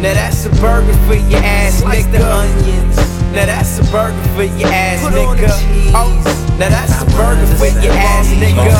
Now 0.00 0.14
that's 0.14 0.46
a 0.46 0.50
burger 0.60 0.94
for 1.06 1.14
your 1.14 1.40
ass, 1.44 1.82
nigga. 1.82 3.21
Now 3.32 3.46
that's 3.46 3.78
a 3.78 3.82
burger 3.90 4.22
for 4.34 4.42
your 4.42 4.68
ass, 4.68 5.00
nigga. 5.04 6.51
Now 6.62 6.68
that's 6.68 7.02
a 7.02 7.06
burger 7.16 7.44
for 7.56 7.66
your 7.82 7.92
ass, 7.92 8.28
nigga. 8.28 8.70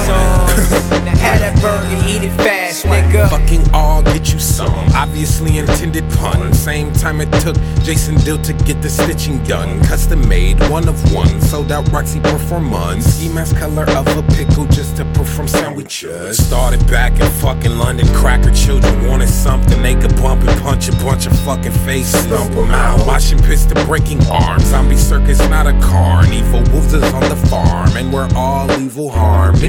Have 1.19 1.41
that 1.41 1.61
burger, 1.61 1.97
eat 2.07 2.23
it 2.23 2.31
fast, 2.37 2.85
nigga. 2.85 3.29
Fucking 3.29 3.75
all 3.75 4.05
get 4.05 4.33
you 4.33 4.39
some. 4.39 4.73
Obviously 4.95 5.59
intended 5.59 6.09
pun. 6.13 6.53
Same 6.55 6.93
time 6.93 7.21
it 7.21 7.33
took 7.41 7.57
Jason 7.83 8.15
Dill 8.21 8.39
to 8.43 8.53
get 8.53 8.81
the 8.83 8.89
stitching 8.89 9.43
done. 9.43 9.83
Custom 9.83 10.29
made, 10.29 10.61
one 10.71 10.87
of 10.87 11.13
one. 11.13 11.41
Sold 11.41 11.73
out 11.73 11.91
Roxy 11.91 12.21
performance. 12.21 13.05
Ski 13.05 13.29
mask 13.29 13.57
color 13.57 13.91
of 13.99 14.07
a 14.17 14.23
pickle 14.35 14.67
just 14.67 14.97
to 14.99 15.05
perform 15.07 15.49
sandwiches. 15.49 16.39
Started 16.39 16.87
back 16.87 17.19
in 17.19 17.29
fucking 17.43 17.77
London. 17.79 18.07
Cracker 18.15 18.53
children 18.53 19.09
wanted 19.09 19.29
something 19.29 19.83
they 19.83 19.97
could 19.97 20.15
bump 20.23 20.47
and 20.47 20.63
punch 20.63 20.89
a 20.89 20.93
bunch 21.03 21.27
of 21.27 21.37
fucking 21.41 21.73
faces. 21.85 22.23
Stomp 22.27 22.55
'em 22.55 22.71
out. 22.71 23.05
Watching 23.09 23.41
piss 23.41 23.67
to 23.67 23.75
breaking 23.87 24.25
arms. 24.29 24.67
Zombie 24.67 24.97
circus, 24.97 25.41
not 25.51 25.67
a 25.67 25.73
carn. 25.81 26.33
Evil 26.33 26.63
wolves 26.71 26.95
is 26.95 27.03
on 27.13 27.29
the 27.29 27.37
farm. 27.51 27.72
And 27.73 28.13
we're 28.13 28.29
all 28.35 28.71
evil 28.73 29.11
harmed. 29.11 29.65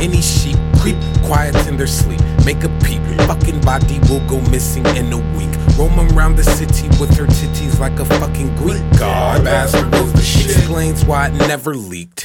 Any 0.00 0.22
sheep 0.22 0.56
creep 0.78 0.96
quiet 1.24 1.54
in 1.66 1.76
their 1.76 1.86
sleep. 1.86 2.20
Make 2.48 2.64
a 2.64 2.70
peep, 2.82 3.02
fucking 3.26 3.60
body 3.60 3.98
will 4.08 4.26
go 4.26 4.40
missing 4.48 4.86
in 4.96 5.12
a 5.12 5.18
week. 5.36 5.54
Roaming 5.76 6.10
around 6.16 6.36
the 6.36 6.44
city 6.44 6.88
with 6.98 7.14
her 7.18 7.26
titties 7.26 7.78
like 7.78 8.00
a 8.00 8.06
fucking 8.06 8.56
Greek 8.56 8.82
god. 8.98 9.44
Bastard 9.44 9.92
was 9.92 10.10
the 10.14 10.22
shit. 10.22 10.56
Explains 10.56 11.04
why 11.04 11.26
it 11.26 11.34
never 11.46 11.74
leaked. 11.74 12.24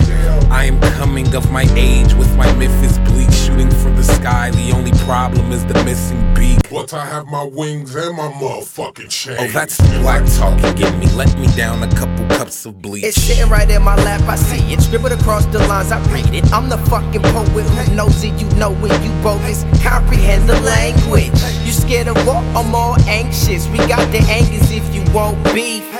I 0.49 0.63
am 0.63 0.79
coming 0.97 1.35
of 1.35 1.51
my 1.51 1.67
age 1.75 2.13
with 2.13 2.33
my 2.37 2.49
Memphis 2.55 2.99
bleak, 2.99 3.31
shooting 3.31 3.69
from 3.69 3.97
the 3.97 4.03
sky. 4.05 4.49
The 4.51 4.71
only 4.71 4.91
problem 4.99 5.51
is 5.51 5.65
the 5.65 5.73
missing 5.83 6.33
beak. 6.33 6.69
But 6.71 6.93
I 6.93 7.05
have 7.05 7.25
my 7.25 7.43
wings 7.43 7.93
and 7.93 8.15
my 8.15 8.31
motherfucking 8.31 9.09
chain. 9.09 9.35
Oh, 9.37 9.47
that's 9.47 9.75
the 9.75 9.99
black 9.99 10.23
talking. 10.37 10.73
Get 10.75 10.97
me, 10.97 11.07
let 11.07 11.37
me 11.37 11.47
down 11.57 11.83
a 11.83 11.91
couple 11.95 12.25
cups 12.29 12.65
of 12.65 12.81
bleach. 12.81 13.03
It's 13.03 13.21
sitting 13.21 13.49
right 13.49 13.69
in 13.69 13.83
my 13.83 13.97
lap, 13.97 14.21
I 14.21 14.37
see 14.37 14.73
it. 14.73 14.81
Scribbled 14.81 15.11
across 15.11 15.45
the 15.47 15.59
lines, 15.67 15.91
I 15.91 15.99
read 16.13 16.33
it. 16.33 16.49
I'm 16.53 16.69
the 16.69 16.77
fucking 16.77 17.23
poet 17.23 17.65
who 17.65 17.95
knows 17.95 18.23
it. 18.23 18.39
You 18.39 18.47
know 18.57 18.73
it, 18.85 19.03
you 19.03 19.11
bogus. 19.21 19.65
Comprehend 20.13 20.47
the 20.47 20.61
language. 20.61 21.33
You 21.65 21.71
scared 21.71 22.07
of 22.07 22.15
war? 22.27 22.35
I'm 22.55 22.69
more 22.69 22.95
anxious. 23.07 23.67
We 23.69 23.77
got 23.77 24.11
the 24.11 24.19
angers 24.29 24.69
if 24.69 24.93
you 24.93 25.01
won't 25.11 25.43
beef. 25.55 25.91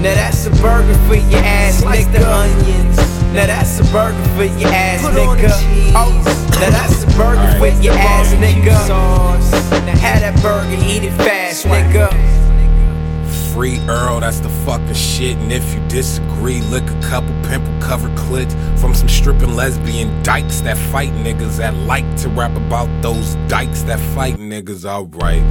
Now 0.00 0.14
that's 0.14 0.46
a 0.46 0.50
burger 0.62 0.94
for 1.06 1.16
your 1.16 1.40
ass, 1.40 1.82
nigga. 1.84 2.24
onions. 2.24 2.96
Now 3.34 3.46
that's 3.46 3.78
a 3.78 3.84
burger 3.92 4.24
for 4.36 4.44
your 4.58 4.70
ass, 4.70 5.02
nigga. 5.04 5.50
Oh, 5.94 6.48
now 6.60 6.70
that's 6.70 7.04
a 7.04 7.06
burger 7.08 7.58
for 7.58 7.82
your 7.82 7.92
ass, 7.92 8.32
nigga. 8.34 8.72
Have 9.98 10.20
that 10.22 10.40
burger, 10.40 10.82
eat 10.82 11.04
it 11.04 11.12
fast, 11.18 11.66
nigga. 11.66 12.08
Free 13.52 13.78
Earl, 13.86 14.20
that's 14.20 14.40
the 14.40 14.48
fucking 14.64 14.94
shit. 14.94 15.36
And 15.36 15.52
if 15.52 15.74
you 15.74 15.80
disagree, 15.88 16.62
lick 16.62 16.84
a 16.84 17.00
couple 17.02 17.34
pimple 17.44 17.78
covered 17.80 18.16
clits 18.16 18.52
from 18.78 18.94
some 18.94 19.08
stripping 19.08 19.54
lesbian 19.54 20.22
dykes 20.22 20.62
that 20.62 20.78
fight 20.90 21.10
niggas 21.10 21.58
that 21.58 21.74
like 21.74 22.16
to 22.16 22.30
rap 22.30 22.56
about 22.56 22.88
those 23.02 23.34
dykes 23.48 23.82
that 23.82 24.00
fight 24.14 24.36
niggas. 24.36 24.86
Alright, 24.86 25.42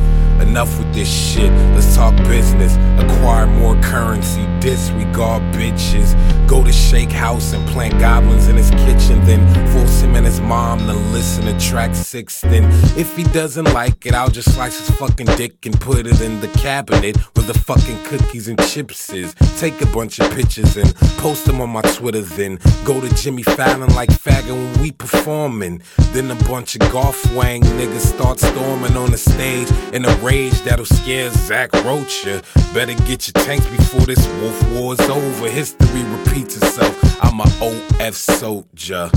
enough 0.41 0.76
with 0.80 0.91
this 0.93 1.08
shit. 1.08 1.52
Let's 1.76 1.95
talk 1.95 2.16
business. 2.28 2.76
Acquire 2.99 3.45
more 3.45 3.80
currency, 3.82 4.47
disregard 4.60 5.43
bitches. 5.54 6.16
Go 6.47 6.64
to 6.64 6.72
Shake 6.72 7.12
House 7.12 7.54
and 7.54 7.66
plant 7.70 7.99
goblins 7.99 8.47
in 8.47 8.58
his 8.58 8.72
kitchen. 8.72 9.24
Then 9.26 9.47
force 9.72 10.02
him 10.02 10.16
and 10.16 10.26
his 10.26 10.41
mom 10.41 10.80
to 10.80 10.93
listen 10.93 11.45
to 11.45 11.58
track 11.60 11.93
six. 11.95 12.41
Then, 12.41 12.64
if 12.97 13.16
he 13.16 13.24
doesn't 13.26 13.72
like 13.74 14.06
it, 14.06 14.14
I'll 14.14 14.30
just 14.30 14.54
slice 14.54 14.80
his 14.80 14.97
fucking 14.97 15.28
dick 15.38 15.66
and 15.66 15.80
put 15.80 16.08
it 16.08 16.20
in 16.20 16.41
the 16.41 16.47
cabinet 16.47 17.16
with 17.36 17.47
the 17.47 17.54
fucking 17.54 17.91
cookies 18.06 18.48
and 18.48 18.60
chips 18.68 19.12
is. 19.14 19.34
Take 19.60 19.82
a 19.82 19.86
bunch 19.88 20.20
of 20.20 20.32
pictures 20.32 20.78
and 20.78 20.94
post 21.18 21.46
them 21.46 21.62
on 21.62 21.70
my 21.70 21.82
Twitter. 21.82 22.22
Then 22.22 22.60
go 22.86 23.00
to 23.02 23.10
Jimmy 23.16 23.44
Fallon 23.44 23.94
like 23.96 24.10
faggot 24.10 24.56
when 24.56 24.82
we 24.82 24.92
performing. 24.92 25.82
Then 26.14 26.30
a 26.32 26.36
bunch 26.44 26.76
of 26.76 26.82
golf 26.92 27.20
wang 27.34 27.62
niggas 27.62 28.06
start 28.16 28.39
storming 28.39 28.96
on 28.96 29.12
the 29.12 29.18
stage 29.18 29.70
in 29.94 30.06
a 30.06 30.16
rage 30.18 30.60
that'll 30.62 30.86
scare 30.86 31.30
Zach 31.32 31.74
Rocha. 31.86 32.42
Better 32.74 32.96
get 33.06 33.28
your 33.28 33.44
tanks 33.46 33.68
before 33.68 34.06
this 34.06 34.26
wolf 34.39 34.72
war's 34.72 35.02
over. 35.10 35.50
History 35.50 36.04
repeats 36.04 36.58
itself. 36.58 36.96
I'm 37.24 37.39
a 37.39 37.48
OF 37.62 38.16
soldier. 38.16 39.10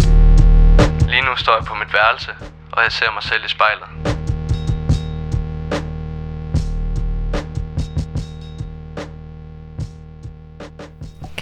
Lige 1.07 1.23
nu 1.23 1.37
står 1.37 1.55
jeg 1.57 1.65
på 1.65 1.75
mit 1.75 1.93
værelse, 1.93 2.31
og 2.73 2.83
jeg 2.83 2.93
ser 2.93 3.11
mig 3.13 3.23
selv 3.23 3.45
i 3.45 3.49
spejlet. 3.49 4.14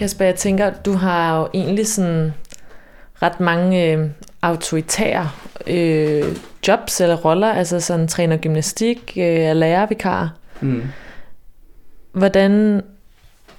Kasper, 0.02 0.24
jeg 0.24 0.34
tænker, 0.34 0.70
du 0.70 0.92
har 0.92 1.38
jo 1.38 1.48
egentlig 1.54 1.86
sådan 1.86 2.34
ret 3.22 3.40
mange 3.40 3.92
øh, 3.92 4.06
autoritære 4.42 5.30
øh, 5.66 6.24
jobs 6.68 7.00
eller 7.00 7.16
roller, 7.16 7.52
altså 7.52 7.80
sådan 7.80 8.08
træner 8.08 8.36
gymnastik, 8.36 9.12
øh, 9.16 9.22
er 9.24 9.54
lærervikar. 9.54 10.34
Mm. 10.60 10.82
Hvordan 12.12 12.82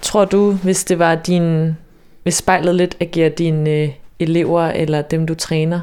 tror 0.01 0.25
du, 0.25 0.51
hvis 0.51 0.83
det 0.83 0.99
var 0.99 1.15
din, 1.15 1.77
hvis 2.23 2.35
spejlet 2.35 2.75
lidt 2.75 2.97
agerer 2.99 3.29
dine 3.29 3.69
øh, 3.69 3.89
elever 4.19 4.63
eller 4.67 5.01
dem 5.01 5.25
du 5.25 5.35
træner, 5.35 5.81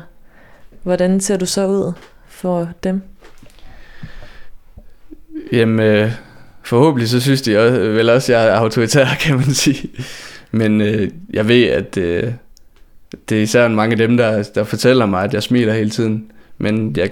hvordan 0.82 1.20
ser 1.20 1.36
du 1.36 1.46
så 1.46 1.66
ud 1.66 1.92
for 2.28 2.68
dem? 2.84 3.02
Jamen, 5.52 5.80
øh, 5.80 6.12
forhåbentlig 6.62 7.08
så 7.08 7.20
synes 7.20 7.42
de 7.42 7.58
også, 7.58 7.78
vel 7.78 8.10
også, 8.10 8.32
at 8.32 8.38
jeg 8.38 8.48
er 8.48 8.54
autoritær, 8.54 9.06
kan 9.20 9.36
man 9.36 9.54
sige. 9.54 9.90
Men 10.50 10.80
øh, 10.80 11.10
jeg 11.32 11.48
ved, 11.48 11.64
at 11.64 11.96
øh, 11.96 12.32
det 13.28 13.38
er 13.38 13.42
især 13.42 13.68
mange 13.68 13.92
af 13.92 13.98
dem, 13.98 14.16
der, 14.16 14.42
der 14.54 14.64
fortæller 14.64 15.06
mig, 15.06 15.24
at 15.24 15.34
jeg 15.34 15.42
smiler 15.42 15.72
hele 15.72 15.90
tiden. 15.90 16.32
Men 16.58 16.96
jeg, 16.96 17.10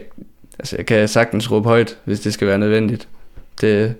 altså, 0.58 0.76
jeg 0.76 0.86
kan 0.86 1.08
sagtens 1.08 1.50
råbe 1.50 1.68
højt, 1.68 1.98
hvis 2.04 2.20
det 2.20 2.32
skal 2.32 2.48
være 2.48 2.58
nødvendigt. 2.58 3.08
Det, 3.60 3.94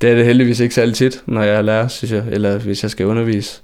det 0.00 0.10
er 0.10 0.14
det 0.14 0.24
heldigvis 0.24 0.60
ikke 0.60 0.74
særlig 0.74 0.94
tit, 0.94 1.22
når 1.26 1.42
jeg 1.42 1.54
er 1.54 1.62
lærer, 1.62 1.88
synes 1.88 2.12
jeg, 2.12 2.24
eller 2.30 2.58
hvis 2.58 2.82
jeg 2.82 2.90
skal 2.90 3.06
undervise. 3.06 3.60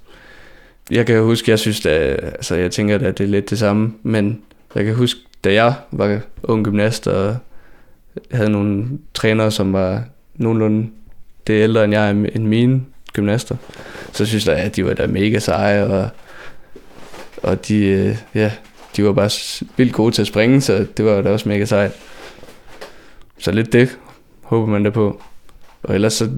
Jeg 0.91 1.05
kan 1.05 1.21
huske, 1.21 1.51
jeg 1.51 1.59
synes, 1.59 1.85
at, 1.85 2.23
altså, 2.23 2.55
jeg 2.55 2.71
tænker, 2.71 2.95
at 2.95 3.17
det 3.17 3.23
er 3.23 3.27
lidt 3.27 3.49
det 3.49 3.59
samme, 3.59 3.93
men 4.03 4.41
jeg 4.75 4.85
kan 4.85 4.95
huske, 4.95 5.19
da 5.43 5.53
jeg 5.53 5.73
var 5.91 6.19
ung 6.43 6.65
gymnast 6.65 7.07
og 7.07 7.37
havde 8.31 8.49
nogle 8.49 8.85
trænere, 9.13 9.51
som 9.51 9.73
var 9.73 10.03
nogenlunde 10.35 10.89
det 11.47 11.53
ældre 11.53 11.83
end 11.83 11.93
jeg 11.93 12.11
end 12.11 12.47
mine 12.47 12.81
gymnaster, 13.13 13.55
så 14.11 14.25
synes 14.25 14.47
jeg, 14.47 14.55
at 14.57 14.75
de 14.75 14.85
var 14.85 14.93
da 14.93 15.07
mega 15.07 15.39
seje, 15.39 15.83
og, 15.83 16.09
og 17.43 17.67
de, 17.67 17.85
øh, 17.85 18.15
ja, 18.35 18.51
de 18.95 19.03
var 19.05 19.13
bare 19.13 19.29
vildt 19.77 19.93
gode 19.93 20.11
til 20.15 20.21
at 20.21 20.27
springe, 20.27 20.61
så 20.61 20.85
det 20.97 21.05
var 21.05 21.21
da 21.21 21.29
også 21.29 21.49
mega 21.49 21.65
sejt. 21.65 21.91
Så 23.39 23.51
lidt 23.51 23.73
det 23.73 23.97
håber 24.41 24.67
man 24.67 24.83
da 24.83 24.89
på. 24.89 25.21
Og 25.83 25.95
ellers 25.95 26.13
så, 26.13 26.29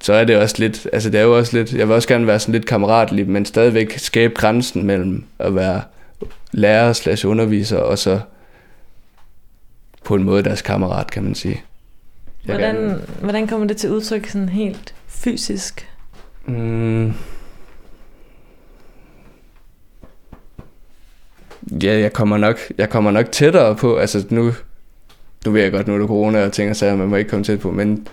så 0.00 0.12
er 0.12 0.24
det 0.24 0.36
også 0.36 0.54
lidt, 0.58 0.86
altså 0.92 1.10
det 1.10 1.20
er 1.20 1.24
jo 1.24 1.38
også 1.38 1.56
lidt, 1.56 1.72
jeg 1.72 1.88
vil 1.88 1.94
også 1.94 2.08
gerne 2.08 2.26
være 2.26 2.40
sådan 2.40 2.52
lidt 2.52 2.66
kammeratlig, 2.66 3.28
men 3.28 3.44
stadigvæk 3.44 3.98
skabe 3.98 4.34
grænsen 4.34 4.86
mellem 4.86 5.24
at 5.38 5.54
være 5.54 5.82
lærer 6.52 6.92
slash 6.92 7.26
underviser, 7.26 7.78
og 7.78 7.98
så 7.98 8.20
på 10.04 10.14
en 10.14 10.22
måde 10.22 10.42
deres 10.42 10.62
kammerat, 10.62 11.10
kan 11.10 11.22
man 11.24 11.34
sige. 11.34 11.62
Jeg 12.46 12.54
Hvordan, 12.54 12.74
gerne- 12.76 13.00
hvordan 13.20 13.46
kommer 13.46 13.66
det 13.66 13.76
til 13.76 13.90
udtryk 13.90 14.26
sådan 14.26 14.48
helt 14.48 14.94
fysisk? 15.08 15.89
Mm. 16.46 17.12
Ja, 21.82 21.98
jeg 21.98 22.12
kommer 22.12 22.36
nok, 22.36 22.58
jeg 22.78 22.90
kommer 22.90 23.10
nok 23.10 23.32
tættere 23.32 23.76
på, 23.76 23.96
altså 23.96 24.26
nu, 24.30 24.52
nu 25.46 25.52
ved 25.52 25.62
jeg 25.62 25.72
godt, 25.72 25.88
nu 25.88 25.94
er 25.94 25.98
det 25.98 26.08
corona 26.08 26.44
og 26.44 26.52
ting 26.52 26.70
og 26.70 26.76
sager, 26.76 26.96
man 26.96 27.08
må 27.08 27.16
ikke 27.16 27.30
komme 27.30 27.44
tæt 27.44 27.60
på, 27.60 27.70
men 27.70 28.06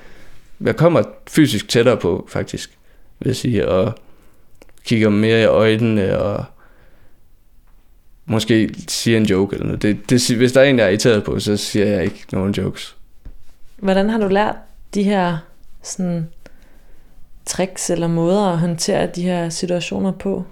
jeg 0.62 0.76
kommer 0.76 1.04
fysisk 1.28 1.70
tættere 1.70 1.98
på, 1.98 2.28
faktisk, 2.30 2.78
vil 3.20 3.28
jeg 3.28 3.36
sige, 3.36 3.68
og 3.68 3.94
kigger 4.86 5.10
mere 5.10 5.42
i 5.42 5.46
øjnene, 5.46 6.20
og 6.20 6.46
måske 8.26 8.76
siger 8.88 9.18
en 9.18 9.26
joke 9.26 9.56
eller 9.56 9.66
noget. 9.66 9.82
Det, 9.82 10.10
det, 10.10 10.36
hvis 10.38 10.52
der 10.52 10.62
er 10.62 10.66
en, 10.66 10.78
jeg 10.78 10.86
er 10.86 10.90
irriteret 10.90 11.24
på, 11.24 11.40
så 11.40 11.58
siger 11.58 11.86
jeg 11.86 12.04
ikke 12.04 12.26
nogen 12.32 12.52
jokes. 12.52 12.96
Hvordan 13.78 14.10
har 14.10 14.20
du 14.20 14.28
lært 14.28 14.56
de 14.94 15.04
her 15.04 15.38
sådan, 15.84 16.28
tricks 17.48 17.90
eller 17.90 18.08
måder 18.08 18.46
at 18.46 18.58
håndtere 18.58 19.08
de 19.16 19.22
her 19.22 19.50
situationer 19.50 20.12
på? 20.12 20.46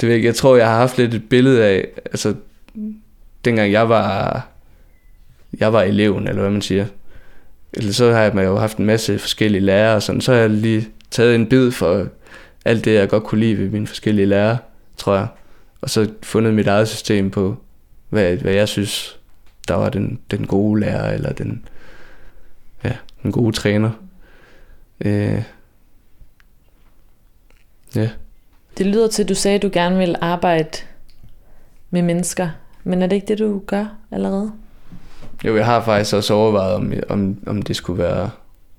det 0.00 0.08
ved 0.08 0.16
jeg, 0.16 0.24
jeg 0.24 0.34
tror, 0.34 0.56
jeg 0.56 0.68
har 0.68 0.76
haft 0.76 0.98
lidt 0.98 1.14
et 1.14 1.28
billede 1.28 1.64
af, 1.64 1.88
altså, 2.04 2.34
dengang 3.44 3.72
jeg 3.72 3.88
var, 3.88 4.48
jeg 5.60 5.72
var 5.72 5.82
eleven, 5.82 6.28
eller 6.28 6.40
hvad 6.40 6.50
man 6.50 6.62
siger, 6.62 6.86
eller 7.72 7.92
så 7.92 8.12
har 8.12 8.20
jeg 8.20 8.34
jo 8.34 8.56
haft 8.56 8.78
en 8.78 8.86
masse 8.86 9.18
forskellige 9.18 9.60
lærere, 9.60 9.96
og 9.96 10.02
sådan, 10.02 10.20
så 10.20 10.32
har 10.32 10.40
jeg 10.40 10.50
lige 10.50 10.88
taget 11.10 11.34
en 11.34 11.46
bid 11.46 11.70
for 11.70 12.06
alt 12.64 12.84
det, 12.84 12.94
jeg 12.94 13.08
godt 13.08 13.24
kunne 13.24 13.40
lide 13.40 13.58
ved 13.58 13.70
mine 13.70 13.86
forskellige 13.86 14.26
lærere, 14.26 14.58
tror 14.96 15.14
jeg, 15.14 15.26
og 15.80 15.90
så 15.90 16.10
fundet 16.22 16.54
mit 16.54 16.66
eget 16.66 16.88
system 16.88 17.30
på, 17.30 17.56
hvad, 18.08 18.36
hvad 18.36 18.52
jeg 18.52 18.68
synes, 18.68 19.18
der 19.68 19.74
var 19.74 19.88
den, 19.88 20.18
den 20.30 20.46
gode 20.46 20.80
lærer, 20.80 21.14
eller 21.14 21.32
den, 21.32 21.64
ja, 22.84 22.92
den 23.22 23.32
gode 23.32 23.52
træner. 23.52 23.90
Øh, 25.00 25.42
ja, 27.96 28.10
Det 28.78 28.86
lyder 28.86 29.08
til, 29.08 29.22
at 29.22 29.28
du 29.28 29.34
sagde, 29.34 29.54
at 29.54 29.62
du 29.62 29.70
gerne 29.72 29.98
vil 29.98 30.16
arbejde 30.20 30.78
med 31.90 32.02
mennesker. 32.02 32.48
Men 32.84 33.02
er 33.02 33.06
det 33.06 33.16
ikke 33.16 33.26
det, 33.26 33.38
du 33.38 33.62
gør 33.66 33.86
allerede? 34.10 34.52
Jo, 35.44 35.56
jeg 35.56 35.64
har 35.66 35.84
faktisk 35.84 36.14
også 36.14 36.34
overvejet, 36.34 36.74
om, 36.74 36.92
om, 37.08 37.38
om 37.46 37.62
det 37.62 37.76
skulle 37.76 38.02
være 38.02 38.30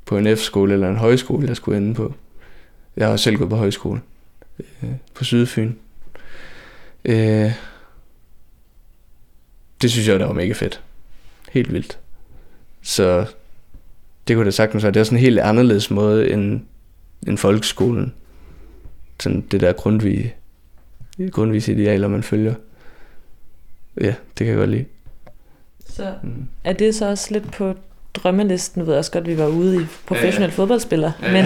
på 0.05 0.17
en 0.17 0.37
F-skole 0.37 0.73
eller 0.73 0.89
en 0.89 0.97
højskole, 0.97 1.47
jeg 1.47 1.55
skulle 1.55 1.77
ende 1.77 1.93
på. 1.95 2.13
Jeg 2.97 3.07
har 3.07 3.17
selv 3.17 3.37
gået 3.37 3.49
på 3.49 3.55
højskole 3.55 4.01
øh, 4.83 4.89
på 5.13 5.23
Sydfyn. 5.23 5.73
Øh, 7.05 7.51
det 9.81 9.91
synes 9.91 10.07
jeg, 10.07 10.19
der 10.19 10.25
var 10.25 10.33
mega 10.33 10.53
fedt. 10.53 10.81
Helt 11.51 11.73
vildt. 11.73 11.99
Så 12.81 13.25
det 14.29 14.37
kunne 14.37 14.45
da 14.45 14.51
sagtens 14.51 14.83
være. 14.83 14.93
Det 14.93 14.99
er 14.99 15.03
sådan 15.03 15.17
en 15.17 15.21
helt 15.21 15.39
anderledes 15.39 15.91
måde 15.91 16.31
end, 16.31 16.61
end 17.27 17.37
folkeskolen. 17.37 18.13
Sådan 19.19 19.41
det 19.41 19.61
der 19.61 19.73
grundvige, 19.73 20.33
grundvise 21.31 21.71
idealer, 21.71 22.07
man 22.07 22.23
følger. 22.23 22.53
Ja, 24.01 24.07
det 24.07 24.15
kan 24.37 24.47
jeg 24.47 24.55
godt 24.55 24.69
lide. 24.69 24.85
Så 25.89 26.13
er 26.63 26.73
det 26.73 26.95
så 26.95 27.09
også 27.09 27.27
lidt 27.31 27.51
på 27.51 27.73
drømmelisten? 28.13 28.85
Ved 28.85 28.93
jeg 28.93 28.99
også 28.99 29.11
godt, 29.11 29.23
at 29.23 29.29
vi 29.29 29.37
var 29.37 29.47
ude 29.47 29.81
i 29.81 29.85
professionel 30.05 30.39
ja, 30.39 30.45
ja. 30.45 30.51
fodboldspiller. 30.51 31.11
Ja, 31.21 31.31
Men 31.31 31.45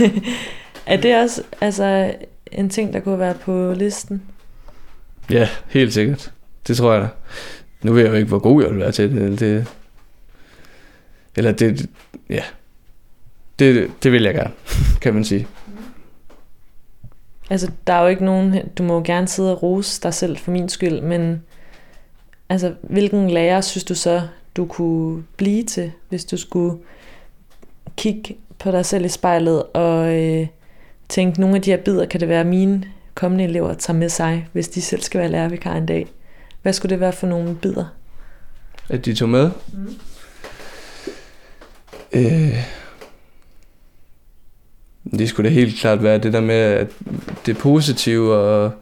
ja. 0.00 0.10
er 0.92 1.00
det 1.00 1.22
også 1.22 1.42
altså, 1.60 2.14
en 2.52 2.70
ting, 2.70 2.92
der 2.92 3.00
kunne 3.00 3.18
være 3.18 3.34
på 3.34 3.74
listen? 3.76 4.22
Ja, 5.30 5.48
helt 5.68 5.92
sikkert. 5.94 6.32
Det 6.68 6.76
tror 6.76 6.92
jeg 6.92 7.02
da. 7.02 7.08
Nu 7.82 7.92
ved 7.92 8.02
jeg 8.02 8.10
jo 8.10 8.16
ikke, 8.16 8.28
hvor 8.28 8.38
god 8.38 8.62
jeg 8.62 8.70
vil 8.70 8.80
være 8.80 8.92
til 8.92 9.10
det. 9.10 9.40
det 9.40 9.66
eller 11.38 11.52
det, 11.52 11.90
ja. 12.30 12.42
Det, 13.58 13.90
det 14.02 14.12
vil 14.12 14.22
jeg 14.22 14.34
gerne, 14.34 14.54
kan 15.00 15.14
man 15.14 15.24
sige. 15.24 15.46
Altså, 17.50 17.70
der 17.86 17.92
er 17.92 18.02
jo 18.02 18.08
ikke 18.08 18.24
nogen... 18.24 18.68
Du 18.78 18.82
må 18.82 18.94
jo 18.94 19.02
gerne 19.04 19.28
sidde 19.28 19.52
og 19.52 19.62
rose 19.62 20.02
dig 20.02 20.14
selv 20.14 20.36
for 20.36 20.50
min 20.50 20.68
skyld, 20.68 21.00
men 21.00 21.42
altså, 22.48 22.74
hvilken 22.82 23.30
lærer 23.30 23.60
synes 23.60 23.84
du 23.84 23.94
så, 23.94 24.22
du 24.56 24.66
kunne 24.66 25.24
blive 25.36 25.62
til, 25.62 25.92
hvis 26.08 26.24
du 26.24 26.36
skulle 26.36 26.78
kigge 27.96 28.36
på 28.58 28.70
dig 28.70 28.86
selv 28.86 29.04
i 29.04 29.08
spejlet 29.08 29.62
og 29.62 30.14
øh, 30.14 30.46
tænke, 31.08 31.40
nogle 31.40 31.56
af 31.56 31.62
de 31.62 31.70
her 31.70 31.76
bidder 31.76 32.06
kan 32.06 32.20
det 32.20 32.28
være 32.28 32.44
mine 32.44 32.84
kommende 33.14 33.44
elever 33.44 33.74
tager 33.74 33.98
med 33.98 34.08
sig, 34.08 34.48
hvis 34.52 34.68
de 34.68 34.82
selv 34.82 35.02
skal 35.02 35.20
være 35.20 35.30
lærervikar 35.30 35.76
en 35.76 35.86
dag. 35.86 36.06
Hvad 36.62 36.72
skulle 36.72 36.90
det 36.90 37.00
være 37.00 37.12
for 37.12 37.26
nogle 37.26 37.54
bidder? 37.54 37.84
At 38.88 39.04
de 39.04 39.14
tog 39.14 39.28
med? 39.28 39.50
Mm. 39.72 39.94
Øh, 42.12 42.78
det 45.10 45.28
skulle 45.28 45.50
da 45.50 45.54
helt 45.54 45.80
klart 45.80 46.02
være 46.02 46.18
det 46.18 46.32
der 46.32 46.40
med, 46.40 46.54
at 46.54 46.88
det 47.46 47.56
er 47.56 47.60
positive, 47.60 48.34
og 48.34 48.72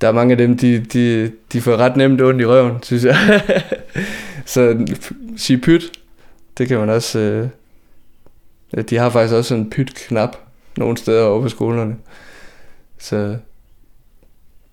der 0.00 0.08
er 0.08 0.12
mange 0.12 0.32
af 0.32 0.38
dem, 0.38 0.58
de, 0.58 0.80
de, 0.80 1.32
de 1.52 1.60
får 1.60 1.76
ret 1.76 1.96
nemt 1.96 2.20
ondt 2.20 2.40
i 2.40 2.46
røven, 2.46 2.82
synes 2.82 3.04
jeg. 3.04 3.42
Så 4.46 4.86
sige 5.36 5.60
pyt, 5.60 5.82
det 6.58 6.68
kan 6.68 6.78
man 6.78 6.88
også... 6.88 7.18
Øh, 7.18 7.48
de 8.90 8.96
har 8.96 9.10
faktisk 9.10 9.34
også 9.34 9.54
en 9.54 9.70
pyt-knap 9.70 10.36
nogle 10.76 10.96
steder 10.96 11.24
over 11.24 11.42
på 11.42 11.48
skolerne. 11.48 11.96
Så 12.98 13.36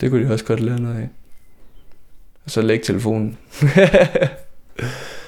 det 0.02 0.10
kunne 0.10 0.28
de 0.28 0.34
også 0.34 0.46
godt 0.46 0.60
lære 0.60 0.80
noget 0.80 0.98
af. 0.98 1.10
Og 2.46 2.52
så 2.52 2.62
lægge 2.62 2.86
telefonen. 2.86 3.38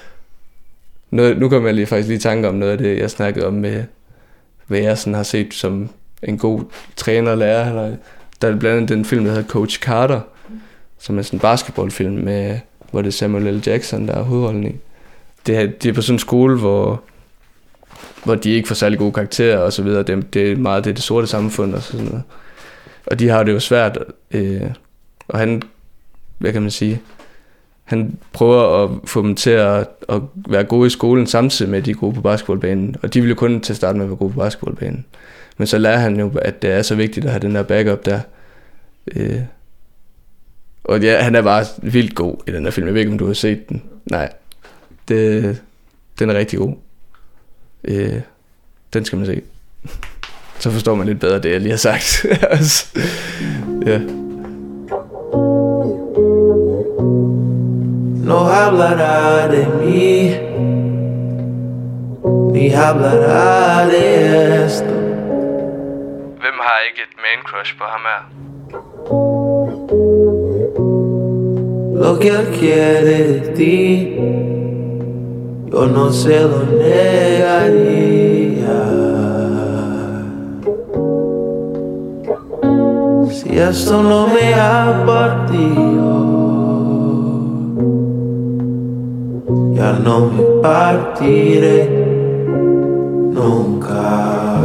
noget, 1.14 1.38
nu 1.38 1.50
kommer 1.50 1.70
jeg 1.70 1.76
lige 1.76 1.86
faktisk 1.86 2.08
lige 2.08 2.18
i 2.18 2.22
tanke 2.22 2.48
om 2.48 2.56
noget 2.56 2.72
af 2.72 2.78
det, 2.78 2.98
jeg 2.98 3.12
snakkede 3.12 3.48
om 3.48 3.54
med, 3.54 3.84
hvad 4.68 4.80
jeg 4.80 4.98
sådan 4.98 5.14
har 5.14 5.24
set 5.24 5.54
som 5.54 5.90
en 6.24 6.38
god 6.38 6.62
træner 6.96 7.32
og 7.32 7.38
lærer. 7.38 7.70
Eller, 7.70 7.96
der 8.42 8.48
er 8.48 8.56
blandt 8.56 8.78
andet 8.78 8.90
den 8.90 9.06
film, 9.06 9.26
der 9.26 9.32
hedder 9.32 9.48
Coach 9.48 9.80
Carter, 9.80 10.22
som 11.00 11.18
er 11.18 11.22
sådan 11.22 11.38
en 11.38 11.42
basketballfilm, 11.42 12.14
med, 12.14 12.60
hvor 12.92 13.02
det 13.02 13.08
er 13.08 13.12
Samuel 13.12 13.56
L. 13.56 13.64
Jackson, 13.66 14.08
der 14.08 14.14
er 14.14 14.22
hovedrollen 14.22 14.64
i. 14.64 14.76
Det 15.48 15.58
er, 15.58 15.68
de 15.68 15.90
er 15.90 15.94
på 15.94 16.02
sådan 16.02 16.16
en 16.16 16.20
skole, 16.20 16.60
hvor, 16.60 17.04
hvor 18.24 18.36
de 18.36 18.50
ikke 18.50 18.68
får 18.68 18.76
særlig 18.76 19.00
gode 19.00 19.12
karakterer 19.12 19.58
og 19.58 19.74
så 19.74 19.84
videre. 19.84 20.04
Det, 20.04 20.34
det 20.34 20.52
er 20.52 20.56
meget 20.56 20.84
det, 20.84 20.90
er 20.90 20.94
det 20.94 21.04
sorte 21.04 21.28
samfund 21.28 21.76
og 21.76 21.82
sådan 21.82 22.06
noget. 22.06 22.24
Og 23.08 23.20
de 23.20 23.30
har 23.30 23.44
det 23.44 23.54
jo 23.54 23.60
svært, 23.60 23.98
øh, 24.32 24.62
og 25.28 25.40
han, 25.40 25.62
hvad 26.38 26.54
kan 26.54 26.62
man 26.62 26.72
sige, 26.72 27.02
han 27.84 28.18
prøver 28.34 28.84
at 28.84 28.90
få 29.06 29.22
dem 29.22 29.36
til 29.36 29.50
at, 29.50 29.88
at 30.10 30.22
være 30.50 30.64
gode 30.64 30.88
i 30.88 30.90
skolen 30.90 31.28
samtidig 31.28 31.72
med, 31.72 31.80
at 31.80 31.86
de 31.86 31.92
er 31.92 31.96
gode 31.96 32.14
på 32.14 32.22
basketballbanen. 32.22 32.96
Og 33.02 33.14
de 33.14 33.22
ville 33.22 33.30
jo 33.30 33.36
kun 33.36 33.62
til 33.62 33.74
at 33.74 33.78
starte 33.78 33.98
med 33.98 34.06
at 34.06 34.10
være 34.10 34.18
gode 34.18 34.34
på 34.34 34.40
basketballbanen. 34.40 35.06
Men 35.58 35.68
så 35.68 35.78
lærer 35.78 35.98
han 35.98 36.20
jo, 36.20 36.32
at 36.42 36.62
det 36.62 36.72
er 36.72 36.82
så 36.82 36.96
vigtigt 36.96 37.26
at 37.26 37.32
have 37.32 37.42
den 37.42 37.56
der 37.56 37.64
backup 37.64 38.06
der. 38.06 38.20
Øh. 39.16 39.40
Og 40.84 41.02
ja, 41.02 41.22
han 41.22 41.36
er 41.36 41.42
bare 41.42 41.66
vildt 41.82 42.16
god 42.16 42.36
i 42.48 42.52
den 42.52 42.66
der 42.66 42.72
film. 42.72 42.88
Jeg 42.88 42.94
ved 42.94 43.02
ikke, 43.02 43.12
om 43.12 43.18
du 43.18 43.28
har 43.28 43.34
set 43.34 43.70
den. 43.70 43.84
Nej. 44.06 44.34
Det, 45.08 45.62
den 46.20 46.30
er 46.30 46.34
rigtig 46.34 46.60
god. 46.60 46.76
Øh. 47.84 48.22
Den 48.94 49.06
skal 49.06 49.18
man 49.18 49.26
se. 49.26 49.42
Så 50.60 50.72
forstår 50.72 50.96
man 50.96 51.08
lidt 51.08 51.20
bedre 51.20 51.40
det, 51.40 51.52
jeg 51.52 51.60
lige 51.62 51.70
har 51.70 51.78
sagt. 51.78 52.26
ja. 53.88 54.02
No 58.24 58.48
hablará 58.48 59.50
de 59.50 59.66
mí, 59.80 60.40
ni 62.54 62.74
hablará 62.74 63.86
de 63.88 64.66
esto. 64.66 64.94
Hvem 66.40 66.58
har 66.66 66.80
ikke 66.88 67.02
et 67.08 67.16
man 67.24 67.40
crush 67.44 67.74
på 67.78 67.84
ham 67.84 68.06
her? 68.12 68.24
Lo 72.02 72.12
que 72.18 72.30
él 72.30 72.46
quiere 72.58 73.18
de 73.32 73.40
ti, 73.58 73.82
yo 75.70 75.82
no 75.88 76.10
se 76.10 76.40
lo 76.40 76.62
negaría. 76.80 78.80
Si 83.30 83.50
esto 83.60 84.02
no 84.02 84.28
me 84.28 84.54
ha 84.54 85.04
partido. 85.06 86.43
Ya 89.76 89.94
partiré 90.62 91.90
nunca. 93.32 94.62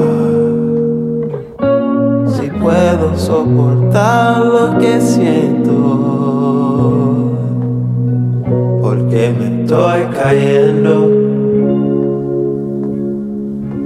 Si 2.27 2.51
puedo 2.51 3.17
soportar 3.17 4.45
lo 4.45 4.79
que 4.79 5.01
siento, 5.01 5.73
porque 8.83 9.35
me 9.39 9.63
estoy 9.63 10.03
cayendo. 10.15 11.09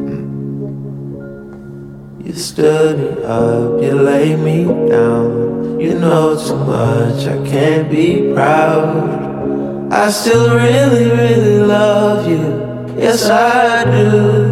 Mm. 0.09 0.27
You 2.25 2.33
stood 2.35 2.99
me 2.99 3.25
up, 3.25 3.81
you 3.81 3.93
laid 3.93 4.39
me 4.41 4.64
down. 4.89 5.79
You 5.79 5.95
know 5.95 6.37
too 6.37 6.57
much, 6.57 7.27
I 7.27 7.39
can't 7.49 7.91
be 7.91 8.33
proud. 8.35 9.22
I 9.95 10.09
still 10.11 10.57
really, 10.57 11.11
really 11.11 11.59
love 11.59 12.26
you. 12.26 12.97
Yes, 12.97 13.28
I 13.28 13.84
do. 13.84 14.49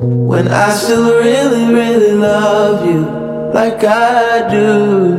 When 0.00 0.48
I 0.48 0.70
still 0.70 1.18
really, 1.18 1.66
really 1.74 2.12
love 2.12 2.86
you 2.86 3.02
like 3.52 3.84
I 3.84 4.48
do. 4.48 5.12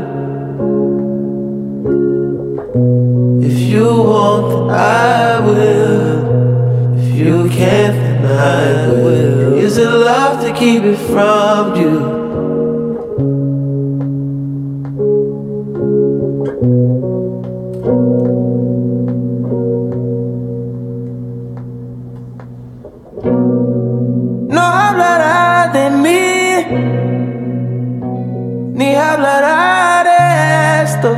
If 3.46 3.60
you 3.60 3.86
want, 3.86 4.72
I 4.72 5.40
will. 5.42 6.98
If 6.98 7.16
you 7.16 7.48
can't, 7.50 7.94
then 7.94 8.26
I 8.26 8.88
will. 8.88 9.54
Is 9.54 9.78
it 9.78 9.88
love 9.88 10.44
to 10.44 10.52
keep 10.52 10.82
it 10.82 10.98
from 10.98 11.76
you? 11.76 12.15
Ni 28.76 28.94
hablará 28.94 30.04
de 30.04 30.84
esto. 30.84 31.18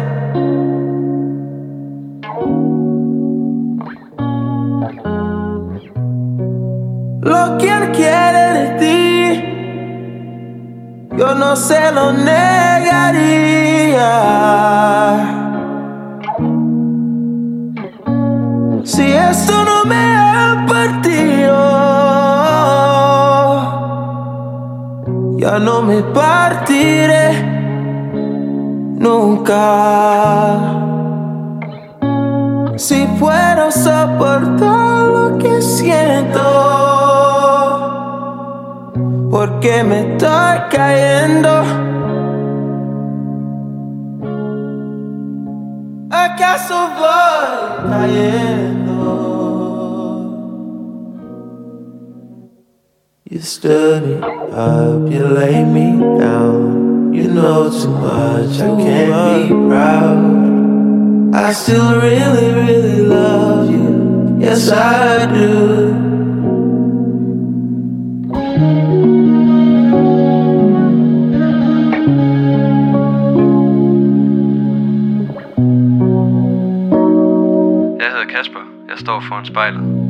Lo 7.21 7.57
que 7.57 7.67
él 7.67 7.91
quiere 7.91 8.43
de 8.59 8.65
ti, 8.81 8.95
yo 11.17 11.33
no 11.33 11.55
se 11.55 11.91
lo 11.91 12.13
negaría. 12.13 13.47
Si 18.83 19.11
esto 19.11 19.65
no 19.65 19.85
me 19.85 20.15
ha 20.15 20.63
partido, 20.67 21.57
ya 25.37 25.57
no 25.59 25.81
me 25.81 26.03
partiré 26.03 27.46
nunca. 29.07 30.59
Si 32.75 33.07
puedo 33.19 33.71
soportar 33.71 35.07
lo 35.07 35.37
que 35.37 35.61
siento, 35.61 36.45
porque 39.31 39.83
me 39.83 39.99
estoy 40.11 40.57
cayendo. 40.69 41.49
¿Acaso 46.09 46.75
voy 46.99 47.89
cayendo? 47.91 48.97
You 53.29 53.39
stood 53.41 54.03
me 54.07 54.15
up, 54.53 55.09
you 55.11 55.23
laid 55.27 55.67
me 55.67 55.97
down. 56.17 56.86
You 57.17 57.29
know 57.29 57.67
too 57.71 57.89
much, 57.89 58.59
I 58.59 58.67
can't 58.83 59.49
be 59.49 59.55
proud. 59.67 61.35
I 61.35 61.51
still 61.51 61.99
really, 61.99 62.53
really 62.53 63.01
love 63.01 63.71
you. 63.71 64.37
Yes, 64.39 64.69
I 64.69 65.25
do. 65.33 66.07
Jeg 77.99 78.07
hedder 78.11 78.25
Kasper. 78.29 78.59
Jeg 78.89 78.97
står 78.97 79.19
foran 79.19 79.45
spejlet. 79.45 80.06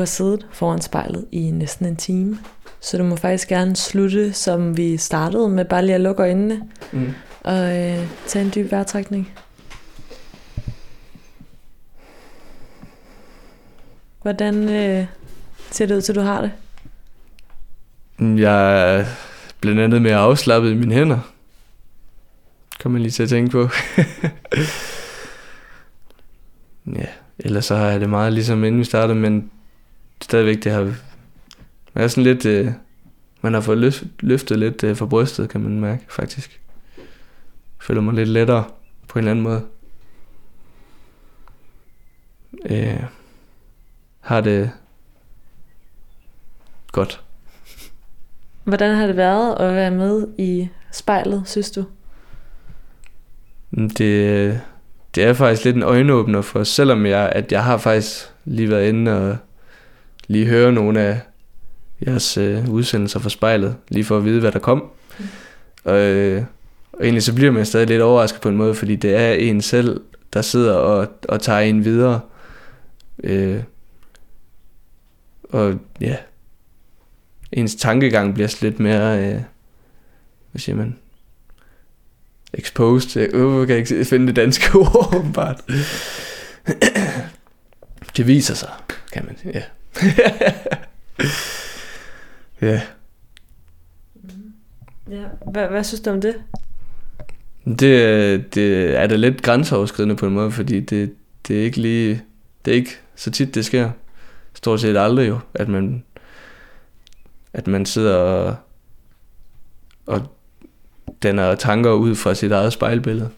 Har 0.00 0.06
siddet 0.06 0.46
foran 0.52 0.80
spejlet 0.80 1.26
i 1.32 1.50
næsten 1.50 1.86
en 1.86 1.96
time, 1.96 2.38
så 2.80 2.98
du 2.98 3.04
må 3.04 3.16
faktisk 3.16 3.48
gerne 3.48 3.76
slutte, 3.76 4.32
som 4.32 4.76
vi 4.76 4.96
startede 4.96 5.48
med, 5.48 5.64
bare 5.64 5.82
lige 5.86 5.94
at 5.94 6.00
lukke 6.00 6.22
øjnene 6.22 6.62
Mm. 6.92 7.12
og 7.40 7.78
øh, 7.78 8.06
tage 8.26 8.44
en 8.44 8.52
dyb 8.54 8.72
vejrtrækning. 8.72 9.30
Hvordan 14.22 14.68
øh, 14.68 15.06
ser 15.70 15.86
det 15.86 15.96
ud 15.96 16.00
til, 16.00 16.14
du 16.14 16.20
har 16.20 16.40
det? 16.40 16.50
Jeg 18.40 18.94
er 18.98 19.04
blandt 19.60 19.80
andet 19.80 20.02
mere 20.02 20.16
afslappet 20.16 20.70
i 20.70 20.74
mine 20.74 20.94
hænder. 20.94 21.18
Kommer 22.82 22.94
man 22.94 23.02
lige 23.02 23.12
til 23.12 23.22
at 23.22 23.28
tænke 23.28 23.50
på. 23.50 23.68
ja, 27.00 27.06
ellers 27.38 27.64
så 27.64 27.76
har 27.76 27.86
jeg 27.86 28.00
det 28.00 28.10
meget 28.10 28.32
ligesom 28.32 28.64
inden 28.64 28.78
vi 28.78 28.84
startede, 28.84 29.18
men 29.18 29.50
stadigvæk 30.22 30.64
det 30.64 30.72
har... 30.72 30.82
Man 31.94 32.04
er 32.04 32.08
sådan 32.08 32.24
lidt... 32.24 32.46
Øh, 32.46 32.72
man 33.40 33.54
har 33.54 33.60
fået 33.60 33.78
løft, 33.78 34.04
løftet 34.20 34.58
lidt 34.58 34.84
øh, 34.84 34.96
fra 34.96 35.06
brystet, 35.06 35.48
kan 35.48 35.60
man 35.60 35.80
mærke, 35.80 36.04
faktisk. 36.08 36.60
Føler 37.80 38.00
mig 38.00 38.14
lidt 38.14 38.28
lettere 38.28 38.64
på 39.08 39.18
en 39.18 39.20
eller 39.20 39.30
anden 39.30 39.42
måde. 39.42 39.66
Øh, 42.70 43.02
har 44.20 44.40
det 44.40 44.70
godt. 46.92 47.22
Hvordan 48.64 48.96
har 48.96 49.06
det 49.06 49.16
været 49.16 49.60
at 49.60 49.74
være 49.74 49.90
med 49.90 50.28
i 50.38 50.68
spejlet, 50.92 51.42
synes 51.46 51.70
du? 51.70 51.84
Det, 53.70 54.60
det 55.14 55.24
er 55.24 55.32
faktisk 55.32 55.64
lidt 55.64 55.76
en 55.76 55.82
øjenåbner 55.82 56.42
for 56.42 56.64
selvom 56.64 57.06
jeg, 57.06 57.32
at 57.34 57.52
jeg 57.52 57.64
har 57.64 57.76
faktisk 57.76 58.32
lige 58.44 58.70
været 58.70 58.88
inde 58.88 59.30
og 59.30 59.36
lige 60.30 60.46
høre 60.46 60.72
nogle 60.72 61.00
af 61.00 61.20
jeres 62.06 62.36
øh, 62.36 62.68
udsendelser 62.68 63.20
fra 63.20 63.28
spejlet, 63.28 63.76
lige 63.88 64.04
for 64.04 64.16
at 64.16 64.24
vide, 64.24 64.40
hvad 64.40 64.52
der 64.52 64.58
kom. 64.58 64.90
Mm. 65.18 65.24
Og, 65.84 65.98
øh, 65.98 66.42
og 66.92 67.02
egentlig 67.02 67.22
så 67.22 67.34
bliver 67.34 67.50
man 67.50 67.66
stadig 67.66 67.86
lidt 67.86 68.02
overrasket 68.02 68.40
på 68.40 68.48
en 68.48 68.56
måde, 68.56 68.74
fordi 68.74 68.96
det 68.96 69.14
er 69.14 69.32
en 69.32 69.62
selv, 69.62 70.00
der 70.32 70.42
sidder 70.42 70.74
og, 70.74 71.08
og 71.28 71.40
tager 71.40 71.60
en 71.60 71.84
videre. 71.84 72.20
Øh, 73.24 73.62
og 75.42 75.74
ja, 76.00 76.16
ens 77.52 77.74
tankegang 77.74 78.34
bliver 78.34 78.56
lidt 78.60 78.80
mere, 78.80 79.18
øh, 79.18 79.40
hvad 80.50 80.60
siger 80.60 80.76
man, 80.76 80.98
exposed. 82.54 83.20
Jeg 83.20 83.66
kan 83.66 83.76
ikke 83.76 84.04
finde 84.04 84.26
det 84.26 84.36
danske 84.36 84.78
ord, 84.78 85.14
åbenbart. 85.16 85.60
det 88.16 88.26
viser 88.26 88.54
sig, 88.54 88.70
kan 89.12 89.24
man 89.26 89.38
sige. 89.38 89.52
Ja. 89.54 89.62
ja. 92.62 92.80
Ja. 95.10 95.24
Hvad, 95.50 95.68
hvad 95.68 95.84
synes 95.84 96.00
du 96.00 96.10
om 96.10 96.20
det? 96.20 96.34
Det, 97.64 98.54
det 98.54 98.96
er 98.96 99.06
da 99.06 99.16
lidt 99.16 99.42
grænseoverskridende 99.42 100.16
på 100.16 100.26
en 100.26 100.34
måde, 100.34 100.50
fordi 100.50 100.80
det, 100.80 101.14
det 101.48 101.60
er 101.60 101.64
ikke 101.64 101.80
lige... 101.80 102.22
Det 102.64 102.70
er 102.70 102.74
ikke 102.74 102.98
så 103.16 103.30
tit, 103.30 103.54
det 103.54 103.64
sker. 103.64 103.90
Stort 104.54 104.80
set 104.80 104.96
aldrig 104.96 105.28
jo, 105.28 105.38
at 105.54 105.68
man, 105.68 106.04
at 107.52 107.66
man 107.66 107.86
sidder 107.86 108.16
og, 108.16 108.56
og 110.06 110.22
danner 111.22 111.54
tanker 111.54 111.92
ud 111.92 112.14
fra 112.14 112.34
sit 112.34 112.52
eget 112.52 112.72
spejlbillede. 112.72 113.30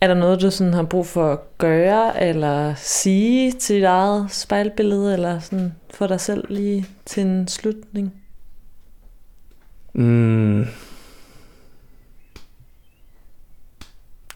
Er 0.00 0.06
der 0.06 0.14
noget, 0.14 0.40
du 0.40 0.50
sådan 0.50 0.74
har 0.74 0.82
brug 0.82 1.06
for 1.06 1.32
at 1.32 1.58
gøre, 1.58 2.22
eller 2.22 2.74
sige 2.74 3.52
til 3.52 3.76
dit 3.76 3.84
eget 3.84 4.26
spejlbillede, 4.30 5.12
eller 5.12 5.38
sådan 5.38 5.74
få 5.94 6.06
dig 6.06 6.20
selv 6.20 6.44
lige 6.48 6.86
til 7.06 7.22
en 7.22 7.48
slutning? 7.48 8.14
Mm. 9.92 10.66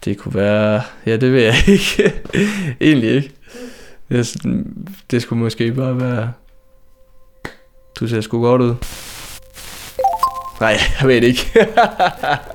Det 0.05 0.17
kunne 0.17 0.35
være... 0.35 0.81
Ja, 1.05 1.17
det 1.17 1.33
ved 1.33 1.41
jeg 1.41 1.55
ikke. 1.67 2.13
Egentlig 2.81 3.09
ikke. 3.09 3.31
Det, 4.09 4.37
det 5.11 5.21
skulle 5.21 5.39
måske 5.39 5.73
bare 5.73 5.99
være... 5.99 6.33
Du 7.99 8.07
ser 8.07 8.21
sgu 8.21 8.41
godt 8.41 8.61
ud. 8.61 8.75
Nej, 10.59 10.77
jeg 11.01 11.07
ved 11.07 11.21
det 11.21 11.27
ikke. 11.27 11.67